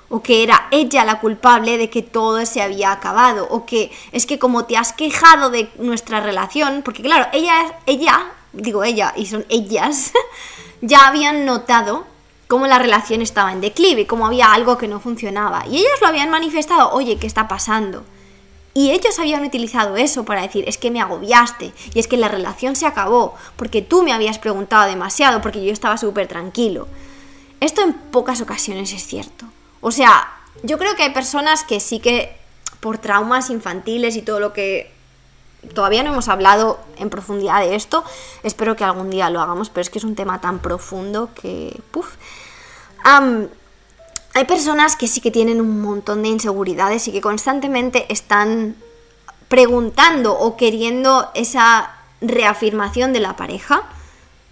o 0.09 0.21
que 0.21 0.43
era 0.43 0.67
ella 0.71 1.05
la 1.05 1.19
culpable 1.19 1.77
de 1.77 1.89
que 1.89 2.01
todo 2.01 2.45
se 2.45 2.61
había 2.61 2.91
acabado, 2.91 3.47
o 3.49 3.65
que 3.65 3.91
es 4.11 4.25
que 4.25 4.39
como 4.39 4.65
te 4.65 4.77
has 4.77 4.93
quejado 4.93 5.49
de 5.49 5.69
nuestra 5.77 6.19
relación, 6.19 6.81
porque 6.83 7.01
claro, 7.01 7.27
ella, 7.33 7.75
ella, 7.85 8.31
digo 8.53 8.83
ella, 8.83 9.13
y 9.15 9.25
son 9.25 9.45
ellas, 9.49 10.11
ya 10.81 11.07
habían 11.07 11.45
notado 11.45 12.05
cómo 12.47 12.67
la 12.67 12.79
relación 12.79 13.21
estaba 13.21 13.51
en 13.51 13.61
declive, 13.61 14.05
cómo 14.05 14.27
había 14.27 14.53
algo 14.53 14.77
que 14.77 14.87
no 14.87 14.99
funcionaba, 14.99 15.65
y 15.67 15.77
ellas 15.77 16.01
lo 16.01 16.07
habían 16.07 16.29
manifestado, 16.29 16.91
oye, 16.91 17.17
¿qué 17.17 17.27
está 17.27 17.47
pasando? 17.47 18.03
Y 18.77 18.91
ellos 18.91 19.17
habían 19.19 19.45
utilizado 19.45 19.95
eso 19.95 20.25
para 20.25 20.41
decir, 20.41 20.65
es 20.67 20.77
que 20.77 20.91
me 20.91 21.01
agobiaste, 21.01 21.71
y 21.93 21.99
es 21.99 22.07
que 22.07 22.17
la 22.17 22.27
relación 22.27 22.75
se 22.75 22.85
acabó, 22.85 23.33
porque 23.55 23.81
tú 23.81 24.03
me 24.03 24.13
habías 24.13 24.37
preguntado 24.37 24.87
demasiado, 24.87 25.41
porque 25.41 25.63
yo 25.65 25.71
estaba 25.71 25.97
súper 25.97 26.27
tranquilo. 26.27 26.87
Esto 27.61 27.81
en 27.81 27.93
pocas 27.93 28.41
ocasiones 28.41 28.91
es 28.91 29.07
cierto. 29.07 29.45
O 29.87 29.91
sea, 29.91 30.27
yo 30.63 30.79
creo 30.79 30.95
que 30.95 31.03
hay 31.03 31.13
personas 31.13 31.63
que 31.63 31.79
sí 31.79 31.99
que 31.99 32.35
por 32.79 32.97
traumas 32.97 33.51
infantiles 33.51 34.15
y 34.15 34.23
todo 34.23 34.39
lo 34.39 34.51
que 34.51 34.91
todavía 35.75 36.01
no 36.01 36.11
hemos 36.11 36.27
hablado 36.27 36.79
en 36.97 37.11
profundidad 37.11 37.59
de 37.59 37.75
esto, 37.75 38.03
espero 38.41 38.75
que 38.75 38.83
algún 38.83 39.11
día 39.11 39.29
lo 39.29 39.41
hagamos, 39.41 39.69
pero 39.69 39.83
es 39.83 39.91
que 39.91 39.99
es 39.99 40.03
un 40.03 40.15
tema 40.15 40.41
tan 40.41 40.57
profundo 40.57 41.29
que... 41.39 41.79
Puf. 41.91 42.15
hay 43.03 44.45
personas 44.47 44.95
que 44.95 45.07
sí 45.07 45.21
que 45.21 45.29
tienen 45.29 45.61
un 45.61 45.83
montón 45.83 46.23
de 46.23 46.29
inseguridades 46.29 47.07
y 47.07 47.11
que 47.11 47.21
constantemente 47.21 48.11
están 48.11 48.75
preguntando 49.49 50.33
o 50.33 50.57
queriendo 50.57 51.29
esa 51.35 51.93
reafirmación 52.21 53.13
de 53.13 53.19
la 53.19 53.35
pareja 53.35 53.83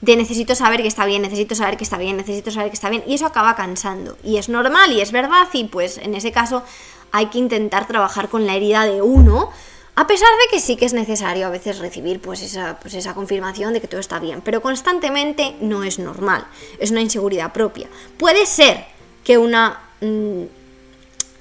de 0.04 0.18
necesito 0.18 0.54
saber 0.54 0.82
que 0.82 0.90
está 0.90 1.06
bien, 1.06 1.22
necesito 1.22 1.56
saber 1.56 1.78
que 1.78 1.86
está 1.86 1.98
bien, 1.98 2.18
necesito 2.18 2.52
saber 2.52 2.70
que 2.70 2.76
está 2.76 2.90
bien, 2.90 3.06
y 3.08 3.14
eso 3.14 3.26
acaba 3.26 3.56
cansando. 3.56 4.18
Y 4.22 4.36
es 4.36 4.50
normal 4.50 4.92
y 4.92 5.00
es 5.00 5.14
verdad, 5.14 5.48
y 5.54 5.64
pues 5.64 5.98
en 5.98 6.14
ese 6.14 6.34
caso 6.34 6.62
hay 7.14 7.28
que 7.28 7.38
intentar 7.38 7.88
trabajar 7.88 8.28
con 8.28 8.46
la 8.46 8.56
herida 8.56 8.86
de 8.86 9.02
uno 9.02 9.52
A 9.96 10.08
pesar 10.08 10.28
de 10.28 10.50
que 10.50 10.60
sí 10.60 10.76
que 10.76 10.86
es 10.86 10.94
necesario 10.94 11.46
a 11.46 11.52
veces 11.52 11.78
recibir 11.78 12.20
pues 12.20 12.42
esa, 12.42 12.80
pues 12.80 12.96
esa 12.96 13.14
confirmación 13.14 13.74
de 13.74 13.80
que 13.80 13.88
todo 13.88 14.02
está 14.02 14.20
bien, 14.20 14.42
pero 14.42 14.60
constantemente 14.60 15.56
no 15.62 15.84
es 15.84 16.00
normal, 16.00 16.48
es 16.80 16.90
una 16.90 17.02
inseguridad 17.02 17.54
propia. 17.54 17.88
Puede 18.18 18.48
ser 18.48 18.86
que 19.24 19.38
una 19.38 19.80
mm, 20.02 20.44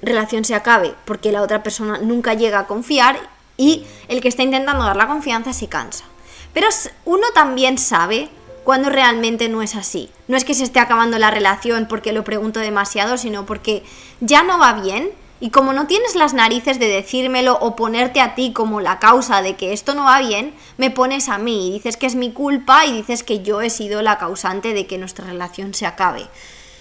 relación 0.03 0.45
se 0.45 0.53
acabe 0.53 0.93
porque 1.03 1.31
la 1.31 1.41
otra 1.41 1.63
persona 1.63 1.97
nunca 1.97 2.35
llega 2.35 2.59
a 2.59 2.67
confiar 2.67 3.19
y 3.57 3.85
el 4.07 4.21
que 4.21 4.27
está 4.27 4.43
intentando 4.43 4.85
dar 4.85 4.95
la 4.95 5.07
confianza 5.07 5.51
se 5.51 5.67
cansa. 5.67 6.05
Pero 6.53 6.67
uno 7.05 7.25
también 7.33 7.79
sabe 7.79 8.29
cuando 8.63 8.89
realmente 8.89 9.49
no 9.49 9.61
es 9.61 9.75
así. 9.75 10.09
No 10.27 10.37
es 10.37 10.45
que 10.45 10.53
se 10.53 10.63
esté 10.63 10.79
acabando 10.79 11.17
la 11.17 11.31
relación 11.31 11.87
porque 11.87 12.13
lo 12.13 12.23
pregunto 12.23 12.59
demasiado, 12.59 13.17
sino 13.17 13.45
porque 13.45 13.83
ya 14.19 14.43
no 14.43 14.59
va 14.59 14.73
bien 14.73 15.11
y 15.39 15.49
como 15.49 15.73
no 15.73 15.87
tienes 15.87 16.15
las 16.15 16.33
narices 16.33 16.79
de 16.79 16.87
decírmelo 16.87 17.57
o 17.59 17.75
ponerte 17.75 18.21
a 18.21 18.33
ti 18.33 18.53
como 18.53 18.79
la 18.79 18.99
causa 18.99 19.41
de 19.41 19.55
que 19.55 19.73
esto 19.73 19.93
no 19.93 20.05
va 20.05 20.19
bien, 20.19 20.53
me 20.77 20.89
pones 20.89 21.27
a 21.27 21.37
mí 21.37 21.67
y 21.67 21.73
dices 21.73 21.97
que 21.97 22.05
es 22.05 22.15
mi 22.15 22.31
culpa 22.31 22.85
y 22.85 22.93
dices 22.93 23.23
que 23.23 23.41
yo 23.41 23.61
he 23.61 23.69
sido 23.69 24.01
la 24.01 24.17
causante 24.17 24.73
de 24.73 24.87
que 24.87 24.97
nuestra 24.97 25.25
relación 25.25 25.73
se 25.73 25.85
acabe. 25.85 26.27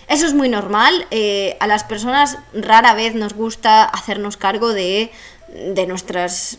Eso 0.06 0.26
es 0.26 0.34
muy 0.34 0.48
normal, 0.48 1.06
eh, 1.10 1.56
a 1.58 1.66
las 1.66 1.82
personas 1.82 2.38
rara 2.52 2.94
vez 2.94 3.16
nos 3.16 3.34
gusta 3.34 3.82
hacernos 3.82 4.36
cargo 4.36 4.72
de, 4.72 5.10
de 5.48 5.86
nuestras 5.86 6.58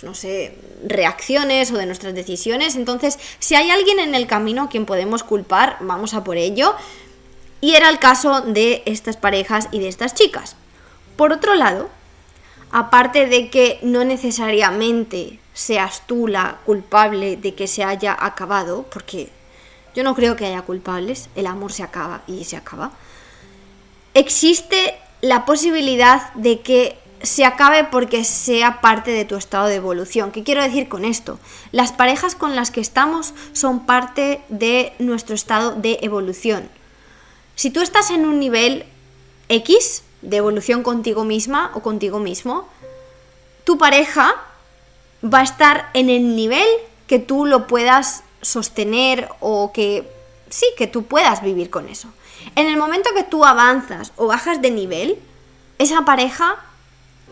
pues 0.00 0.04
no 0.04 0.14
sé, 0.14 0.54
reacciones 0.86 1.70
o 1.70 1.76
de 1.76 1.84
nuestras 1.84 2.14
decisiones. 2.14 2.76
Entonces, 2.76 3.18
si 3.38 3.54
hay 3.54 3.70
alguien 3.70 3.98
en 3.98 4.14
el 4.14 4.26
camino 4.26 4.62
a 4.62 4.68
quien 4.68 4.86
podemos 4.86 5.22
culpar, 5.22 5.76
vamos 5.80 6.14
a 6.14 6.24
por 6.24 6.38
ello. 6.38 6.74
Y 7.60 7.74
era 7.74 7.90
el 7.90 7.98
caso 7.98 8.40
de 8.40 8.82
estas 8.86 9.18
parejas 9.18 9.68
y 9.72 9.80
de 9.80 9.88
estas 9.88 10.14
chicas. 10.14 10.56
Por 11.16 11.32
otro 11.32 11.54
lado, 11.54 11.90
aparte 12.72 13.26
de 13.26 13.50
que 13.50 13.78
no 13.82 14.04
necesariamente 14.04 15.38
seas 15.52 16.06
tú 16.06 16.26
la 16.26 16.60
culpable 16.64 17.36
de 17.36 17.54
que 17.54 17.66
se 17.66 17.84
haya 17.84 18.16
acabado, 18.18 18.86
porque 18.90 19.28
yo 19.94 20.02
no 20.02 20.14
creo 20.14 20.34
que 20.36 20.46
haya 20.46 20.62
culpables, 20.62 21.28
el 21.34 21.46
amor 21.46 21.72
se 21.72 21.82
acaba 21.82 22.22
y 22.26 22.44
se 22.44 22.56
acaba, 22.56 22.92
existe 24.14 24.96
la 25.20 25.44
posibilidad 25.44 26.32
de 26.32 26.60
que 26.60 26.96
se 27.22 27.44
acabe 27.44 27.84
porque 27.84 28.24
sea 28.24 28.80
parte 28.80 29.10
de 29.10 29.24
tu 29.24 29.36
estado 29.36 29.66
de 29.66 29.76
evolución. 29.76 30.32
¿Qué 30.32 30.42
quiero 30.42 30.62
decir 30.62 30.88
con 30.88 31.04
esto? 31.04 31.38
Las 31.72 31.92
parejas 31.92 32.34
con 32.34 32.56
las 32.56 32.70
que 32.70 32.80
estamos 32.80 33.34
son 33.52 33.86
parte 33.86 34.42
de 34.48 34.92
nuestro 34.98 35.34
estado 35.34 35.74
de 35.74 35.98
evolución. 36.02 36.68
Si 37.56 37.70
tú 37.70 37.80
estás 37.82 38.10
en 38.10 38.24
un 38.24 38.40
nivel 38.40 38.86
X, 39.48 40.02
de 40.22 40.36
evolución 40.36 40.82
contigo 40.82 41.24
misma 41.24 41.70
o 41.74 41.80
contigo 41.80 42.18
mismo, 42.18 42.68
tu 43.64 43.78
pareja 43.78 44.34
va 45.22 45.40
a 45.40 45.44
estar 45.44 45.90
en 45.94 46.10
el 46.10 46.36
nivel 46.36 46.66
que 47.06 47.18
tú 47.18 47.46
lo 47.46 47.66
puedas 47.66 48.22
sostener 48.42 49.28
o 49.40 49.72
que 49.72 50.10
sí, 50.48 50.66
que 50.76 50.86
tú 50.86 51.04
puedas 51.04 51.42
vivir 51.42 51.70
con 51.70 51.88
eso. 51.88 52.08
En 52.56 52.66
el 52.66 52.76
momento 52.76 53.10
que 53.14 53.24
tú 53.24 53.44
avanzas 53.44 54.12
o 54.16 54.26
bajas 54.26 54.62
de 54.62 54.70
nivel, 54.70 55.18
esa 55.78 56.04
pareja 56.04 56.58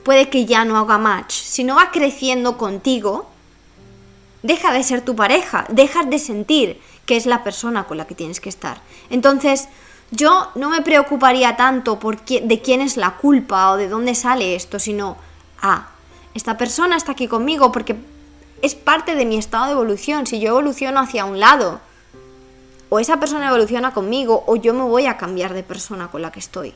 puede 0.08 0.30
que 0.30 0.46
ya 0.46 0.64
no 0.64 0.78
haga 0.78 0.96
match. 0.96 1.34
Si 1.34 1.64
no 1.64 1.76
va 1.76 1.90
creciendo 1.90 2.56
contigo, 2.56 3.28
deja 4.42 4.72
de 4.72 4.82
ser 4.82 5.02
tu 5.02 5.14
pareja, 5.14 5.66
dejas 5.68 6.08
de 6.08 6.18
sentir 6.18 6.80
que 7.04 7.18
es 7.18 7.26
la 7.26 7.44
persona 7.44 7.84
con 7.84 7.98
la 7.98 8.06
que 8.06 8.14
tienes 8.14 8.40
que 8.40 8.48
estar. 8.48 8.80
Entonces, 9.10 9.68
yo 10.10 10.48
no 10.54 10.70
me 10.70 10.80
preocuparía 10.80 11.58
tanto 11.58 11.98
por 11.98 12.24
de 12.24 12.62
quién 12.62 12.80
es 12.80 12.96
la 12.96 13.18
culpa 13.18 13.70
o 13.70 13.76
de 13.76 13.90
dónde 13.90 14.14
sale 14.14 14.54
esto, 14.54 14.78
sino, 14.78 15.18
ah, 15.60 15.88
esta 16.32 16.56
persona 16.56 16.96
está 16.96 17.12
aquí 17.12 17.28
conmigo 17.28 17.70
porque 17.70 17.94
es 18.62 18.74
parte 18.74 19.14
de 19.14 19.26
mi 19.26 19.36
estado 19.36 19.66
de 19.66 19.72
evolución. 19.72 20.26
Si 20.26 20.40
yo 20.40 20.48
evoluciono 20.48 21.00
hacia 21.00 21.26
un 21.26 21.38
lado, 21.38 21.82
o 22.88 22.98
esa 22.98 23.20
persona 23.20 23.48
evoluciona 23.48 23.92
conmigo, 23.92 24.42
o 24.46 24.56
yo 24.56 24.72
me 24.72 24.84
voy 24.84 25.04
a 25.04 25.18
cambiar 25.18 25.52
de 25.52 25.64
persona 25.64 26.10
con 26.10 26.22
la 26.22 26.32
que 26.32 26.40
estoy. 26.40 26.72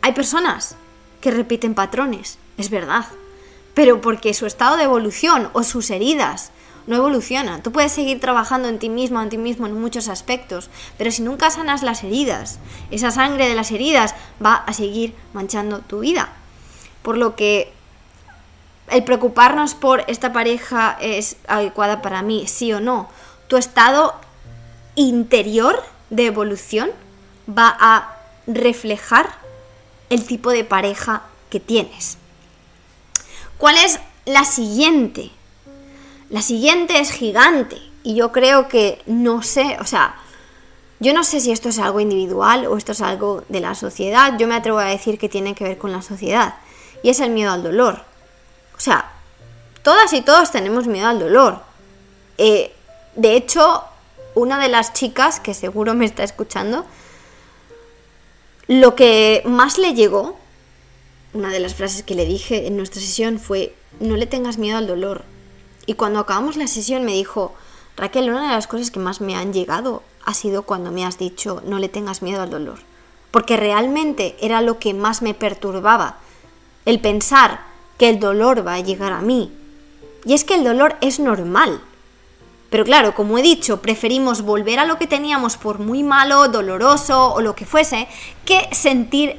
Hay 0.00 0.12
personas 0.12 0.76
que 1.20 1.30
repiten 1.30 1.74
patrones, 1.74 2.38
es 2.56 2.70
verdad, 2.70 3.06
pero 3.74 4.00
porque 4.00 4.34
su 4.34 4.46
estado 4.46 4.76
de 4.76 4.84
evolución 4.84 5.50
o 5.52 5.62
sus 5.62 5.90
heridas 5.90 6.50
no 6.86 6.96
evoluciona. 6.96 7.62
Tú 7.62 7.72
puedes 7.72 7.92
seguir 7.92 8.20
trabajando 8.20 8.68
en 8.68 8.78
ti 8.78 8.88
mismo, 8.88 9.20
en 9.20 9.30
ti 9.30 9.38
mismo 9.38 9.66
en 9.66 9.80
muchos 9.80 10.08
aspectos, 10.08 10.70
pero 10.98 11.10
si 11.10 11.22
nunca 11.22 11.50
sanas 11.50 11.82
las 11.82 12.04
heridas, 12.04 12.58
esa 12.90 13.10
sangre 13.10 13.48
de 13.48 13.54
las 13.54 13.70
heridas 13.70 14.14
va 14.44 14.54
a 14.54 14.72
seguir 14.72 15.14
manchando 15.32 15.80
tu 15.80 16.00
vida. 16.00 16.28
Por 17.02 17.16
lo 17.16 17.36
que 17.36 17.72
el 18.90 19.02
preocuparnos 19.04 19.74
por 19.74 20.04
esta 20.08 20.32
pareja 20.32 20.96
es 21.00 21.36
adecuada 21.48 22.02
para 22.02 22.22
mí, 22.22 22.46
sí 22.46 22.72
o 22.72 22.80
no. 22.80 23.08
Tu 23.48 23.56
estado 23.56 24.14
interior 24.94 25.82
de 26.10 26.26
evolución 26.26 26.90
va 27.48 27.76
a 27.78 28.16
reflejar 28.46 29.28
el 30.10 30.24
tipo 30.24 30.50
de 30.50 30.64
pareja 30.64 31.22
que 31.50 31.60
tienes. 31.60 32.18
¿Cuál 33.58 33.76
es 33.76 34.00
la 34.24 34.44
siguiente? 34.44 35.30
La 36.30 36.42
siguiente 36.42 36.98
es 37.00 37.10
gigante 37.10 37.76
y 38.02 38.14
yo 38.14 38.32
creo 38.32 38.68
que 38.68 39.02
no 39.06 39.42
sé, 39.42 39.76
o 39.80 39.84
sea, 39.84 40.16
yo 41.00 41.12
no 41.12 41.24
sé 41.24 41.40
si 41.40 41.52
esto 41.52 41.68
es 41.68 41.78
algo 41.78 42.00
individual 42.00 42.66
o 42.66 42.76
esto 42.76 42.92
es 42.92 43.00
algo 43.00 43.44
de 43.48 43.60
la 43.60 43.74
sociedad, 43.74 44.38
yo 44.38 44.46
me 44.46 44.54
atrevo 44.54 44.78
a 44.78 44.84
decir 44.84 45.18
que 45.18 45.28
tiene 45.28 45.54
que 45.54 45.64
ver 45.64 45.78
con 45.78 45.92
la 45.92 46.02
sociedad 46.02 46.56
y 47.02 47.10
es 47.10 47.20
el 47.20 47.30
miedo 47.30 47.52
al 47.52 47.62
dolor. 47.62 48.02
O 48.76 48.80
sea, 48.80 49.12
todas 49.82 50.12
y 50.12 50.22
todos 50.22 50.50
tenemos 50.50 50.86
miedo 50.86 51.08
al 51.08 51.18
dolor. 51.18 51.60
Eh, 52.38 52.74
de 53.14 53.36
hecho, 53.36 53.84
una 54.34 54.58
de 54.58 54.68
las 54.68 54.92
chicas 54.92 55.40
que 55.40 55.54
seguro 55.54 55.94
me 55.94 56.04
está 56.04 56.24
escuchando, 56.24 56.84
lo 58.66 58.94
que 58.94 59.42
más 59.44 59.78
le 59.78 59.94
llegó, 59.94 60.38
una 61.34 61.50
de 61.50 61.60
las 61.60 61.74
frases 61.74 62.02
que 62.02 62.14
le 62.14 62.24
dije 62.24 62.66
en 62.66 62.76
nuestra 62.76 63.00
sesión 63.00 63.38
fue, 63.38 63.74
no 64.00 64.16
le 64.16 64.26
tengas 64.26 64.56
miedo 64.56 64.78
al 64.78 64.86
dolor, 64.86 65.24
y 65.86 65.94
cuando 65.94 66.20
acabamos 66.20 66.56
la 66.56 66.66
sesión 66.66 67.04
me 67.04 67.12
dijo, 67.12 67.54
Raquel, 67.96 68.30
una 68.30 68.48
de 68.48 68.54
las 68.54 68.66
cosas 68.66 68.90
que 68.90 69.00
más 69.00 69.20
me 69.20 69.36
han 69.36 69.52
llegado 69.52 70.02
ha 70.24 70.34
sido 70.34 70.62
cuando 70.62 70.90
me 70.90 71.04
has 71.04 71.18
dicho 71.18 71.62
no 71.66 71.78
le 71.78 71.88
tengas 71.88 72.22
miedo 72.22 72.42
al 72.42 72.50
dolor. 72.50 72.78
Porque 73.30 73.56
realmente 73.56 74.36
era 74.40 74.62
lo 74.62 74.78
que 74.78 74.94
más 74.94 75.22
me 75.22 75.34
perturbaba, 75.34 76.18
el 76.86 77.00
pensar 77.00 77.60
que 77.98 78.08
el 78.08 78.20
dolor 78.20 78.66
va 78.66 78.74
a 78.74 78.80
llegar 78.80 79.12
a 79.12 79.20
mí. 79.20 79.52
Y 80.24 80.34
es 80.34 80.44
que 80.44 80.54
el 80.54 80.64
dolor 80.64 80.96
es 81.00 81.20
normal. 81.20 81.80
Pero 82.70 82.84
claro, 82.84 83.14
como 83.14 83.38
he 83.38 83.42
dicho, 83.42 83.82
preferimos 83.82 84.42
volver 84.42 84.78
a 84.78 84.84
lo 84.84 84.98
que 84.98 85.06
teníamos 85.06 85.56
por 85.56 85.78
muy 85.78 86.02
malo, 86.02 86.48
doloroso 86.48 87.32
o 87.32 87.40
lo 87.40 87.54
que 87.54 87.66
fuese, 87.66 88.08
que 88.44 88.68
sentir 88.72 89.38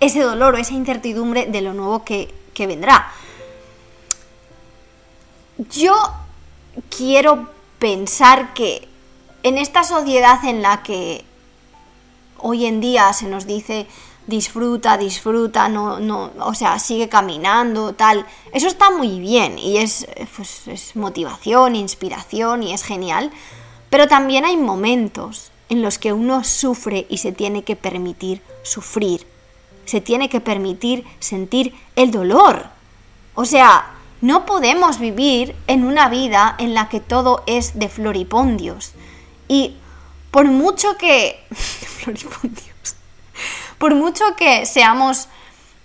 ese 0.00 0.20
dolor 0.20 0.54
o 0.54 0.58
esa 0.58 0.74
incertidumbre 0.74 1.46
de 1.46 1.60
lo 1.60 1.74
nuevo 1.74 2.04
que, 2.04 2.32
que 2.52 2.66
vendrá. 2.66 3.12
Yo 5.70 5.94
quiero 6.96 7.50
pensar 7.78 8.54
que 8.54 8.88
en 9.42 9.58
esta 9.58 9.84
sociedad 9.84 10.44
en 10.44 10.62
la 10.62 10.82
que 10.82 11.24
hoy 12.38 12.66
en 12.66 12.80
día 12.80 13.12
se 13.12 13.26
nos 13.26 13.46
dice 13.46 13.86
disfruta, 14.26 14.96
disfruta, 14.96 15.68
no, 15.68 16.00
no, 16.00 16.32
o 16.40 16.54
sea, 16.54 16.78
sigue 16.78 17.08
caminando, 17.08 17.94
tal. 17.94 18.26
Eso 18.52 18.66
está 18.66 18.90
muy 18.90 19.20
bien 19.20 19.58
y 19.58 19.78
es, 19.78 20.06
pues, 20.36 20.66
es 20.68 20.96
motivación, 20.96 21.76
inspiración 21.76 22.62
y 22.62 22.72
es 22.72 22.82
genial. 22.82 23.30
Pero 23.90 24.08
también 24.08 24.44
hay 24.44 24.56
momentos 24.56 25.52
en 25.68 25.82
los 25.82 25.98
que 25.98 26.12
uno 26.12 26.44
sufre 26.44 27.06
y 27.08 27.18
se 27.18 27.32
tiene 27.32 27.64
que 27.64 27.76
permitir 27.76 28.42
sufrir. 28.62 29.26
Se 29.84 30.00
tiene 30.00 30.28
que 30.28 30.40
permitir 30.40 31.04
sentir 31.18 31.74
el 31.96 32.10
dolor. 32.10 32.66
O 33.34 33.44
sea, 33.44 33.94
no 34.20 34.46
podemos 34.46 34.98
vivir 34.98 35.54
en 35.66 35.84
una 35.84 36.08
vida 36.08 36.54
en 36.58 36.74
la 36.74 36.88
que 36.88 37.00
todo 37.00 37.42
es 37.46 37.78
de 37.78 37.88
floripondios. 37.88 38.92
Y 39.48 39.76
por 40.30 40.46
mucho 40.46 40.96
que... 40.96 41.44
floripondios. 41.50 42.96
Por 43.78 43.94
mucho 43.94 44.24
que 44.36 44.66
seamos 44.66 45.28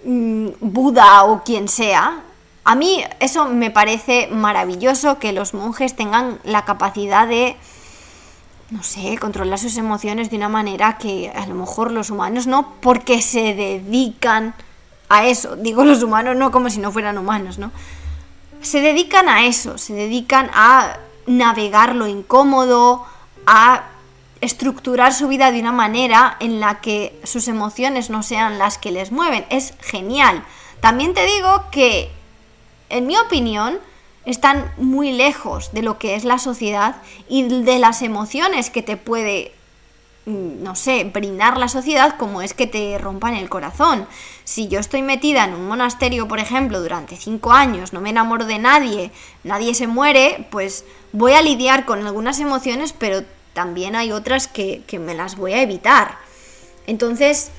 mm, 0.03 0.49
Buda 0.61 1.25
o 1.25 1.43
quien 1.43 1.67
sea, 1.67 2.23
a 2.63 2.75
mí 2.75 3.03
eso 3.19 3.45
me 3.45 3.71
parece 3.71 4.27
maravilloso 4.27 5.17
que 5.17 5.33
los 5.33 5.53
monjes 5.53 5.95
tengan 5.95 6.39
la 6.43 6.65
capacidad 6.65 7.27
de, 7.27 7.57
no 8.71 8.83
sé, 8.83 9.17
controlar 9.17 9.57
sus 9.57 9.77
emociones 9.77 10.29
de 10.29 10.37
una 10.37 10.49
manera 10.49 10.97
que 10.97 11.31
a 11.35 11.45
lo 11.47 11.55
mejor 11.55 11.91
los 11.91 12.09
humanos 12.09 12.47
no, 12.47 12.75
porque 12.81 13.21
se 13.21 13.55
dedican 13.55 14.53
a 15.09 15.25
eso. 15.25 15.55
Digo 15.55 15.83
los 15.83 16.03
humanos 16.03 16.35
no 16.35 16.51
como 16.51 16.69
si 16.69 16.79
no 16.79 16.91
fueran 16.91 17.17
humanos, 17.17 17.57
¿no? 17.57 17.71
se 18.61 18.81
dedican 18.81 19.29
a 19.29 19.45
eso, 19.45 19.77
se 19.77 19.93
dedican 19.93 20.49
a 20.53 20.97
navegar 21.25 21.95
lo 21.95 22.07
incómodo, 22.07 23.05
a 23.45 23.83
estructurar 24.41 25.13
su 25.13 25.27
vida 25.27 25.51
de 25.51 25.59
una 25.59 25.71
manera 25.71 26.37
en 26.39 26.59
la 26.59 26.81
que 26.81 27.19
sus 27.23 27.47
emociones 27.47 28.09
no 28.09 28.23
sean 28.23 28.57
las 28.57 28.77
que 28.77 28.91
les 28.91 29.11
mueven. 29.11 29.45
Es 29.49 29.73
genial. 29.81 30.43
También 30.81 31.13
te 31.13 31.25
digo 31.25 31.65
que 31.71 32.11
en 32.89 33.05
mi 33.05 33.17
opinión, 33.17 33.79
están 34.29 34.71
muy 34.77 35.11
lejos 35.11 35.71
de 35.73 35.81
lo 35.81 35.97
que 35.97 36.15
es 36.15 36.23
la 36.23 36.39
sociedad 36.39 36.97
y 37.27 37.43
de 37.43 37.79
las 37.79 38.01
emociones 38.01 38.69
que 38.69 38.81
te 38.83 38.95
puede 38.97 39.51
mm, 40.25 40.63
no 40.63 40.75
sé, 40.75 41.03
brindar 41.03 41.57
la 41.57 41.67
sociedad 41.67 42.15
como 42.17 42.41
es 42.41 42.53
que 42.53 42.67
te 42.67 42.97
rompan 42.97 43.35
el 43.35 43.49
corazón. 43.49 44.07
Si 44.43 44.67
yo 44.67 44.79
estoy 44.79 45.01
metida 45.01 45.43
en 45.43 45.53
un 45.53 45.67
monasterio, 45.67 46.27
por 46.27 46.39
ejemplo, 46.39 46.81
durante 46.81 47.15
cinco 47.15 47.51
años, 47.51 47.91
no 47.91 48.01
me 48.01 48.11
enamoro 48.11 48.45
de 48.45 48.59
nadie, 48.59 49.11
nadie 49.43 49.73
se 49.73 49.87
muere, 49.87 50.47
pues 50.51 50.85
voy 51.11 51.33
a 51.33 51.41
lidiar 51.41 51.85
con 51.85 52.05
algunas 52.05 52.39
emociones, 52.39 52.93
pero 52.93 53.23
también 53.53 53.95
hay 53.95 54.11
otras 54.11 54.47
que, 54.47 54.83
que 54.85 54.99
me 54.99 55.15
las 55.15 55.35
voy 55.35 55.53
a 55.53 55.61
evitar. 55.61 56.17
Entonces, 56.87 57.51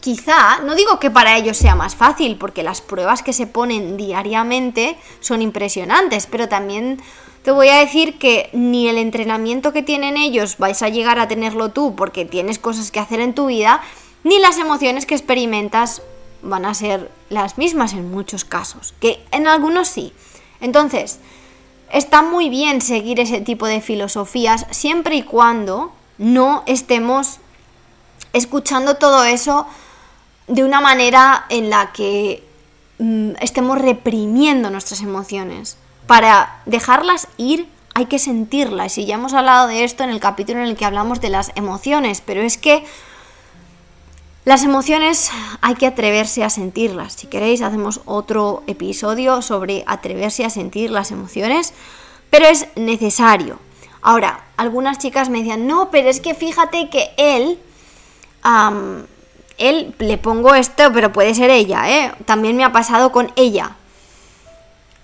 quizá, 0.00 0.60
no 0.60 0.74
digo 0.74 0.98
que 0.98 1.10
para 1.10 1.36
ellos 1.36 1.56
sea 1.56 1.74
más 1.74 1.96
fácil, 1.96 2.36
porque 2.36 2.62
las 2.62 2.80
pruebas 2.80 3.22
que 3.22 3.32
se 3.32 3.46
ponen 3.46 3.96
diariamente 3.96 4.96
son 5.20 5.42
impresionantes, 5.42 6.26
pero 6.26 6.48
también 6.48 7.00
te 7.42 7.50
voy 7.50 7.68
a 7.68 7.78
decir 7.78 8.18
que 8.18 8.50
ni 8.52 8.88
el 8.88 8.98
entrenamiento 8.98 9.72
que 9.72 9.82
tienen 9.82 10.16
ellos 10.16 10.58
vais 10.58 10.82
a 10.82 10.88
llegar 10.88 11.18
a 11.18 11.28
tenerlo 11.28 11.70
tú 11.70 11.94
porque 11.96 12.24
tienes 12.24 12.58
cosas 12.58 12.90
que 12.90 13.00
hacer 13.00 13.20
en 13.20 13.34
tu 13.34 13.46
vida, 13.46 13.80
ni 14.24 14.38
las 14.38 14.58
emociones 14.58 15.06
que 15.06 15.14
experimentas 15.14 16.02
van 16.42 16.64
a 16.64 16.74
ser 16.74 17.10
las 17.28 17.58
mismas 17.58 17.92
en 17.92 18.10
muchos 18.10 18.44
casos, 18.44 18.94
que 19.00 19.20
en 19.32 19.46
algunos 19.46 19.88
sí. 19.88 20.12
Entonces, 20.60 21.18
está 21.92 22.22
muy 22.22 22.48
bien 22.48 22.80
seguir 22.80 23.20
ese 23.20 23.40
tipo 23.40 23.66
de 23.66 23.80
filosofías 23.80 24.66
siempre 24.70 25.16
y 25.16 25.22
cuando 25.22 25.92
no 26.18 26.62
estemos 26.66 27.38
escuchando 28.32 28.96
todo 28.96 29.24
eso 29.24 29.66
de 30.46 30.64
una 30.64 30.80
manera 30.80 31.46
en 31.48 31.70
la 31.70 31.92
que 31.92 32.44
mm, 32.98 33.32
estemos 33.40 33.78
reprimiendo 33.78 34.70
nuestras 34.70 35.00
emociones. 35.00 35.76
Para 36.06 36.60
dejarlas 36.66 37.28
ir 37.36 37.68
hay 37.94 38.06
que 38.06 38.18
sentirlas. 38.18 38.98
Y 38.98 39.06
ya 39.06 39.16
hemos 39.16 39.34
hablado 39.34 39.68
de 39.68 39.84
esto 39.84 40.04
en 40.04 40.10
el 40.10 40.20
capítulo 40.20 40.60
en 40.60 40.66
el 40.66 40.76
que 40.76 40.84
hablamos 40.84 41.20
de 41.20 41.30
las 41.30 41.52
emociones, 41.56 42.22
pero 42.24 42.42
es 42.42 42.56
que 42.56 42.84
las 44.44 44.64
emociones 44.64 45.30
hay 45.60 45.74
que 45.74 45.86
atreverse 45.86 46.42
a 46.42 46.50
sentirlas. 46.50 47.12
Si 47.12 47.28
queréis, 47.28 47.62
hacemos 47.62 48.00
otro 48.06 48.64
episodio 48.66 49.40
sobre 49.40 49.84
atreverse 49.86 50.44
a 50.44 50.50
sentir 50.50 50.90
las 50.90 51.12
emociones, 51.12 51.72
pero 52.30 52.46
es 52.46 52.66
necesario. 52.74 53.60
Ahora, 54.00 54.44
algunas 54.56 54.98
chicas 54.98 55.28
me 55.28 55.38
decían, 55.38 55.68
no, 55.68 55.90
pero 55.90 56.08
es 56.08 56.20
que 56.20 56.34
fíjate 56.34 56.90
que 56.90 57.10
él 57.16 57.60
él 59.58 59.94
le 59.98 60.18
pongo 60.18 60.54
esto, 60.54 60.92
pero 60.92 61.12
puede 61.12 61.34
ser 61.34 61.50
ella, 61.50 61.88
¿eh? 61.90 62.12
También 62.24 62.56
me 62.56 62.64
ha 62.64 62.72
pasado 62.72 63.12
con 63.12 63.32
ella. 63.36 63.76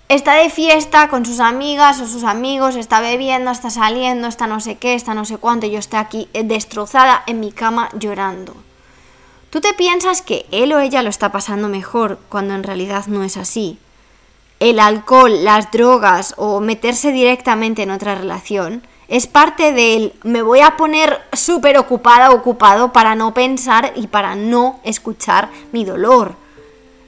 Está 0.09 0.33
de 0.33 0.49
fiesta 0.49 1.07
con 1.07 1.23
sus 1.23 1.39
amigas 1.39 2.01
o 2.01 2.07
sus 2.07 2.23
amigos, 2.23 2.75
está 2.75 2.99
bebiendo, 2.99 3.51
está 3.51 3.69
saliendo, 3.69 4.27
está 4.27 4.47
no 4.47 4.59
sé 4.59 4.75
qué, 4.75 4.95
está 4.95 5.13
no 5.13 5.23
sé 5.23 5.37
cuánto, 5.37 5.67
y 5.67 5.71
yo 5.71 5.77
estoy 5.77 5.99
aquí 5.99 6.29
eh, 6.33 6.43
destrozada 6.43 7.21
en 7.27 7.39
mi 7.39 7.51
cama 7.51 7.89
llorando. 7.93 8.55
Tú 9.51 9.61
te 9.61 9.73
piensas 9.73 10.23
que 10.23 10.47
él 10.51 10.73
o 10.73 10.79
ella 10.79 11.03
lo 11.03 11.09
está 11.09 11.31
pasando 11.31 11.69
mejor 11.69 12.19
cuando 12.27 12.55
en 12.55 12.63
realidad 12.63 13.05
no 13.05 13.23
es 13.23 13.37
así. 13.37 13.77
El 14.59 14.79
alcohol, 14.79 15.43
las 15.43 15.71
drogas 15.71 16.33
o 16.37 16.59
meterse 16.59 17.11
directamente 17.11 17.83
en 17.83 17.91
otra 17.91 18.15
relación 18.15 18.83
es 19.09 19.25
parte 19.25 19.73
del 19.73 20.13
me 20.23 20.43
voy 20.43 20.61
a 20.61 20.77
poner 20.77 21.19
súper 21.33 21.77
ocupada, 21.79 22.29
ocupado 22.29 22.93
para 22.93 23.15
no 23.15 23.33
pensar 23.33 23.91
y 23.95 24.07
para 24.07 24.35
no 24.35 24.79
escuchar 24.83 25.49
mi 25.71 25.83
dolor. 25.83 26.35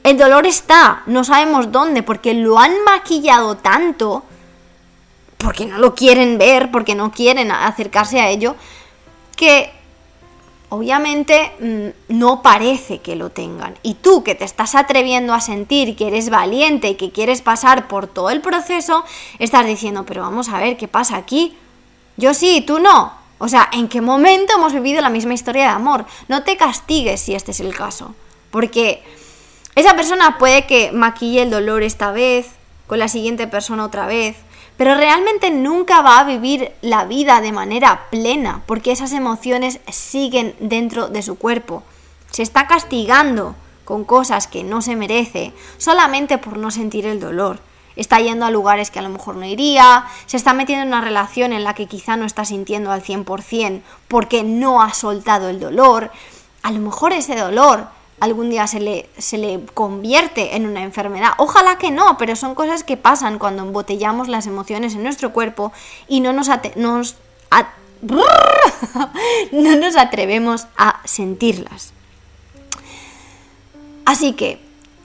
El 0.04 0.18
dolor 0.18 0.48
está, 0.48 1.04
no 1.06 1.24
sabemos 1.24 1.72
dónde, 1.72 2.02
porque 2.02 2.34
lo 2.34 2.58
han 2.58 2.84
maquillado 2.84 3.56
tanto, 3.58 4.24
porque 5.38 5.68
no 5.68 5.78
lo 5.78 5.94
quieren 5.94 6.40
ver, 6.40 6.72
porque 6.72 6.96
no 6.96 7.12
quieren 7.12 7.52
acercarse 7.52 8.20
a 8.20 8.30
ello, 8.30 8.56
que 9.36 9.72
obviamente 10.70 11.52
mm, 11.60 12.18
no 12.18 12.42
parece 12.42 13.00
que 13.02 13.16
lo 13.16 13.30
tengan. 13.30 13.76
Y 13.84 13.94
tú 13.94 14.24
que 14.24 14.34
te 14.34 14.46
estás 14.46 14.74
atreviendo 14.74 15.36
a 15.36 15.40
sentir 15.40 15.96
que 15.96 16.08
eres 16.08 16.32
valiente 16.32 16.90
y 16.90 16.96
que 16.96 17.12
quieres 17.12 17.44
pasar 17.44 17.88
por 17.88 18.08
todo 18.08 18.32
el 18.32 18.42
proceso, 18.42 19.06
estás 19.38 19.68
diciendo, 19.68 20.04
pero 20.08 20.22
vamos 20.22 20.50
a 20.50 20.60
ver 20.60 20.78
qué 20.78 20.88
pasa 20.88 21.16
aquí. 21.16 21.56
Yo 22.18 22.34
sí, 22.34 22.64
tú 22.66 22.80
no. 22.80 23.14
O 23.38 23.48
sea, 23.48 23.70
¿en 23.72 23.88
qué 23.88 24.02
momento 24.02 24.54
hemos 24.56 24.74
vivido 24.74 25.02
la 25.02 25.10
misma 25.10 25.34
historia 25.34 25.64
de 25.64 25.70
amor? 25.70 26.06
No 26.28 26.44
te 26.44 26.58
castigues 26.58 27.22
si 27.22 27.34
este 27.34 27.52
es 27.52 27.60
el 27.60 27.76
caso. 27.76 28.14
Porque 28.52 29.02
esa 29.76 29.96
persona 29.96 30.38
puede 30.38 30.68
que 30.68 30.92
maquille 30.92 31.42
el 31.42 31.50
dolor 31.50 31.82
esta 31.82 32.12
vez, 32.12 32.48
con 32.88 33.00
la 33.00 33.08
siguiente 33.08 33.48
persona 33.48 33.86
otra 33.86 34.06
vez, 34.06 34.36
pero 34.78 34.96
realmente 34.96 35.50
nunca 35.50 36.02
va 36.02 36.20
a 36.20 36.24
vivir 36.24 36.72
la 36.82 37.06
vida 37.06 37.42
de 37.42 37.52
manera 37.52 38.08
plena, 38.12 38.64
porque 38.66 38.92
esas 38.92 39.14
emociones 39.14 39.80
siguen 39.92 40.56
dentro 40.60 41.08
de 41.08 41.22
su 41.22 41.38
cuerpo. 41.38 41.84
Se 42.32 42.44
está 42.44 42.68
castigando 42.68 43.56
con 43.86 44.04
cosas 44.04 44.48
que 44.48 44.64
no 44.64 44.82
se 44.82 44.96
merece, 44.96 45.54
solamente 45.78 46.38
por 46.38 46.58
no 46.58 46.70
sentir 46.70 47.06
el 47.06 47.20
dolor 47.20 47.60
está 47.96 48.20
yendo 48.20 48.46
a 48.46 48.52
lugares 48.52 48.92
que 48.92 49.00
a 49.00 49.02
lo 49.02 49.10
mejor 49.10 49.36
no 49.36 49.46
iría, 49.46 50.06
se 50.26 50.38
está 50.38 50.54
metiendo 50.54 50.84
en 50.84 50.90
una 50.90 51.02
relación 51.02 51.54
en 51.54 51.64
la 51.64 51.74
que 51.74 51.88
quizá 51.88 52.18
no 52.18 52.26
está 52.26 52.46
sintiendo 52.46 52.92
al 52.92 53.04
100% 53.04 53.82
porque 54.08 54.44
no 54.44 54.82
ha 54.82 54.94
soltado 54.94 55.50
el 55.50 55.60
dolor. 55.60 56.12
A 56.64 56.72
lo 56.72 56.80
mejor 56.80 57.14
ese 57.14 57.36
dolor 57.36 57.88
algún 58.20 58.52
día 58.52 58.68
se 58.68 58.80
le, 58.80 59.10
se 59.18 59.38
le 59.38 59.66
convierte 59.74 60.56
en 60.56 60.68
una 60.68 60.84
enfermedad. 60.84 61.32
Ojalá 61.38 61.78
que 61.78 61.90
no, 61.90 62.18
pero 62.18 62.36
son 62.36 62.54
cosas 62.54 62.84
que 62.84 62.96
pasan 62.96 63.40
cuando 63.40 63.64
embotellamos 63.64 64.28
las 64.28 64.46
emociones 64.46 64.94
en 64.94 65.04
nuestro 65.04 65.34
cuerpo 65.34 65.74
y 66.08 66.20
no 66.20 66.32
nos, 66.32 66.48
nos 66.76 67.16
no 69.52 69.76
nos 69.76 69.96
atrevemos 69.96 70.68
a 70.78 71.02
sentirlas. 71.06 71.94
Así 74.06 74.34
que 74.34 74.60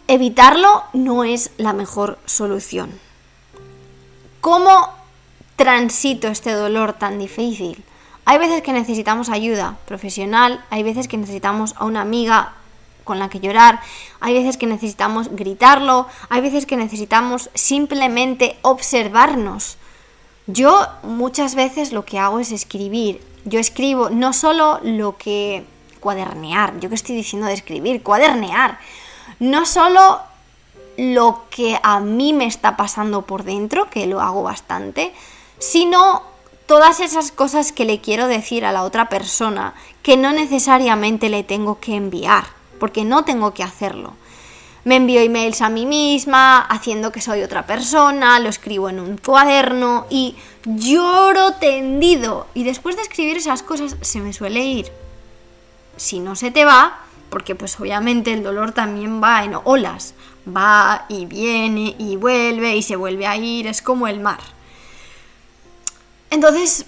Evitarlo 0.08 0.84
no 0.92 1.24
es 1.24 1.50
la 1.56 1.72
mejor 1.72 2.20
solución. 2.26 2.92
¿Cómo 4.40 4.88
transito 5.56 6.28
este 6.28 6.52
dolor 6.52 6.92
tan 6.92 7.18
difícil? 7.18 7.82
Hay 8.24 8.38
veces 8.38 8.62
que 8.62 8.72
necesitamos 8.72 9.28
ayuda 9.30 9.78
profesional, 9.84 10.64
hay 10.70 10.84
veces 10.84 11.08
que 11.08 11.16
necesitamos 11.16 11.74
a 11.76 11.86
una 11.86 12.02
amiga 12.02 12.52
con 13.02 13.18
la 13.18 13.28
que 13.28 13.40
llorar, 13.40 13.80
hay 14.20 14.34
veces 14.34 14.56
que 14.56 14.68
necesitamos 14.68 15.28
gritarlo, 15.30 16.06
hay 16.28 16.40
veces 16.40 16.66
que 16.66 16.76
necesitamos 16.76 17.50
simplemente 17.54 18.58
observarnos. 18.62 19.76
Yo 20.46 20.86
muchas 21.02 21.56
veces 21.56 21.90
lo 21.90 22.04
que 22.04 22.20
hago 22.20 22.38
es 22.38 22.52
escribir. 22.52 23.20
Yo 23.44 23.58
escribo 23.58 24.10
no 24.10 24.32
solo 24.32 24.78
lo 24.84 25.16
que 25.16 25.64
cuadernear, 25.98 26.78
yo 26.78 26.88
que 26.88 26.94
estoy 26.94 27.16
diciendo 27.16 27.48
de 27.48 27.54
escribir, 27.54 28.04
cuadernear 28.04 28.78
no 29.38 29.66
solo 29.66 30.20
lo 30.96 31.44
que 31.50 31.78
a 31.82 32.00
mí 32.00 32.32
me 32.32 32.46
está 32.46 32.76
pasando 32.76 33.22
por 33.22 33.44
dentro, 33.44 33.90
que 33.90 34.06
lo 34.06 34.20
hago 34.20 34.42
bastante, 34.42 35.12
sino 35.58 36.22
todas 36.66 37.00
esas 37.00 37.30
cosas 37.30 37.72
que 37.72 37.84
le 37.84 38.00
quiero 38.00 38.26
decir 38.26 38.64
a 38.64 38.72
la 38.72 38.82
otra 38.82 39.08
persona, 39.08 39.74
que 40.02 40.16
no 40.16 40.32
necesariamente 40.32 41.28
le 41.28 41.44
tengo 41.44 41.78
que 41.80 41.94
enviar, 41.94 42.44
porque 42.80 43.04
no 43.04 43.24
tengo 43.24 43.54
que 43.54 43.62
hacerlo. 43.62 44.14
Me 44.84 44.96
envío 44.96 45.20
emails 45.20 45.62
a 45.62 45.68
mí 45.68 45.84
misma, 45.84 46.60
haciendo 46.60 47.10
que 47.10 47.20
soy 47.20 47.42
otra 47.42 47.66
persona, 47.66 48.38
lo 48.38 48.48
escribo 48.48 48.88
en 48.88 49.00
un 49.00 49.16
cuaderno 49.16 50.06
y 50.10 50.36
lloro 50.64 51.54
tendido. 51.54 52.46
Y 52.54 52.62
después 52.62 52.94
de 52.94 53.02
escribir 53.02 53.36
esas 53.36 53.64
cosas 53.64 53.96
se 54.00 54.20
me 54.20 54.32
suele 54.32 54.62
ir. 54.64 54.92
Si 55.96 56.20
no 56.20 56.36
se 56.36 56.52
te 56.52 56.64
va, 56.64 57.00
porque 57.30 57.54
pues 57.54 57.78
obviamente 57.80 58.32
el 58.32 58.42
dolor 58.42 58.72
también 58.72 59.22
va 59.22 59.44
en 59.44 59.54
olas, 59.64 60.14
va 60.46 61.06
y 61.08 61.26
viene 61.26 61.94
y 61.98 62.16
vuelve 62.16 62.76
y 62.76 62.82
se 62.82 62.96
vuelve 62.96 63.26
a 63.26 63.36
ir, 63.36 63.66
es 63.66 63.82
como 63.82 64.06
el 64.08 64.20
mar. 64.20 64.40
Entonces, 66.30 66.86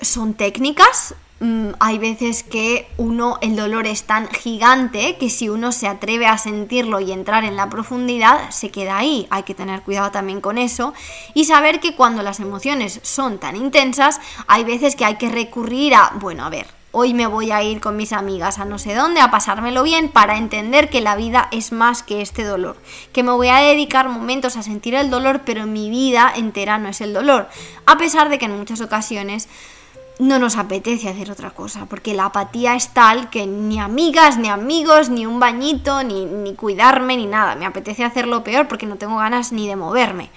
son 0.00 0.34
técnicas, 0.34 1.14
mm, 1.40 1.70
hay 1.80 1.98
veces 1.98 2.42
que 2.42 2.88
uno, 2.96 3.38
el 3.40 3.56
dolor 3.56 3.86
es 3.86 4.04
tan 4.04 4.28
gigante 4.28 5.16
que 5.16 5.30
si 5.30 5.48
uno 5.48 5.72
se 5.72 5.88
atreve 5.88 6.26
a 6.26 6.38
sentirlo 6.38 7.00
y 7.00 7.12
entrar 7.12 7.44
en 7.44 7.56
la 7.56 7.68
profundidad, 7.70 8.50
se 8.50 8.70
queda 8.70 8.98
ahí. 8.98 9.26
Hay 9.30 9.44
que 9.44 9.54
tener 9.54 9.82
cuidado 9.82 10.10
también 10.10 10.40
con 10.40 10.58
eso 10.58 10.94
y 11.32 11.44
saber 11.44 11.80
que 11.80 11.96
cuando 11.96 12.22
las 12.22 12.40
emociones 12.40 13.00
son 13.02 13.38
tan 13.38 13.56
intensas, 13.56 14.20
hay 14.46 14.64
veces 14.64 14.96
que 14.96 15.04
hay 15.04 15.16
que 15.16 15.30
recurrir 15.30 15.94
a, 15.94 16.12
bueno, 16.20 16.44
a 16.44 16.50
ver, 16.50 16.66
hoy 16.94 17.12
me 17.12 17.26
voy 17.26 17.50
a 17.50 17.62
ir 17.62 17.80
con 17.80 17.96
mis 17.96 18.12
amigas 18.12 18.58
a 18.60 18.64
no 18.64 18.78
sé 18.78 18.94
dónde 18.94 19.20
a 19.20 19.30
pasármelo 19.30 19.82
bien 19.82 20.08
para 20.08 20.38
entender 20.38 20.88
que 20.88 21.00
la 21.00 21.16
vida 21.16 21.48
es 21.50 21.72
más 21.72 22.04
que 22.04 22.22
este 22.22 22.44
dolor, 22.44 22.76
que 23.12 23.24
me 23.24 23.32
voy 23.32 23.48
a 23.48 23.58
dedicar 23.58 24.08
momentos 24.08 24.56
a 24.56 24.62
sentir 24.62 24.94
el 24.94 25.10
dolor, 25.10 25.42
pero 25.44 25.66
mi 25.66 25.90
vida 25.90 26.32
entera 26.34 26.78
no 26.78 26.88
es 26.88 27.00
el 27.00 27.12
dolor, 27.12 27.48
a 27.84 27.98
pesar 27.98 28.28
de 28.28 28.38
que 28.38 28.44
en 28.44 28.56
muchas 28.56 28.80
ocasiones 28.80 29.48
no 30.20 30.38
nos 30.38 30.56
apetece 30.56 31.08
hacer 31.08 31.32
otra 31.32 31.50
cosa, 31.50 31.86
porque 31.86 32.14
la 32.14 32.26
apatía 32.26 32.76
es 32.76 32.94
tal 32.94 33.28
que 33.28 33.46
ni 33.46 33.80
amigas, 33.80 34.38
ni 34.38 34.48
amigos, 34.48 35.08
ni 35.08 35.26
un 35.26 35.40
bañito, 35.40 36.04
ni, 36.04 36.24
ni 36.24 36.54
cuidarme, 36.54 37.16
ni 37.16 37.26
nada. 37.26 37.56
Me 37.56 37.66
apetece 37.66 38.04
hacerlo 38.04 38.44
peor 38.44 38.68
porque 38.68 38.86
no 38.86 38.94
tengo 38.94 39.16
ganas 39.16 39.50
ni 39.50 39.66
de 39.66 39.74
moverme. 39.74 40.30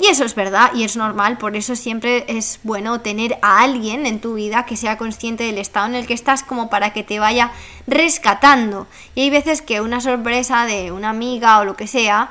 Y 0.00 0.06
eso 0.06 0.24
es 0.24 0.36
verdad 0.36 0.70
y 0.74 0.84
es 0.84 0.96
normal, 0.96 1.38
por 1.38 1.56
eso 1.56 1.74
siempre 1.74 2.24
es 2.28 2.60
bueno 2.62 3.00
tener 3.00 3.36
a 3.42 3.62
alguien 3.62 4.06
en 4.06 4.20
tu 4.20 4.34
vida 4.34 4.64
que 4.64 4.76
sea 4.76 4.96
consciente 4.96 5.42
del 5.42 5.58
estado 5.58 5.86
en 5.86 5.96
el 5.96 6.06
que 6.06 6.14
estás 6.14 6.44
como 6.44 6.70
para 6.70 6.92
que 6.92 7.02
te 7.02 7.18
vaya 7.18 7.50
rescatando. 7.88 8.86
Y 9.16 9.22
hay 9.22 9.30
veces 9.30 9.60
que 9.60 9.80
una 9.80 10.00
sorpresa 10.00 10.66
de 10.66 10.92
una 10.92 11.10
amiga 11.10 11.58
o 11.58 11.64
lo 11.64 11.74
que 11.74 11.88
sea, 11.88 12.30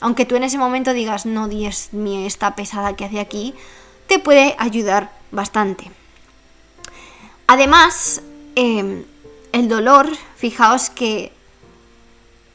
aunque 0.00 0.26
tú 0.26 0.36
en 0.36 0.44
ese 0.44 0.58
momento 0.58 0.92
digas, 0.92 1.24
no, 1.24 1.48
Dios 1.48 1.88
mío, 1.92 2.26
esta 2.26 2.54
pesada 2.54 2.96
que 2.96 3.06
hace 3.06 3.18
aquí, 3.18 3.54
te 4.08 4.18
puede 4.18 4.54
ayudar 4.58 5.10
bastante. 5.30 5.90
Además, 7.46 8.20
em, 8.56 9.04
el 9.52 9.70
dolor, 9.70 10.06
fijaos 10.36 10.90
que 10.90 11.32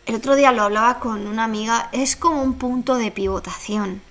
el 0.06 0.15
otro 0.15 0.36
día 0.36 0.52
lo 0.52 0.62
hablaba 0.62 1.00
con 1.00 1.26
una 1.26 1.45
amiga, 1.45 1.89
es 1.93 2.15
como 2.15 2.43
un 2.43 2.56
punto 2.56 2.95
de 2.95 3.10
pivotación. 3.10 4.02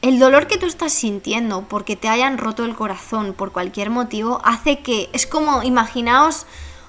El 0.00 0.20
dolor 0.20 0.46
que 0.46 0.58
tú 0.58 0.66
estás 0.66 0.92
sintiendo 0.92 1.62
porque 1.68 1.96
te 1.96 2.08
hayan 2.08 2.38
roto 2.38 2.64
el 2.64 2.76
corazón 2.76 3.34
por 3.34 3.50
cualquier 3.50 3.90
motivo 3.90 4.40
hace 4.44 4.78
que 4.78 5.10
es 5.12 5.26
como 5.26 5.64
imaginaos 5.64 6.46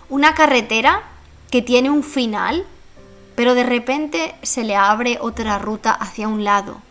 una 0.10 0.36
carretera 0.36 1.02
que 1.50 1.64
tiene 1.64 1.90
un 1.90 2.04
final, 2.04 2.68
pero 3.34 3.56
de 3.56 3.64
repente 3.64 4.36
se 4.44 4.64
le 4.64 4.76
abre 4.76 5.18
otra 5.22 5.58
ruta 5.58 5.92
hacia 5.92 6.28
un 6.28 6.44
lado. 6.44 6.84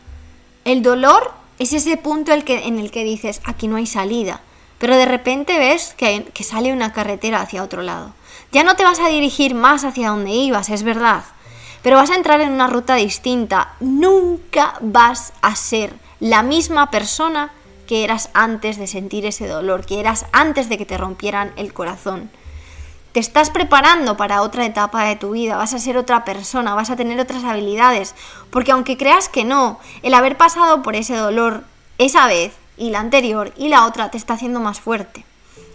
El 0.65 0.83
dolor 0.83 1.31
es 1.61 1.73
ese 1.73 1.97
punto 1.97 2.33
en 2.33 2.79
el 2.81 2.91
que 2.91 3.05
dices, 3.05 3.41
aquí 3.45 3.69
no 3.69 3.77
hay 3.77 3.87
salida, 3.87 4.41
pero 4.79 4.97
de 4.97 5.07
repente 5.07 5.57
ves 5.57 5.95
que, 5.97 6.25
que 6.35 6.43
sale 6.43 6.73
una 6.73 6.93
carretera 6.93 7.43
hacia 7.43 7.63
otro 7.63 7.83
lado. 7.83 8.13
Ya 8.51 8.65
no 8.65 8.75
te 8.75 8.83
vas 8.83 8.99
a 8.99 9.09
dirigir 9.09 9.55
más 9.55 9.85
hacia 9.85 10.11
donde 10.11 10.33
ibas, 10.33 10.69
es 10.69 10.83
verdad, 10.83 11.23
pero 11.83 11.95
vas 11.95 12.11
a 12.11 12.17
entrar 12.17 12.41
en 12.41 12.51
una 12.51 12.67
ruta 12.67 12.97
distinta. 12.97 13.75
Nunca 13.79 14.75
vas 14.81 15.33
a 15.43 15.55
ser 15.55 16.08
la 16.21 16.43
misma 16.43 16.91
persona 16.91 17.51
que 17.87 18.05
eras 18.05 18.29
antes 18.35 18.77
de 18.77 18.87
sentir 18.87 19.25
ese 19.25 19.49
dolor, 19.49 19.87
que 19.87 19.99
eras 19.99 20.27
antes 20.33 20.69
de 20.69 20.77
que 20.77 20.87
te 20.87 20.99
rompieran 20.99 21.53
el 21.57 21.73
corazón. 21.73 22.31
Te 23.13 23.21
estás 23.21 23.49
preparando 23.51 24.17
para 24.17 24.43
otra 24.43 24.67
etapa 24.67 25.05
de 25.05 25.17
tu 25.17 25.31
vida, 25.31 25.57
vas 25.57 25.73
a 25.73 25.79
ser 25.79 25.97
otra 25.97 26.25
persona, 26.25 26.75
vas 26.75 26.91
a 26.91 26.97
tener 26.97 27.19
otras 27.19 27.45
habilidades, 27.45 28.15
porque 28.51 28.73
aunque 28.73 28.99
creas 28.99 29.31
que 29.31 29.45
no, 29.45 29.81
el 30.03 30.13
haber 30.13 30.37
pasado 30.37 30.83
por 30.83 30.97
ese 30.97 31.17
dolor 31.17 31.65
esa 31.97 32.27
vez 32.27 32.53
y 32.77 32.91
la 32.91 33.01
anterior 33.01 33.53
y 33.57 33.69
la 33.69 33.87
otra 33.87 34.11
te 34.11 34.19
está 34.19 34.35
haciendo 34.35 34.61
más 34.61 34.81
fuerte. 34.81 35.25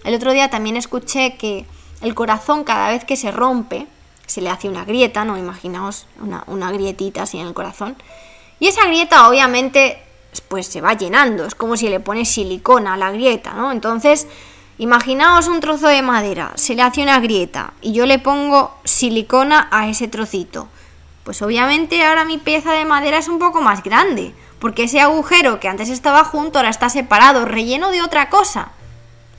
El 0.04 0.14
otro 0.14 0.34
día 0.34 0.50
también 0.50 0.78
escuché 0.78 1.36
que 1.36 1.66
el 2.02 2.14
corazón 2.14 2.64
cada 2.64 2.90
vez 2.90 3.06
que 3.06 3.16
se 3.16 3.32
rompe, 3.32 3.88
se 4.28 4.42
le 4.42 4.50
hace 4.50 4.70
una 4.70 4.86
grieta, 4.86 5.26
¿no? 5.26 5.38
Imaginaos 5.38 6.06
una, 6.22 6.44
una 6.48 6.72
grietita 6.72 7.24
así 7.24 7.40
en 7.40 7.48
el 7.48 7.54
corazón. 7.54 7.96
Y 8.60 8.68
esa 8.68 8.86
grieta 8.86 9.28
obviamente 9.28 10.03
pues 10.42 10.68
se 10.68 10.82
va 10.82 10.94
llenando, 10.94 11.46
es 11.46 11.56
como 11.56 11.78
si 11.78 11.90
le 11.90 12.00
pones 12.00 12.30
silicona 12.30 12.94
a 12.94 12.98
la 12.98 13.12
grieta, 13.12 13.54
¿no? 13.54 13.72
Entonces, 13.72 14.28
imaginaos 14.78 15.48
un 15.48 15.60
trozo 15.60 15.88
de 15.88 16.02
madera, 16.02 16.52
se 16.56 16.76
le 16.76 16.82
hace 16.82 17.04
una 17.04 17.20
grieta 17.20 17.74
y 17.82 17.94
yo 17.94 18.06
le 18.06 18.20
pongo 18.20 18.76
silicona 18.84 19.68
a 19.72 19.88
ese 19.88 20.08
trocito. 20.08 20.68
Pues 21.24 21.42
obviamente 21.42 22.04
ahora 22.04 22.26
mi 22.26 22.38
pieza 22.38 22.74
de 22.74 22.86
madera 22.86 23.18
es 23.18 23.28
un 23.28 23.40
poco 23.40 23.62
más 23.62 23.84
grande, 23.84 24.34
porque 24.60 24.84
ese 24.84 25.00
agujero 25.00 25.60
que 25.60 25.70
antes 25.70 25.90
estaba 25.90 26.24
junto 26.24 26.60
ahora 26.60 26.70
está 26.70 26.90
separado, 26.90 27.46
relleno 27.46 27.92
de 27.92 28.02
otra 28.02 28.30
cosa, 28.30 28.72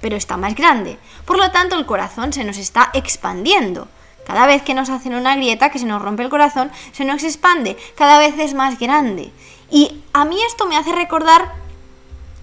pero 0.00 0.16
está 0.16 0.36
más 0.36 0.54
grande. 0.54 0.98
Por 1.24 1.38
lo 1.38 1.50
tanto, 1.50 1.76
el 1.76 1.86
corazón 1.86 2.32
se 2.32 2.44
nos 2.44 2.58
está 2.58 2.90
expandiendo. 2.92 3.88
Cada 4.26 4.46
vez 4.46 4.62
que 4.62 4.74
nos 4.74 4.90
hacen 4.90 5.14
una 5.14 5.36
grieta, 5.36 5.70
que 5.70 5.78
se 5.78 5.86
nos 5.86 6.02
rompe 6.02 6.22
el 6.22 6.28
corazón, 6.28 6.70
se 6.92 7.04
nos 7.04 7.22
expande, 7.22 7.76
cada 7.94 8.18
vez 8.18 8.38
es 8.38 8.54
más 8.54 8.78
grande. 8.78 9.32
Y 9.70 10.02
a 10.12 10.24
mí 10.24 10.36
esto 10.46 10.66
me 10.66 10.76
hace 10.76 10.92
recordar 10.92 11.54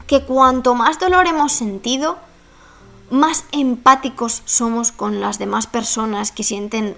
que 0.08 0.24
cuanto 0.24 0.76
más 0.76 1.00
dolor 1.00 1.28
hemos 1.28 1.52
sentido, 1.52 2.18
más 3.10 3.46
empáticos 3.52 4.42
somos 4.46 4.92
con 4.92 5.22
las 5.22 5.38
demás 5.40 5.68
personas 5.68 6.32
que 6.32 6.44
sienten 6.44 6.98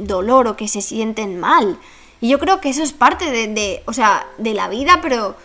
dolor 0.00 0.48
o 0.48 0.56
que 0.56 0.68
se 0.68 0.82
sienten 0.82 1.40
mal. 1.40 1.78
Y 2.20 2.28
yo 2.28 2.38
creo 2.38 2.60
que 2.60 2.70
eso 2.70 2.82
es 2.82 2.92
parte 2.92 3.30
de, 3.30 3.82
o 3.86 3.92
sea, 3.92 4.26
de 4.38 4.54
la 4.54 4.68
vida, 4.68 5.00
pero 5.02 5.36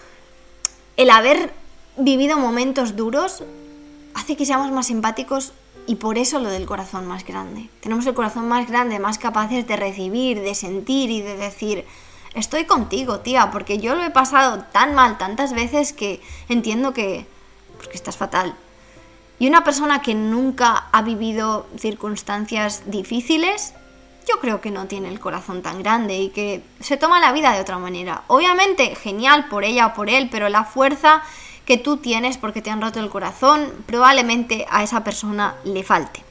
el 0.98 1.10
haber 1.10 1.54
vivido 1.98 2.38
momentos 2.38 2.96
duros 2.96 3.44
hace 4.14 4.36
que 4.36 4.46
seamos 4.46 4.72
más 4.72 4.90
empáticos 4.90 5.54
y 5.88 5.96
por 5.96 6.18
eso 6.18 6.40
lo 6.40 6.50
del 6.50 6.66
corazón 6.66 7.08
más 7.08 7.26
grande. 7.26 7.70
Tenemos 7.82 8.06
el 8.06 8.14
corazón 8.14 8.48
más 8.48 8.68
grande, 8.68 9.00
más 9.00 9.18
capaces 9.18 9.68
de 9.68 9.76
recibir, 9.76 10.42
de 10.42 10.54
sentir 10.56 11.10
y 11.10 11.22
de 11.22 11.36
decir, 11.36 11.86
estoy 12.34 12.66
contigo, 12.66 13.20
tía, 13.20 13.52
porque 13.52 13.80
yo 13.80 13.96
lo 13.96 14.04
he 14.04 14.10
pasado 14.10 14.64
tan 14.72 14.96
mal 14.96 15.18
tantas 15.18 15.54
veces 15.54 15.94
que 15.94 16.22
entiendo 16.48 16.94
que, 16.94 17.26
porque 17.78 17.96
estás 17.96 18.18
fatal. 18.18 18.56
Y 19.40 19.48
una 19.48 19.64
persona 19.64 20.02
que 20.02 20.16
nunca 20.16 20.90
ha 20.92 21.02
vivido 21.02 21.66
circunstancias 21.78 22.84
difíciles, 22.88 23.74
yo 24.28 24.40
creo 24.40 24.62
que 24.62 24.70
no 24.70 24.86
tiene 24.86 25.08
el 25.08 25.20
corazón 25.20 25.62
tan 25.62 25.82
grande 25.82 26.18
y 26.20 26.30
que 26.30 26.62
se 26.82 26.98
toma 26.98 27.20
la 27.20 27.32
vida 27.32 27.54
de 27.54 27.62
otra 27.62 27.80
manera. 27.80 28.24
Obviamente, 28.28 28.96
genial 28.96 29.48
por 29.48 29.64
ella 29.64 29.88
o 29.88 29.94
por 29.94 30.10
él, 30.10 30.30
pero 30.30 30.50
la 30.50 30.66
fuerza 30.66 31.24
que 31.66 31.78
tú 31.78 31.98
tienes 31.98 32.38
porque 32.38 32.62
te 32.62 32.70
han 32.70 32.82
roto 32.82 33.00
el 33.00 33.10
corazón, 33.10 33.72
probablemente 33.86 34.66
a 34.70 34.84
esa 34.84 35.04
persona 35.04 35.56
le 35.64 35.84
falte. 35.84 36.24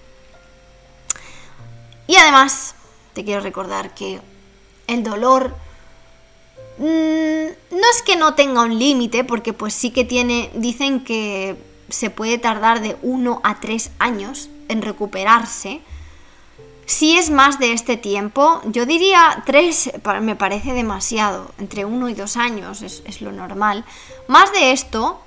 Y 2.07 2.17
además, 2.17 2.75
te 3.15 3.25
quiero 3.25 3.41
recordar 3.41 3.95
que 3.95 4.21
el 4.87 5.03
dolor 5.03 5.55
no 6.79 7.91
es 7.91 8.03
que 8.05 8.17
no 8.17 8.35
tenga 8.35 8.63
un 8.63 8.79
límite, 8.79 9.25
porque 9.25 9.53
pues 9.53 9.75
sí 9.75 9.91
que 9.91 10.05
tiene, 10.05 10.51
dicen 10.55 11.05
que 11.05 11.57
se 11.89 12.11
puede 12.11 12.39
tardar 12.39 12.81
de 12.81 12.97
1 13.03 13.41
a 13.43 13.61
3 13.61 13.91
años 13.99 14.51
en 14.69 14.83
recuperarse. 14.83 15.81
Si 16.87 17.19
es 17.19 17.31
más 17.31 17.59
de 17.59 17.73
este 17.73 17.97
tiempo, 17.97 18.63
yo 18.65 18.87
diría 18.87 19.43
3 19.45 19.93
me 20.23 20.37
parece 20.37 20.73
demasiado, 20.73 21.51
entre 21.59 21.85
1 21.85 22.09
y 22.09 22.15
2 22.15 22.37
años 22.37 22.83
es, 22.83 23.03
es, 23.05 23.21
lo 23.21 23.33
normal. 23.33 23.85
Más 24.27 24.53
de 24.53 24.73
esto, 24.73 25.21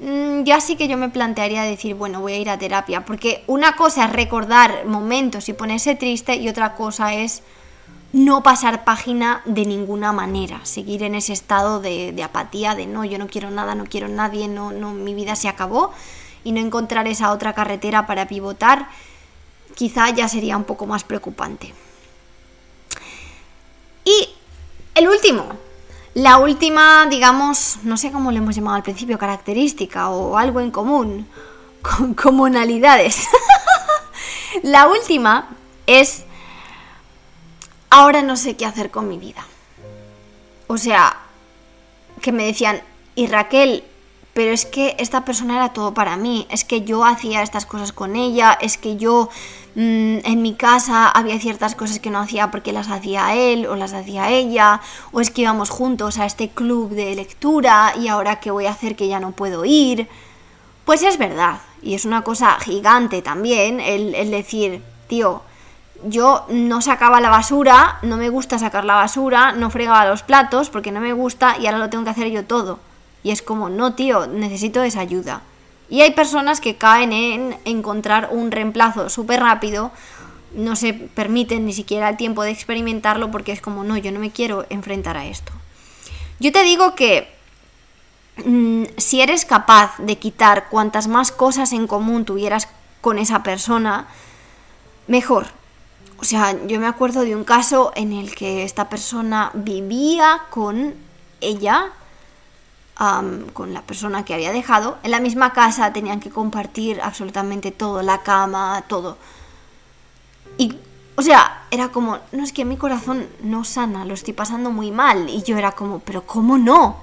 mm, 0.00 0.42
ya 0.42 0.60
sí 0.60 0.76
que 0.76 0.88
yo 0.88 0.96
me 0.98 1.08
plantearía 1.08 1.62
decir, 1.62 1.94
bueno, 1.94 2.20
voy 2.20 2.34
a 2.34 2.38
ir 2.38 2.50
a 2.50 2.58
terapia, 2.58 3.04
porque 3.04 3.42
una 3.46 3.76
cosa 3.76 4.06
es 4.06 4.12
recordar 4.12 4.84
momentos 4.84 5.48
y 5.48 5.54
ponerse 5.54 5.94
triste 5.94 6.36
y 6.36 6.48
otra 6.48 6.74
cosa 6.74 7.14
es 7.14 7.42
no 8.12 8.42
pasar 8.42 8.84
página 8.84 9.42
de 9.44 9.66
ninguna 9.66 10.12
manera, 10.12 10.64
seguir 10.64 11.02
en 11.02 11.14
ese 11.14 11.32
estado 11.32 11.80
de, 11.80 12.22
apatía, 12.22 12.74
de 12.74 12.86
no, 12.86 13.04
yo 13.04 13.18
no 13.18 13.26
quiero 13.26 13.50
nada, 13.50 13.74
no 13.74 13.84
quiero 13.84 14.08
nadie, 14.08 14.48
no, 14.48 14.72
no, 14.72 14.92
mi 14.92 15.14
vida 15.14 15.36
se 15.36 15.48
acabó 15.48 15.92
y 16.42 16.52
no 16.52 16.60
encontrar 16.60 17.06
esa 17.06 17.32
otra 17.32 17.52
carretera 17.52 18.06
para 18.06 18.26
pivotar, 18.26 18.88
quizá 19.74 20.08
ya 20.10 20.28
sería 20.28 20.56
un 20.56 20.64
poco 20.64 20.86
más 20.86 21.04
preocupante. 21.04 21.74
Y 24.04 24.28
el 24.94 25.08
último, 25.08 25.46
la 26.14 26.38
última, 26.38 27.06
digamos, 27.06 27.78
no 27.82 27.98
sé 27.98 28.10
cómo 28.10 28.32
le 28.32 28.38
hemos 28.38 28.56
llamado 28.56 28.76
al 28.76 28.82
principio, 28.82 29.18
característica 29.18 30.08
o 30.08 30.38
algo 30.38 30.60
en 30.60 30.70
común, 30.70 31.28
con 31.82 32.14
comunalidades. 32.14 33.28
la 34.62 34.88
última 34.88 35.50
es 35.86 36.24
ahora 37.90 38.22
no 38.22 38.36
sé 38.36 38.56
qué 38.56 38.66
hacer 38.66 38.90
con 38.90 39.08
mi 39.08 39.18
vida. 39.18 39.44
O 40.66 40.76
sea, 40.78 41.16
que 42.20 42.32
me 42.32 42.44
decían, 42.44 42.82
y 43.14 43.26
Raquel, 43.26 43.84
pero 44.34 44.52
es 44.52 44.66
que 44.66 44.94
esta 44.98 45.24
persona 45.24 45.56
era 45.56 45.72
todo 45.72 45.94
para 45.94 46.16
mí, 46.16 46.46
es 46.50 46.64
que 46.64 46.82
yo 46.82 47.04
hacía 47.04 47.42
estas 47.42 47.66
cosas 47.66 47.92
con 47.92 48.14
ella, 48.14 48.56
es 48.60 48.76
que 48.76 48.96
yo 48.96 49.30
mm, 49.74 50.18
en 50.24 50.42
mi 50.42 50.54
casa 50.54 51.08
había 51.08 51.40
ciertas 51.40 51.74
cosas 51.74 51.98
que 51.98 52.10
no 52.10 52.20
hacía 52.20 52.50
porque 52.50 52.72
las 52.72 52.88
hacía 52.88 53.34
él 53.34 53.66
o 53.66 53.74
las 53.74 53.94
hacía 53.94 54.30
ella, 54.30 54.80
o 55.10 55.20
es 55.20 55.30
que 55.30 55.42
íbamos 55.42 55.70
juntos 55.70 56.18
a 56.18 56.26
este 56.26 56.50
club 56.50 56.90
de 56.90 57.16
lectura 57.16 57.94
y 57.98 58.08
ahora 58.08 58.38
qué 58.40 58.50
voy 58.50 58.66
a 58.66 58.72
hacer 58.72 58.94
que 58.94 59.08
ya 59.08 59.18
no 59.18 59.32
puedo 59.32 59.64
ir. 59.64 60.08
Pues 60.84 61.02
es 61.02 61.18
verdad, 61.18 61.60
y 61.82 61.94
es 61.94 62.04
una 62.04 62.22
cosa 62.22 62.58
gigante 62.60 63.22
también 63.22 63.80
el, 63.80 64.14
el 64.14 64.30
decir, 64.30 64.82
tío, 65.08 65.42
yo 66.04 66.44
no 66.48 66.80
sacaba 66.80 67.20
la 67.20 67.30
basura, 67.30 67.98
no 68.02 68.16
me 68.16 68.28
gusta 68.28 68.58
sacar 68.58 68.84
la 68.84 68.94
basura, 68.94 69.52
no 69.52 69.70
fregaba 69.70 70.06
los 70.06 70.22
platos 70.22 70.70
porque 70.70 70.92
no 70.92 71.00
me 71.00 71.12
gusta 71.12 71.56
y 71.58 71.66
ahora 71.66 71.78
lo 71.78 71.90
tengo 71.90 72.04
que 72.04 72.10
hacer 72.10 72.30
yo 72.30 72.44
todo. 72.44 72.78
Y 73.22 73.30
es 73.30 73.42
como, 73.42 73.68
no, 73.68 73.94
tío, 73.94 74.26
necesito 74.26 74.82
esa 74.82 75.00
ayuda. 75.00 75.42
Y 75.90 76.02
hay 76.02 76.12
personas 76.12 76.60
que 76.60 76.76
caen 76.76 77.12
en 77.12 77.56
encontrar 77.64 78.28
un 78.30 78.50
reemplazo 78.50 79.08
súper 79.08 79.40
rápido, 79.40 79.90
no 80.54 80.76
se 80.76 80.94
permiten 80.94 81.66
ni 81.66 81.72
siquiera 81.72 82.08
el 82.08 82.16
tiempo 82.16 82.42
de 82.42 82.50
experimentarlo 82.50 83.30
porque 83.30 83.52
es 83.52 83.60
como, 83.60 83.84
no, 83.84 83.96
yo 83.96 84.12
no 84.12 84.20
me 84.20 84.30
quiero 84.30 84.66
enfrentar 84.70 85.16
a 85.16 85.26
esto. 85.26 85.52
Yo 86.40 86.52
te 86.52 86.62
digo 86.62 86.94
que 86.94 87.28
mm, 88.44 88.84
si 88.96 89.20
eres 89.20 89.44
capaz 89.44 89.98
de 89.98 90.16
quitar 90.16 90.68
cuantas 90.68 91.08
más 91.08 91.32
cosas 91.32 91.72
en 91.72 91.86
común 91.86 92.24
tuvieras 92.24 92.68
con 93.00 93.18
esa 93.18 93.42
persona, 93.42 94.06
mejor. 95.06 95.57
O 96.20 96.24
sea, 96.24 96.66
yo 96.66 96.80
me 96.80 96.86
acuerdo 96.86 97.22
de 97.22 97.36
un 97.36 97.44
caso 97.44 97.92
en 97.94 98.12
el 98.12 98.34
que 98.34 98.64
esta 98.64 98.88
persona 98.88 99.50
vivía 99.54 100.42
con 100.50 100.94
ella, 101.40 101.92
con 103.52 103.72
la 103.72 103.82
persona 103.82 104.24
que 104.24 104.34
había 104.34 104.50
dejado, 104.50 104.98
en 105.04 105.12
la 105.12 105.20
misma 105.20 105.52
casa 105.52 105.92
tenían 105.92 106.18
que 106.18 106.30
compartir 106.30 107.00
absolutamente 107.00 107.70
todo, 107.70 108.02
la 108.02 108.22
cama, 108.22 108.82
todo. 108.88 109.16
Y, 110.56 110.76
o 111.14 111.22
sea, 111.22 111.62
era 111.70 111.90
como, 111.90 112.18
no 112.32 112.42
es 112.42 112.52
que 112.52 112.64
mi 112.64 112.76
corazón 112.76 113.28
no 113.40 113.62
sana, 113.62 114.04
lo 114.04 114.14
estoy 114.14 114.34
pasando 114.34 114.72
muy 114.72 114.90
mal. 114.90 115.30
Y 115.30 115.44
yo 115.44 115.56
era 115.56 115.72
como, 115.72 116.00
pero 116.00 116.26
¿cómo 116.26 116.58
no? 116.58 116.96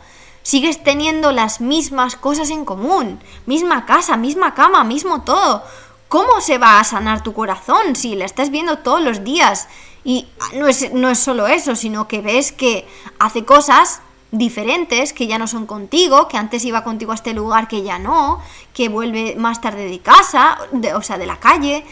Sigues 0.43 0.83
teniendo 0.83 1.31
las 1.31 1.61
mismas 1.61 2.17
cosas 2.17 2.49
en 2.49 2.65
común, 2.65 3.19
misma 3.45 3.85
casa, 3.85 4.17
misma 4.17 4.53
cama, 4.53 4.83
mismo 4.83 5.21
todo. 5.21 5.63
¿Cómo 6.07 6.41
se 6.41 6.57
va 6.57 6.79
a 6.79 6.83
sanar 6.83 7.23
tu 7.23 7.33
corazón 7.33 7.95
si 7.95 8.15
la 8.15 8.25
estás 8.25 8.49
viendo 8.49 8.79
todos 8.79 9.01
los 9.01 9.23
días? 9.23 9.67
Y 10.03 10.27
no 10.53 10.67
es, 10.67 10.93
no 10.93 11.09
es 11.09 11.19
solo 11.19 11.47
eso, 11.47 11.75
sino 11.75 12.07
que 12.07 12.21
ves 12.21 12.51
que 12.51 12.87
hace 13.19 13.43
cosas 13.43 14.01
diferentes, 14.31 15.13
que 15.13 15.27
ya 15.27 15.37
no 15.37 15.47
son 15.47 15.65
contigo, 15.65 16.27
que 16.27 16.37
antes 16.37 16.63
iba 16.65 16.83
contigo 16.83 17.11
a 17.11 17.15
este 17.15 17.33
lugar 17.33 17.67
que 17.67 17.83
ya 17.83 17.99
no, 17.99 18.39
que 18.73 18.89
vuelve 18.89 19.35
más 19.35 19.61
tarde 19.61 19.89
de 19.89 19.99
casa, 19.99 20.57
o 20.95 21.01
sea, 21.01 21.17
de 21.17 21.25
la 21.25 21.39
calle. 21.39 21.83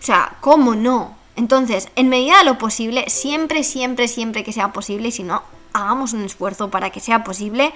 O 0.00 0.04
sea, 0.04 0.36
¿cómo 0.40 0.74
no? 0.74 1.16
Entonces, 1.36 1.88
en 1.96 2.08
medida 2.08 2.38
de 2.38 2.44
lo 2.44 2.58
posible, 2.58 3.08
siempre, 3.08 3.64
siempre, 3.64 4.08
siempre 4.08 4.44
que 4.44 4.52
sea 4.52 4.72
posible, 4.72 5.08
y 5.08 5.12
si 5.12 5.22
no, 5.22 5.42
hagamos 5.72 6.12
un 6.12 6.24
esfuerzo 6.24 6.70
para 6.70 6.90
que 6.90 7.00
sea 7.00 7.24
posible, 7.24 7.72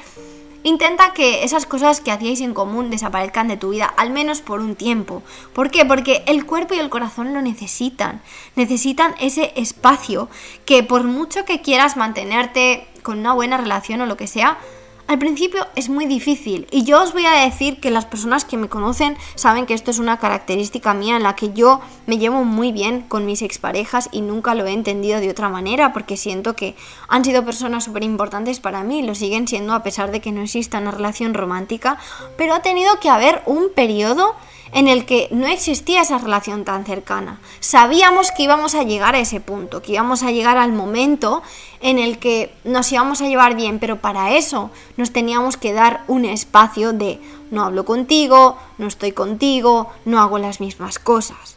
Intenta 0.63 1.13
que 1.13 1.45
esas 1.45 1.67
cosas 1.67 2.01
que 2.01 2.11
hacíais 2.11 2.41
en 2.41 2.55
común 2.55 2.91
desaparezcan 2.91 3.49
de 3.49 3.57
tu 3.57 3.71
vida, 3.71 3.87
al 3.97 4.11
menos 4.11 4.41
por 4.41 4.61
un 4.61 4.75
tiempo. 4.75 5.23
¿Por 5.53 5.71
qué? 5.71 5.85
Porque 5.85 6.25
el 6.27 6.45
cuerpo 6.47 6.75
y 6.75 6.79
el 6.79 6.91
corazón 6.91 7.33
lo 7.35 7.43
necesitan. 7.43 8.21
Necesitan 8.57 9.15
ese 9.21 9.53
espacio 9.57 10.29
que 10.65 10.83
por 10.83 11.05
mucho 11.05 11.45
que 11.45 11.63
quieras 11.63 11.97
mantenerte 11.97 12.87
con 13.03 13.19
una 13.19 13.35
buena 13.35 13.57
relación 13.57 14.01
o 14.01 14.07
lo 14.07 14.17
que 14.17 14.27
sea, 14.27 14.59
al 15.07 15.19
principio 15.19 15.67
es 15.77 15.89
muy 15.89 16.07
difícil 16.07 16.67
y 16.71 16.85
yo 16.85 17.03
os 17.03 17.13
voy 17.13 17.27
a 17.27 17.45
decir 17.45 17.81
que 17.81 17.91
las 17.91 18.07
personas 18.07 18.45
que 18.45 18.57
me 18.57 18.69
conocen 18.69 19.17
saben 19.35 19.67
que 19.67 19.75
esto 19.75 19.91
es 19.91 19.99
una 19.99 20.19
característica 20.19 20.95
mía 20.95 21.17
en 21.17 21.23
la 21.23 21.37
que 21.37 21.53
yo 21.53 21.81
me 22.07 22.19
llevo 22.19 22.45
muy 22.45 22.73
bien 22.73 23.03
con 23.03 23.25
mis 23.25 23.43
exparejas 23.43 24.09
y 24.11 24.21
nunca 24.21 24.55
lo 24.55 24.67
he 24.67 24.73
entendido 24.73 25.21
de 25.21 25.31
otra 25.31 25.49
manera 25.49 25.93
porque 25.93 26.17
siento 26.17 26.57
que 26.57 26.75
han 27.09 27.25
sido 27.25 27.45
personas 27.45 27.85
súper 27.85 28.03
importantes 28.03 28.61
para 28.61 28.83
mí, 28.83 29.03
lo 29.03 29.15
siguen 29.15 29.47
siendo 29.47 29.75
a 29.75 29.83
pesar 29.83 30.11
de 30.11 30.21
que 30.21 30.33
no 30.33 30.43
exista 30.43 30.79
una 30.79 30.91
relación 30.91 31.35
romántica, 31.35 31.99
pero 32.37 32.55
ha 32.55 32.63
tenido 32.63 32.99
que 33.01 33.09
haber 33.09 33.43
un 33.47 33.69
periodo 33.75 34.35
en 34.73 34.89
el 34.89 35.07
que 35.07 35.29
no 35.31 35.47
existía 35.47 36.03
esa 36.03 36.19
relación 36.19 36.65
tan 36.65 36.85
cercana. 36.85 37.39
Sabíamos 37.61 38.31
que 38.31 38.43
íbamos 38.43 38.75
a 38.75 38.83
llegar 38.83 39.15
a 39.15 39.21
ese 39.21 39.41
punto, 39.41 39.83
que 39.83 39.93
íbamos 39.93 40.23
a 40.23 40.31
llegar 40.31 40.59
al 40.59 40.73
momento 40.73 41.43
en 41.81 41.99
el 41.99 42.19
que 42.19 42.55
nos 42.65 42.91
íbamos 42.93 43.21
a 43.21 43.29
llevar 43.29 43.55
bien, 43.55 43.79
pero 43.79 44.01
para 44.01 44.33
eso 44.33 44.71
nos 44.97 45.13
teníamos 45.13 45.57
que 45.57 45.73
dar 45.73 46.05
un 46.09 46.25
espacio 46.25 46.93
de 46.93 47.21
no 47.51 47.65
hablo 47.65 47.85
contigo, 47.85 48.57
no 48.79 48.87
estoy 48.87 49.13
contigo, 49.13 49.93
no 50.05 50.21
hago 50.21 50.39
las 50.39 50.61
mismas 50.61 50.99
cosas. 50.99 51.57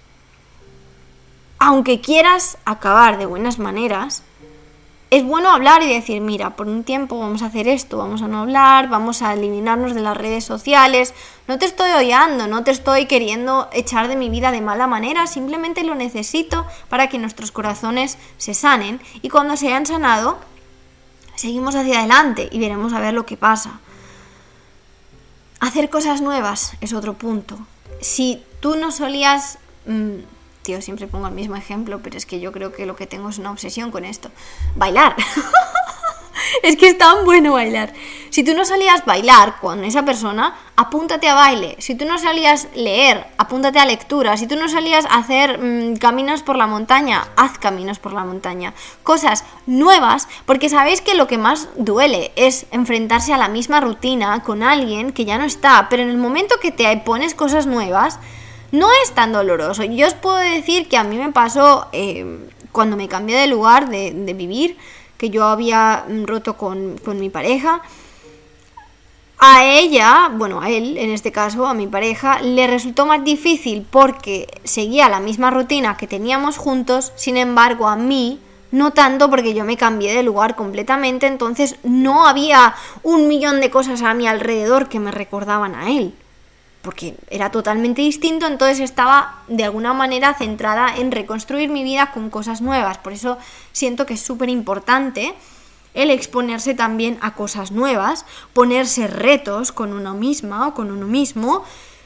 Aunque 1.57 1.99
quieras 1.99 2.57
acabar 2.63 3.17
de 3.17 3.25
buenas 3.25 3.59
maneras, 3.59 4.23
es 5.11 5.23
bueno 5.23 5.49
hablar 5.49 5.81
y 5.81 5.91
decir, 5.91 6.21
mira, 6.21 6.55
por 6.55 6.67
un 6.67 6.83
tiempo 6.83 7.19
vamos 7.19 7.41
a 7.41 7.47
hacer 7.47 7.67
esto, 7.67 7.97
vamos 7.97 8.21
a 8.21 8.27
no 8.27 8.41
hablar, 8.41 8.89
vamos 8.89 9.23
a 9.23 9.33
eliminarnos 9.33 9.95
de 9.95 10.01
las 10.01 10.15
redes 10.15 10.43
sociales. 10.43 11.15
No 11.47 11.57
te 11.57 11.65
estoy 11.65 11.89
odiando, 11.91 12.45
no 12.45 12.63
te 12.63 12.69
estoy 12.69 13.07
queriendo 13.07 13.69
echar 13.73 14.07
de 14.07 14.15
mi 14.15 14.29
vida 14.29 14.51
de 14.51 14.61
mala 14.61 14.85
manera, 14.85 15.25
simplemente 15.25 15.83
lo 15.83 15.95
necesito 15.95 16.65
para 16.89 17.09
que 17.09 17.17
nuestros 17.17 17.51
corazones 17.51 18.19
se 18.37 18.53
sanen 18.53 19.01
y 19.23 19.29
cuando 19.29 19.57
se 19.57 19.67
hayan 19.69 19.87
sanado, 19.87 20.37
seguimos 21.35 21.73
hacia 21.73 21.99
adelante 21.99 22.47
y 22.51 22.59
veremos 22.59 22.93
a 22.93 22.99
ver 22.99 23.15
lo 23.15 23.25
que 23.25 23.35
pasa. 23.35 23.79
Hacer 25.59 25.89
cosas 25.89 26.21
nuevas 26.21 26.73
es 26.81 26.93
otro 26.93 27.15
punto. 27.15 27.57
Si 27.99 28.43
tú 28.59 28.75
no 28.75 28.91
solías... 28.91 29.57
Mm, 29.87 30.19
tío, 30.61 30.81
siempre 30.81 31.07
pongo 31.07 31.27
el 31.27 31.33
mismo 31.33 31.55
ejemplo, 31.55 31.99
pero 32.03 32.17
es 32.17 32.25
que 32.25 32.39
yo 32.39 32.51
creo 32.51 32.71
que 32.71 32.85
lo 32.85 32.95
que 32.95 33.07
tengo 33.07 33.29
es 33.29 33.37
una 33.37 33.51
obsesión 33.51 33.91
con 33.91 34.05
esto. 34.05 34.29
Bailar. 34.75 35.15
es 36.63 36.77
que 36.77 36.89
es 36.89 36.97
tan 36.97 37.25
bueno 37.25 37.53
bailar. 37.53 37.93
Si 38.29 38.43
tú 38.43 38.53
no 38.53 38.65
salías 38.65 39.05
bailar 39.05 39.59
con 39.59 39.83
esa 39.83 40.03
persona, 40.05 40.55
apúntate 40.75 41.27
a 41.27 41.33
baile. 41.33 41.75
Si 41.79 41.95
tú 41.95 42.05
no 42.05 42.17
salías 42.19 42.67
leer, 42.75 43.25
apúntate 43.37 43.79
a 43.79 43.85
lectura. 43.85 44.37
Si 44.37 44.47
tú 44.47 44.55
no 44.55 44.69
salías 44.69 45.05
a 45.05 45.17
hacer 45.17 45.59
mm, 45.59 45.97
caminos 45.97 46.43
por 46.43 46.55
la 46.55 46.67
montaña, 46.67 47.27
haz 47.35 47.57
caminos 47.57 47.99
por 47.99 48.13
la 48.13 48.23
montaña. 48.23 48.73
Cosas 49.03 49.45
nuevas, 49.65 50.27
porque 50.45 50.69
sabéis 50.69 51.01
que 51.01 51.15
lo 51.15 51.27
que 51.27 51.37
más 51.37 51.69
duele 51.75 52.31
es 52.35 52.65
enfrentarse 52.71 53.33
a 53.33 53.37
la 53.37 53.49
misma 53.49 53.79
rutina 53.79 54.43
con 54.43 54.63
alguien 54.63 55.11
que 55.11 55.25
ya 55.25 55.37
no 55.37 55.45
está. 55.45 55.87
Pero 55.89 56.03
en 56.03 56.09
el 56.09 56.17
momento 56.17 56.59
que 56.61 56.71
te 56.71 56.95
pones 56.97 57.33
cosas 57.33 57.65
nuevas, 57.65 58.19
no 58.71 58.87
es 59.03 59.11
tan 59.13 59.31
doloroso. 59.31 59.83
Yo 59.83 60.07
os 60.07 60.13
puedo 60.13 60.37
decir 60.37 60.87
que 60.87 60.97
a 60.97 61.03
mí 61.03 61.17
me 61.17 61.31
pasó 61.31 61.87
eh, 61.91 62.49
cuando 62.71 62.97
me 62.97 63.07
cambié 63.07 63.37
de 63.37 63.47
lugar 63.47 63.89
de, 63.89 64.33
vivir, 64.33 64.77
que 65.17 65.29
yo 65.29 65.45
había 65.45 66.05
roto 66.25 66.57
con, 66.57 66.97
con 67.03 67.19
mi 67.19 67.29
pareja. 67.29 67.81
A 69.41 69.63
ella, 69.63 70.31
bueno, 70.33 70.61
a 70.61 70.69
él 70.69 70.97
en 70.97 71.11
este 71.11 71.31
caso, 71.31 71.65
a 71.65 71.73
mi 71.73 71.87
pareja, 71.87 72.41
le 72.41 72.67
resultó 72.67 73.05
más 73.05 73.23
difícil 73.23 73.85
porque 73.89 74.47
seguía 74.65 75.07
la 75.07 75.21
misma 75.21 75.49
rutina 75.49 75.95
que 75.95 76.07
teníamos 76.07 76.57
juntos, 76.57 77.13
sin 77.15 77.37
embargo 77.37 77.87
a 77.87 77.95
mí 77.95 78.39
no 78.71 78.91
tanto 78.91 79.29
porque 79.29 79.53
yo 79.53 79.63
me 79.63 79.77
cambié 79.77 80.13
de 80.13 80.23
lugar 80.23 80.55
completamente, 80.55 81.25
entonces 81.25 81.77
no 81.83 82.27
había 82.27 82.75
un 83.01 83.27
millón 83.27 83.61
de 83.61 83.71
cosas 83.71 84.01
a 84.01 84.13
mi 84.13 84.27
alrededor 84.27 84.89
que 84.89 84.99
me 84.99 85.11
recordaban 85.11 85.73
a 85.73 85.89
él 85.89 86.13
porque 86.81 87.15
era 87.29 87.51
totalmente 87.51 88.01
distinto, 88.01 88.47
entonces 88.47 88.79
estaba 88.79 89.43
de 89.47 89.65
alguna 89.65 89.93
manera 89.93 90.33
centrada 90.33 90.95
en 90.95 91.11
reconstruir 91.11 91.69
mi 91.69 91.83
vida 91.83 92.11
con 92.11 92.29
cosas 92.29 92.61
nuevas. 92.61 92.97
Por 92.97 93.13
eso 93.13 93.37
siento 93.73 94.05
que 94.05 94.13
es 94.13 94.21
súper 94.21 94.49
importante 94.49 95.35
el 95.93 96.11
exponerse 96.11 96.73
también 96.75 97.17
a 97.21 97.33
cosas 97.33 97.71
nuevas, 97.71 98.25
ponerse 98.53 99.07
retos 99.07 99.71
con 99.71 99.91
uno 99.91 100.13
misma 100.13 100.67
o 100.67 100.73
con 100.73 100.91
uno 100.91 101.05
mismo. 101.05 101.65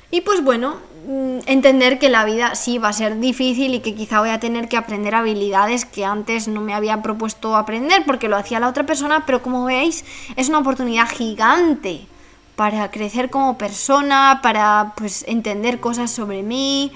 Y 0.09 0.21
pues 0.21 0.43
bueno, 0.43 0.77
mm, 1.07 1.39
entender 1.45 1.99
que 1.99 2.09
la 2.09 2.25
vida 2.25 2.55
sí 2.55 2.77
va 2.79 2.89
a 2.89 2.93
ser 2.93 3.19
difícil 3.19 3.75
y 3.75 3.79
que 3.81 3.93
quizá 3.93 4.19
voy 4.19 4.29
a 4.29 4.39
tener 4.39 4.69
que 4.69 4.77
aprender 4.77 5.13
habilidades 5.13 5.85
que 5.85 6.05
antes 6.05 6.47
no 6.47 6.61
me 6.61 6.73
había 6.73 7.01
propuesto 7.03 7.55
aprender 7.55 8.03
porque 8.05 8.29
lo 8.29 8.37
hacía 8.37 8.59
la 8.59 8.69
otra 8.69 8.85
persona, 8.85 9.25
pero 9.25 9.43
como 9.43 9.65
veis 9.65 10.05
es 10.35 10.49
una 10.49 10.59
oportunidad 10.59 11.09
gigante 11.09 12.07
para 12.55 12.91
crecer 12.91 13.29
como 13.29 13.57
persona, 13.57 14.39
para 14.43 14.93
pues 14.95 15.25
entender 15.27 15.79
cosas 15.79 16.11
sobre 16.11 16.43
mí. 16.43 16.91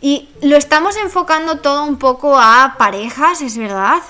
Y 0.00 0.28
lo 0.42 0.56
estamos 0.56 0.96
enfocando 0.96 1.58
todo 1.58 1.84
un 1.84 1.96
poco 1.96 2.38
a 2.38 2.74
parejas, 2.78 3.40
es 3.40 3.56
verdad. 3.56 4.02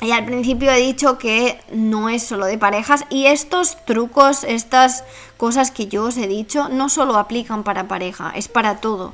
Y 0.00 0.10
al 0.10 0.24
principio 0.24 0.70
he 0.72 0.80
dicho 0.80 1.16
que 1.16 1.60
no 1.72 2.08
es 2.08 2.24
solo 2.24 2.46
de 2.46 2.58
parejas 2.58 3.04
y 3.08 3.26
estos 3.26 3.76
trucos, 3.84 4.42
estas 4.42 5.04
cosas 5.36 5.70
que 5.70 5.86
yo 5.86 6.04
os 6.04 6.16
he 6.16 6.26
dicho, 6.26 6.68
no 6.68 6.88
solo 6.88 7.16
aplican 7.16 7.62
para 7.62 7.86
pareja, 7.86 8.32
es 8.34 8.48
para 8.48 8.80
todo. 8.80 9.12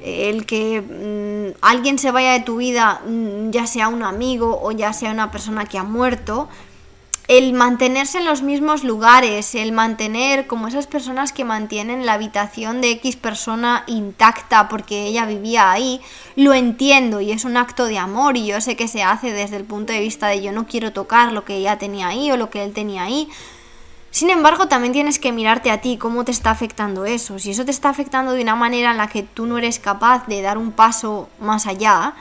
El 0.00 0.46
que 0.46 0.80
mm, 0.80 1.58
alguien 1.60 1.98
se 1.98 2.12
vaya 2.12 2.32
de 2.32 2.40
tu 2.40 2.56
vida, 2.58 3.00
mm, 3.04 3.50
ya 3.50 3.66
sea 3.66 3.88
un 3.88 4.04
amigo 4.04 4.60
o 4.62 4.70
ya 4.70 4.92
sea 4.92 5.10
una 5.10 5.32
persona 5.32 5.66
que 5.66 5.78
ha 5.78 5.82
muerto, 5.82 6.48
el 7.28 7.52
mantenerse 7.52 8.18
en 8.18 8.24
los 8.24 8.42
mismos 8.42 8.82
lugares, 8.82 9.54
el 9.54 9.72
mantener 9.72 10.46
como 10.46 10.68
esas 10.68 10.86
personas 10.86 11.32
que 11.32 11.44
mantienen 11.44 12.04
la 12.04 12.14
habitación 12.14 12.80
de 12.80 12.90
X 12.92 13.16
persona 13.16 13.84
intacta 13.86 14.68
porque 14.68 15.06
ella 15.06 15.24
vivía 15.24 15.70
ahí, 15.70 16.00
lo 16.34 16.52
entiendo 16.52 17.20
y 17.20 17.30
es 17.30 17.44
un 17.44 17.56
acto 17.56 17.86
de 17.86 17.98
amor 17.98 18.36
y 18.36 18.46
yo 18.46 18.60
sé 18.60 18.76
que 18.76 18.88
se 18.88 19.02
hace 19.02 19.32
desde 19.32 19.56
el 19.56 19.64
punto 19.64 19.92
de 19.92 20.00
vista 20.00 20.26
de 20.26 20.42
yo 20.42 20.52
no 20.52 20.66
quiero 20.66 20.92
tocar 20.92 21.32
lo 21.32 21.44
que 21.44 21.56
ella 21.56 21.78
tenía 21.78 22.08
ahí 22.08 22.30
o 22.30 22.36
lo 22.36 22.50
que 22.50 22.64
él 22.64 22.72
tenía 22.72 23.04
ahí. 23.04 23.28
Sin 24.10 24.28
embargo, 24.28 24.68
también 24.68 24.92
tienes 24.92 25.18
que 25.18 25.32
mirarte 25.32 25.70
a 25.70 25.80
ti 25.80 25.96
cómo 25.96 26.24
te 26.24 26.32
está 26.32 26.50
afectando 26.50 27.06
eso. 27.06 27.38
Si 27.38 27.52
eso 27.52 27.64
te 27.64 27.70
está 27.70 27.88
afectando 27.88 28.32
de 28.32 28.42
una 28.42 28.54
manera 28.54 28.90
en 28.90 28.98
la 28.98 29.08
que 29.08 29.22
tú 29.22 29.46
no 29.46 29.56
eres 29.56 29.78
capaz 29.78 30.26
de 30.26 30.42
dar 30.42 30.58
un 30.58 30.70
paso 30.70 31.30
más 31.40 31.66
allá, 31.66 32.14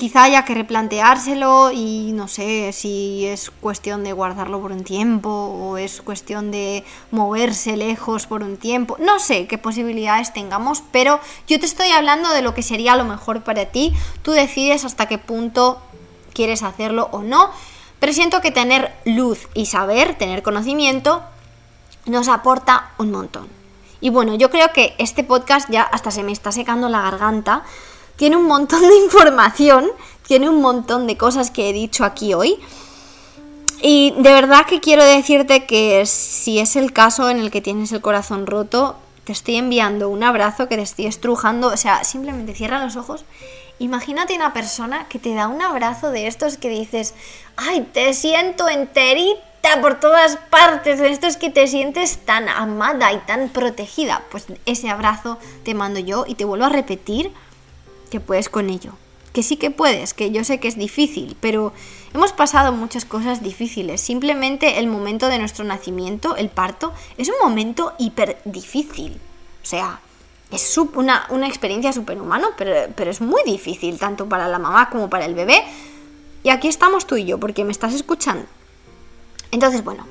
quizá 0.00 0.24
haya 0.24 0.46
que 0.46 0.54
replanteárselo 0.54 1.70
y 1.72 2.12
no 2.12 2.26
sé 2.26 2.72
si 2.72 3.26
es 3.26 3.50
cuestión 3.50 4.02
de 4.02 4.14
guardarlo 4.14 4.58
por 4.58 4.72
un 4.72 4.82
tiempo 4.82 5.28
o 5.28 5.76
es 5.76 6.00
cuestión 6.00 6.50
de 6.50 6.84
moverse 7.10 7.76
lejos 7.76 8.26
por 8.26 8.42
un 8.42 8.56
tiempo. 8.56 8.96
No 8.98 9.20
sé 9.20 9.46
qué 9.46 9.58
posibilidades 9.58 10.32
tengamos, 10.32 10.82
pero 10.90 11.20
yo 11.46 11.60
te 11.60 11.66
estoy 11.66 11.90
hablando 11.90 12.30
de 12.30 12.40
lo 12.40 12.54
que 12.54 12.62
sería 12.62 12.96
lo 12.96 13.04
mejor 13.04 13.42
para 13.42 13.66
ti. 13.66 13.92
Tú 14.22 14.32
decides 14.32 14.86
hasta 14.86 15.06
qué 15.06 15.18
punto 15.18 15.82
quieres 16.32 16.62
hacerlo 16.62 17.10
o 17.12 17.22
no. 17.22 17.50
Pero 18.00 18.14
siento 18.14 18.40
que 18.40 18.50
tener 18.50 18.94
luz 19.04 19.48
y 19.52 19.66
saber, 19.66 20.14
tener 20.14 20.42
conocimiento, 20.42 21.22
nos 22.06 22.28
aporta 22.28 22.92
un 22.96 23.10
montón. 23.10 23.48
Y 24.00 24.08
bueno, 24.08 24.34
yo 24.34 24.48
creo 24.48 24.72
que 24.72 24.94
este 24.96 25.24
podcast 25.24 25.68
ya 25.68 25.82
hasta 25.82 26.10
se 26.10 26.22
me 26.22 26.32
está 26.32 26.52
secando 26.52 26.88
la 26.88 27.02
garganta. 27.02 27.64
Tiene 28.20 28.36
un 28.36 28.44
montón 28.44 28.82
de 28.82 28.96
información, 29.04 29.90
tiene 30.26 30.50
un 30.50 30.60
montón 30.60 31.06
de 31.06 31.16
cosas 31.16 31.50
que 31.50 31.70
he 31.70 31.72
dicho 31.72 32.04
aquí 32.04 32.34
hoy. 32.34 32.58
Y 33.80 34.10
de 34.10 34.34
verdad 34.34 34.66
que 34.66 34.78
quiero 34.78 35.02
decirte 35.02 35.64
que 35.64 36.04
si 36.04 36.58
es 36.58 36.76
el 36.76 36.92
caso 36.92 37.30
en 37.30 37.38
el 37.38 37.50
que 37.50 37.62
tienes 37.62 37.92
el 37.92 38.02
corazón 38.02 38.46
roto, 38.46 38.96
te 39.24 39.32
estoy 39.32 39.56
enviando 39.56 40.10
un 40.10 40.22
abrazo 40.22 40.68
que 40.68 40.76
te 40.76 40.82
estoy 40.82 41.06
estrujando. 41.06 41.68
O 41.68 41.78
sea, 41.78 42.04
simplemente 42.04 42.54
cierra 42.54 42.84
los 42.84 42.96
ojos. 42.96 43.24
Imagínate 43.78 44.36
una 44.36 44.52
persona 44.52 45.08
que 45.08 45.18
te 45.18 45.32
da 45.32 45.48
un 45.48 45.62
abrazo 45.62 46.10
de 46.10 46.26
estos 46.26 46.58
que 46.58 46.68
dices, 46.68 47.14
ay, 47.56 47.88
te 47.90 48.12
siento 48.12 48.68
enterita 48.68 49.80
por 49.80 49.98
todas 49.98 50.36
partes, 50.50 50.98
de 50.98 51.10
estos 51.10 51.38
que 51.38 51.48
te 51.48 51.66
sientes 51.66 52.18
tan 52.18 52.50
amada 52.50 53.14
y 53.14 53.18
tan 53.20 53.48
protegida. 53.48 54.24
Pues 54.30 54.44
ese 54.66 54.90
abrazo 54.90 55.38
te 55.64 55.72
mando 55.72 56.00
yo 56.00 56.26
y 56.28 56.34
te 56.34 56.44
vuelvo 56.44 56.66
a 56.66 56.68
repetir 56.68 57.32
que 58.10 58.20
puedes 58.20 58.48
con 58.48 58.68
ello 58.68 58.92
que 59.32 59.42
sí 59.42 59.56
que 59.56 59.70
puedes, 59.70 60.14
que 60.14 60.30
yo 60.30 60.44
sé 60.44 60.58
que 60.58 60.68
es 60.68 60.76
difícil, 60.76 61.36
pero 61.40 61.72
hemos 62.14 62.32
pasado 62.32 62.72
muchas 62.72 63.04
cosas 63.04 63.42
difíciles. 63.42 64.00
Simplemente 64.00 64.78
el 64.78 64.86
momento 64.86 65.28
de 65.28 65.38
nuestro 65.38 65.64
nacimiento, 65.64 66.36
el 66.36 66.48
parto, 66.48 66.92
es 67.16 67.28
un 67.28 67.36
momento 67.42 67.92
hiper 67.98 68.40
difícil. 68.44 69.20
O 69.62 69.66
sea, 69.66 70.00
es 70.50 70.76
una, 70.78 71.26
una 71.30 71.46
experiencia 71.46 71.92
superhumana, 71.92 72.48
pero, 72.56 72.92
pero 72.96 73.10
es 73.10 73.20
muy 73.20 73.42
difícil, 73.44 73.98
tanto 73.98 74.28
para 74.28 74.48
la 74.48 74.58
mamá 74.58 74.90
como 74.90 75.08
para 75.08 75.26
el 75.26 75.34
bebé. 75.34 75.62
Y 76.42 76.48
aquí 76.48 76.68
estamos 76.68 77.06
tú 77.06 77.16
y 77.16 77.24
yo, 77.24 77.38
porque 77.38 77.64
me 77.64 77.72
estás 77.72 77.94
escuchando. 77.94 78.46
Entonces, 79.52 79.84
bueno, 79.84 80.06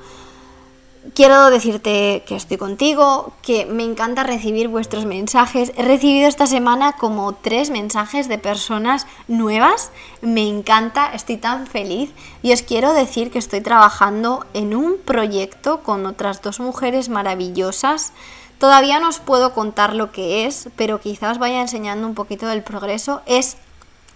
quiero 1.14 1.50
decirte 1.50 2.24
que 2.26 2.36
estoy 2.36 2.58
contigo, 2.58 3.34
que 3.42 3.66
me 3.66 3.84
encanta 3.84 4.24
recibir 4.24 4.68
vuestros 4.68 5.06
mensajes. 5.06 5.72
He 5.78 5.84
recibido 5.84 6.28
esta 6.28 6.48
semana 6.48 6.94
como 6.94 7.34
tres 7.34 7.70
mensajes 7.70 8.28
de 8.28 8.38
personas 8.38 9.08
nuevas. 9.28 9.92
Me 10.22 10.48
encanta, 10.48 11.12
estoy 11.14 11.38
tan 11.38 11.68
feliz. 11.68 12.12
Y 12.42 12.54
os 12.54 12.62
quiero 12.62 12.94
decir 12.94 13.32
que 13.32 13.40
estoy 13.40 13.62
trabajando 13.62 14.46
en 14.54 14.76
un 14.76 14.98
proyecto 14.98 15.82
con 15.84 16.06
otras 16.06 16.42
dos 16.42 16.60
mujeres 16.60 17.10
maravillosas. 17.10 18.14
Todavía 18.60 19.00
no 19.00 19.08
os 19.08 19.20
puedo 19.20 19.54
contar 19.54 19.96
lo 19.96 20.12
que 20.12 20.46
es, 20.46 20.70
pero 20.76 21.00
quizás 21.00 21.34
os 21.34 21.38
vaya 21.40 21.62
enseñando 21.62 22.08
un 22.08 22.16
poquito 22.16 22.48
del 22.48 22.62
progreso. 22.62 23.22
Es, 23.26 23.58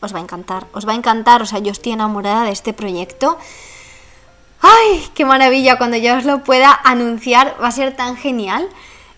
os 0.02 0.14
va 0.14 0.20
a 0.20 0.22
encantar, 0.22 0.68
os 0.74 0.86
va 0.86 0.92
a 0.92 0.96
encantar. 0.96 1.42
O 1.42 1.46
sea, 1.46 1.60
yo 1.60 1.72
estoy 1.72 1.94
enamorada 1.94 2.44
de 2.44 2.52
este 2.52 2.74
proyecto. 2.74 3.38
¡Ay, 4.66 5.06
qué 5.14 5.26
maravilla! 5.26 5.78
Cuando 5.78 5.98
yo 5.98 6.16
os 6.16 6.24
lo 6.24 6.42
pueda 6.46 6.80
anunciar 6.86 7.58
va 7.62 7.68
a 7.68 7.72
ser 7.72 7.96
tan 7.98 8.16
genial. 8.16 8.70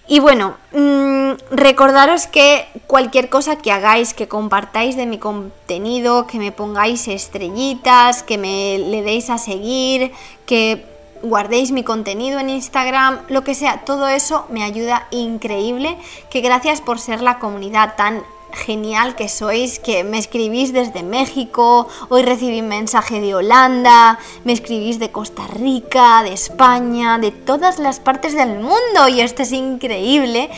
Y 0.08 0.20
bueno, 0.20 0.56
mm, 0.72 1.34
recordaros 1.52 2.26
que 2.26 2.68
cualquier 2.88 3.30
cosa 3.30 3.56
que 3.56 3.72
hagáis, 3.72 4.16
que 4.16 4.28
compartáis 4.28 4.96
de 4.96 5.06
mi 5.06 5.20
contenido, 5.20 6.26
que 6.26 6.40
me 6.40 6.52
pongáis 6.52 7.08
estrellitas, 7.08 8.24
que 8.24 8.40
me 8.40 8.80
le 8.80 9.04
deis 9.04 9.30
a 9.30 9.38
seguir, 9.38 10.12
que 10.48 10.84
guardéis 11.22 11.72
mi 11.72 11.84
contenido 11.84 12.40
en 12.40 12.50
Instagram, 12.50 13.22
lo 13.30 13.44
que 13.44 13.54
sea, 13.54 13.86
todo 13.86 14.08
eso 14.08 14.48
me 14.50 14.64
ayuda 14.64 15.08
increíble. 15.12 15.96
Que 16.32 16.42
gracias 16.42 16.82
por 16.82 17.00
ser 17.00 17.22
la 17.22 17.38
comunidad 17.38 17.96
tan 17.96 18.24
genial 18.56 19.16
que 19.16 19.30
sois, 19.30 19.80
que 19.80 20.04
me 20.04 20.18
escribís 20.18 20.74
desde 20.74 21.04
México, 21.04 21.88
hoy 22.10 22.24
recibí 22.24 22.62
un 22.62 22.70
mensaje 22.70 23.22
de 23.22 23.36
Holanda, 23.36 24.18
me 24.44 24.54
escribís 24.54 24.98
de 24.98 25.12
Costa 25.12 25.46
Rica, 25.48 26.24
de 26.24 26.34
España, 26.34 27.20
de 27.20 27.32
todas 27.32 27.78
las 27.80 28.00
partes 28.00 28.34
del 28.36 28.60
mundo 28.60 29.08
y 29.10 29.22
esto 29.22 29.44
es 29.44 29.52
increíble 29.52 30.50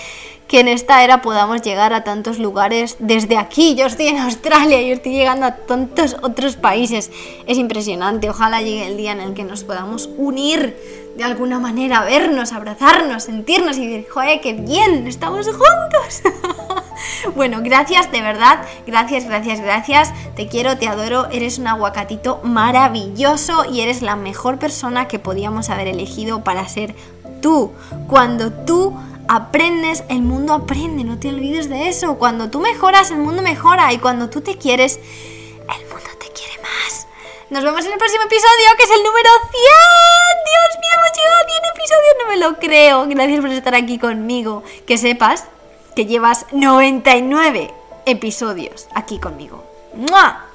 que 0.47 0.61
en 0.61 0.67
esta 0.69 1.03
era 1.03 1.21
podamos 1.21 1.61
llegar 1.61 1.93
a 1.93 2.03
tantos 2.03 2.39
lugares 2.39 2.95
desde 2.99 3.37
aquí. 3.37 3.75
Yo 3.75 3.85
estoy 3.85 4.07
en 4.07 4.17
Australia 4.19 4.81
y 4.81 4.91
estoy 4.91 5.11
llegando 5.13 5.45
a 5.45 5.55
tantos 5.57 6.15
otros 6.21 6.55
países. 6.55 7.11
Es 7.47 7.57
impresionante. 7.57 8.29
Ojalá 8.29 8.61
llegue 8.61 8.87
el 8.87 8.97
día 8.97 9.11
en 9.11 9.19
el 9.19 9.33
que 9.33 9.43
nos 9.43 9.63
podamos 9.65 10.09
unir 10.17 10.75
de 11.17 11.23
alguna 11.23 11.59
manera, 11.59 12.03
vernos, 12.03 12.53
abrazarnos, 12.53 13.23
sentirnos 13.23 13.77
y 13.77 13.87
decir, 13.87 14.07
joder, 14.07 14.39
qué 14.39 14.53
bien, 14.53 15.07
estamos 15.07 15.47
juntos. 15.47 16.21
bueno, 17.35 17.61
gracias 17.63 18.11
de 18.11 18.21
verdad, 18.21 18.59
gracias, 18.85 19.25
gracias, 19.25 19.59
gracias. 19.59 20.13
Te 20.35 20.47
quiero, 20.47 20.77
te 20.77 20.87
adoro, 20.87 21.27
eres 21.31 21.57
un 21.57 21.65
aguacatito 21.65 22.39
maravilloso 22.43 23.65
y 23.65 23.81
eres 23.81 24.03
la 24.03 24.15
mejor 24.15 24.59
persona 24.59 25.07
que 25.07 25.17
podíamos 25.17 25.71
haber 25.71 25.87
elegido 25.87 26.43
para 26.43 26.67
ser 26.67 26.93
tú. 27.41 27.71
Cuando 28.07 28.53
tú 28.53 28.95
aprendes, 29.27 30.03
el 30.09 30.21
mundo 30.21 30.53
aprende, 30.53 31.03
no 31.03 31.17
te 31.17 31.29
olvides 31.29 31.67
de 31.67 31.89
eso. 31.89 32.19
Cuando 32.19 32.51
tú 32.51 32.59
mejoras, 32.59 33.09
el 33.09 33.17
mundo 33.17 33.41
mejora 33.41 33.91
y 33.91 33.97
cuando 33.97 34.29
tú 34.29 34.41
te 34.41 34.55
quieres, 34.57 34.97
el 34.97 35.83
mundo 35.87 36.09
te 36.19 36.27
quiere 36.27 36.61
más. 36.61 37.06
Nos 37.49 37.63
vemos 37.63 37.85
en 37.85 37.93
el 37.93 37.97
próximo 37.97 38.23
episodio, 38.23 38.75
que 38.77 38.83
es 38.83 38.91
el 38.91 39.03
número 39.03 39.29
100. 39.39 39.51
Dios 39.51 40.79
mío, 40.81 40.91
hemos 40.95 41.17
llegado 41.17 41.37
a 41.37 41.47
100 41.47 41.63
episodios, 41.75 42.15
no 42.19 42.27
me 42.27 42.37
lo 42.37 42.59
creo. 42.59 43.05
Gracias 43.07 43.39
por 43.39 43.49
estar 43.51 43.75
aquí 43.75 43.97
conmigo. 43.97 44.63
Que 44.85 44.97
sepas 44.97 45.45
que 45.95 46.05
llevas 46.05 46.45
99 46.51 47.73
episodios 48.05 48.89
aquí 48.93 49.17
conmigo. 49.19 49.63
¡Mua! 49.93 50.46